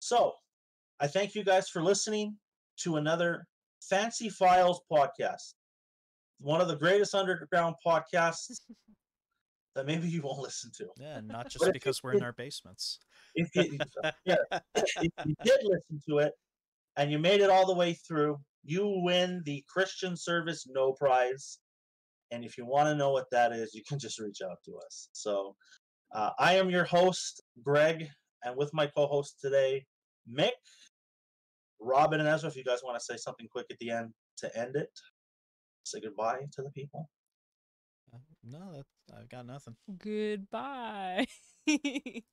So, 0.00 0.32
I 1.00 1.06
thank 1.06 1.34
you 1.34 1.44
guys 1.44 1.68
for 1.68 1.82
listening 1.82 2.36
to 2.82 2.96
another 2.96 3.44
Fancy 3.80 4.28
Files 4.28 4.80
podcast 4.90 5.54
one 6.40 6.60
of 6.60 6.68
the 6.68 6.76
greatest 6.76 7.14
underground 7.14 7.74
podcasts 7.84 8.60
that 9.74 9.86
maybe 9.86 10.08
you 10.08 10.22
won't 10.22 10.40
listen 10.40 10.70
to. 10.76 10.86
Yeah, 10.98 11.20
not 11.24 11.48
just 11.50 11.72
because 11.72 12.02
we're 12.02 12.12
in 12.12 12.22
our 12.22 12.32
basements. 12.32 12.98
If 13.34 13.48
you, 13.54 13.78
yeah, 14.24 14.36
if 14.74 15.10
you 15.24 15.34
did 15.42 15.60
listen 15.62 16.00
to 16.08 16.18
it 16.18 16.32
and 16.96 17.10
you 17.10 17.18
made 17.18 17.40
it 17.40 17.50
all 17.50 17.66
the 17.66 17.74
way 17.74 17.94
through, 17.94 18.38
you 18.64 19.00
win 19.02 19.42
the 19.44 19.64
Christian 19.68 20.16
Service 20.16 20.66
No 20.68 20.92
Prize. 20.92 21.58
And 22.30 22.44
if 22.44 22.56
you 22.56 22.66
want 22.66 22.88
to 22.88 22.94
know 22.94 23.10
what 23.10 23.30
that 23.30 23.52
is, 23.52 23.74
you 23.74 23.82
can 23.86 23.98
just 23.98 24.18
reach 24.18 24.40
out 24.42 24.58
to 24.64 24.76
us. 24.84 25.08
So 25.12 25.54
uh, 26.14 26.30
I 26.38 26.54
am 26.54 26.70
your 26.70 26.84
host, 26.84 27.42
Greg, 27.62 28.08
and 28.44 28.56
with 28.56 28.72
my 28.72 28.86
co 28.86 29.06
host 29.06 29.38
today, 29.40 29.84
Mick, 30.30 30.50
Robin, 31.80 32.20
and 32.20 32.28
Ezra. 32.28 32.48
If 32.48 32.56
you 32.56 32.64
guys 32.64 32.80
want 32.82 32.98
to 32.98 33.04
say 33.04 33.16
something 33.16 33.46
quick 33.50 33.66
at 33.70 33.78
the 33.78 33.90
end 33.90 34.12
to 34.38 34.58
end 34.58 34.76
it 34.76 34.90
say 35.84 36.00
goodbye 36.00 36.40
to 36.52 36.62
the 36.62 36.70
people? 36.70 37.08
Uh, 38.12 38.18
no, 38.42 38.72
that, 38.72 39.16
I've 39.16 39.28
got 39.28 39.46
nothing. 39.46 39.76
Goodbye. 39.98 41.26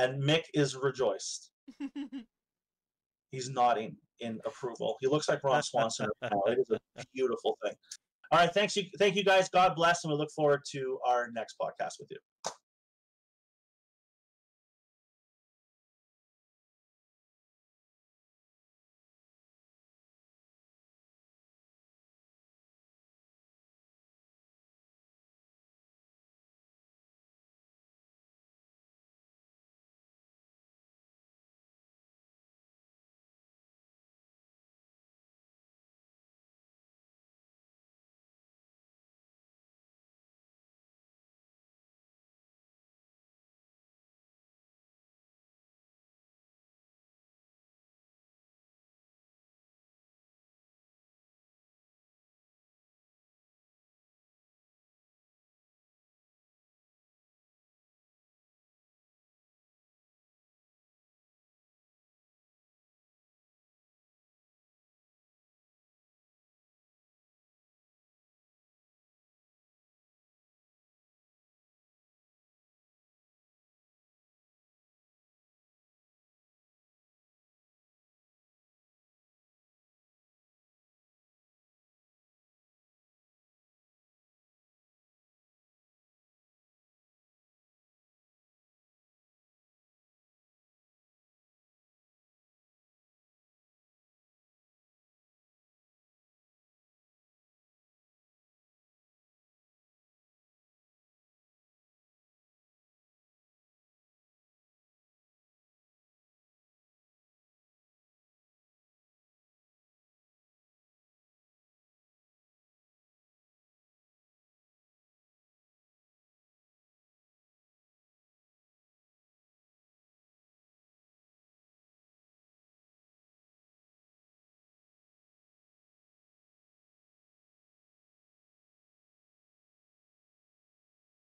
and 0.00 0.22
Mick 0.22 0.44
is 0.54 0.74
rejoiced. 0.74 1.50
He's 3.30 3.50
nodding 3.50 3.96
in 4.20 4.40
approval. 4.46 4.96
He 5.00 5.06
looks 5.06 5.28
like 5.28 5.44
Ron 5.44 5.62
Swanson 5.62 6.08
right 6.22 6.32
now. 6.32 6.42
It 6.46 6.58
is 6.58 6.70
a 6.70 7.04
beautiful 7.14 7.56
thing. 7.62 7.74
All 8.32 8.38
right, 8.38 8.52
thanks 8.52 8.76
you, 8.76 8.84
thank 8.98 9.14
you 9.14 9.24
guys. 9.24 9.48
God 9.48 9.74
bless, 9.76 10.04
and 10.04 10.12
we 10.12 10.18
look 10.18 10.30
forward 10.30 10.62
to 10.72 10.98
our 11.06 11.28
next 11.32 11.56
podcast 11.60 11.94
with 12.00 12.10
you. 12.10 12.16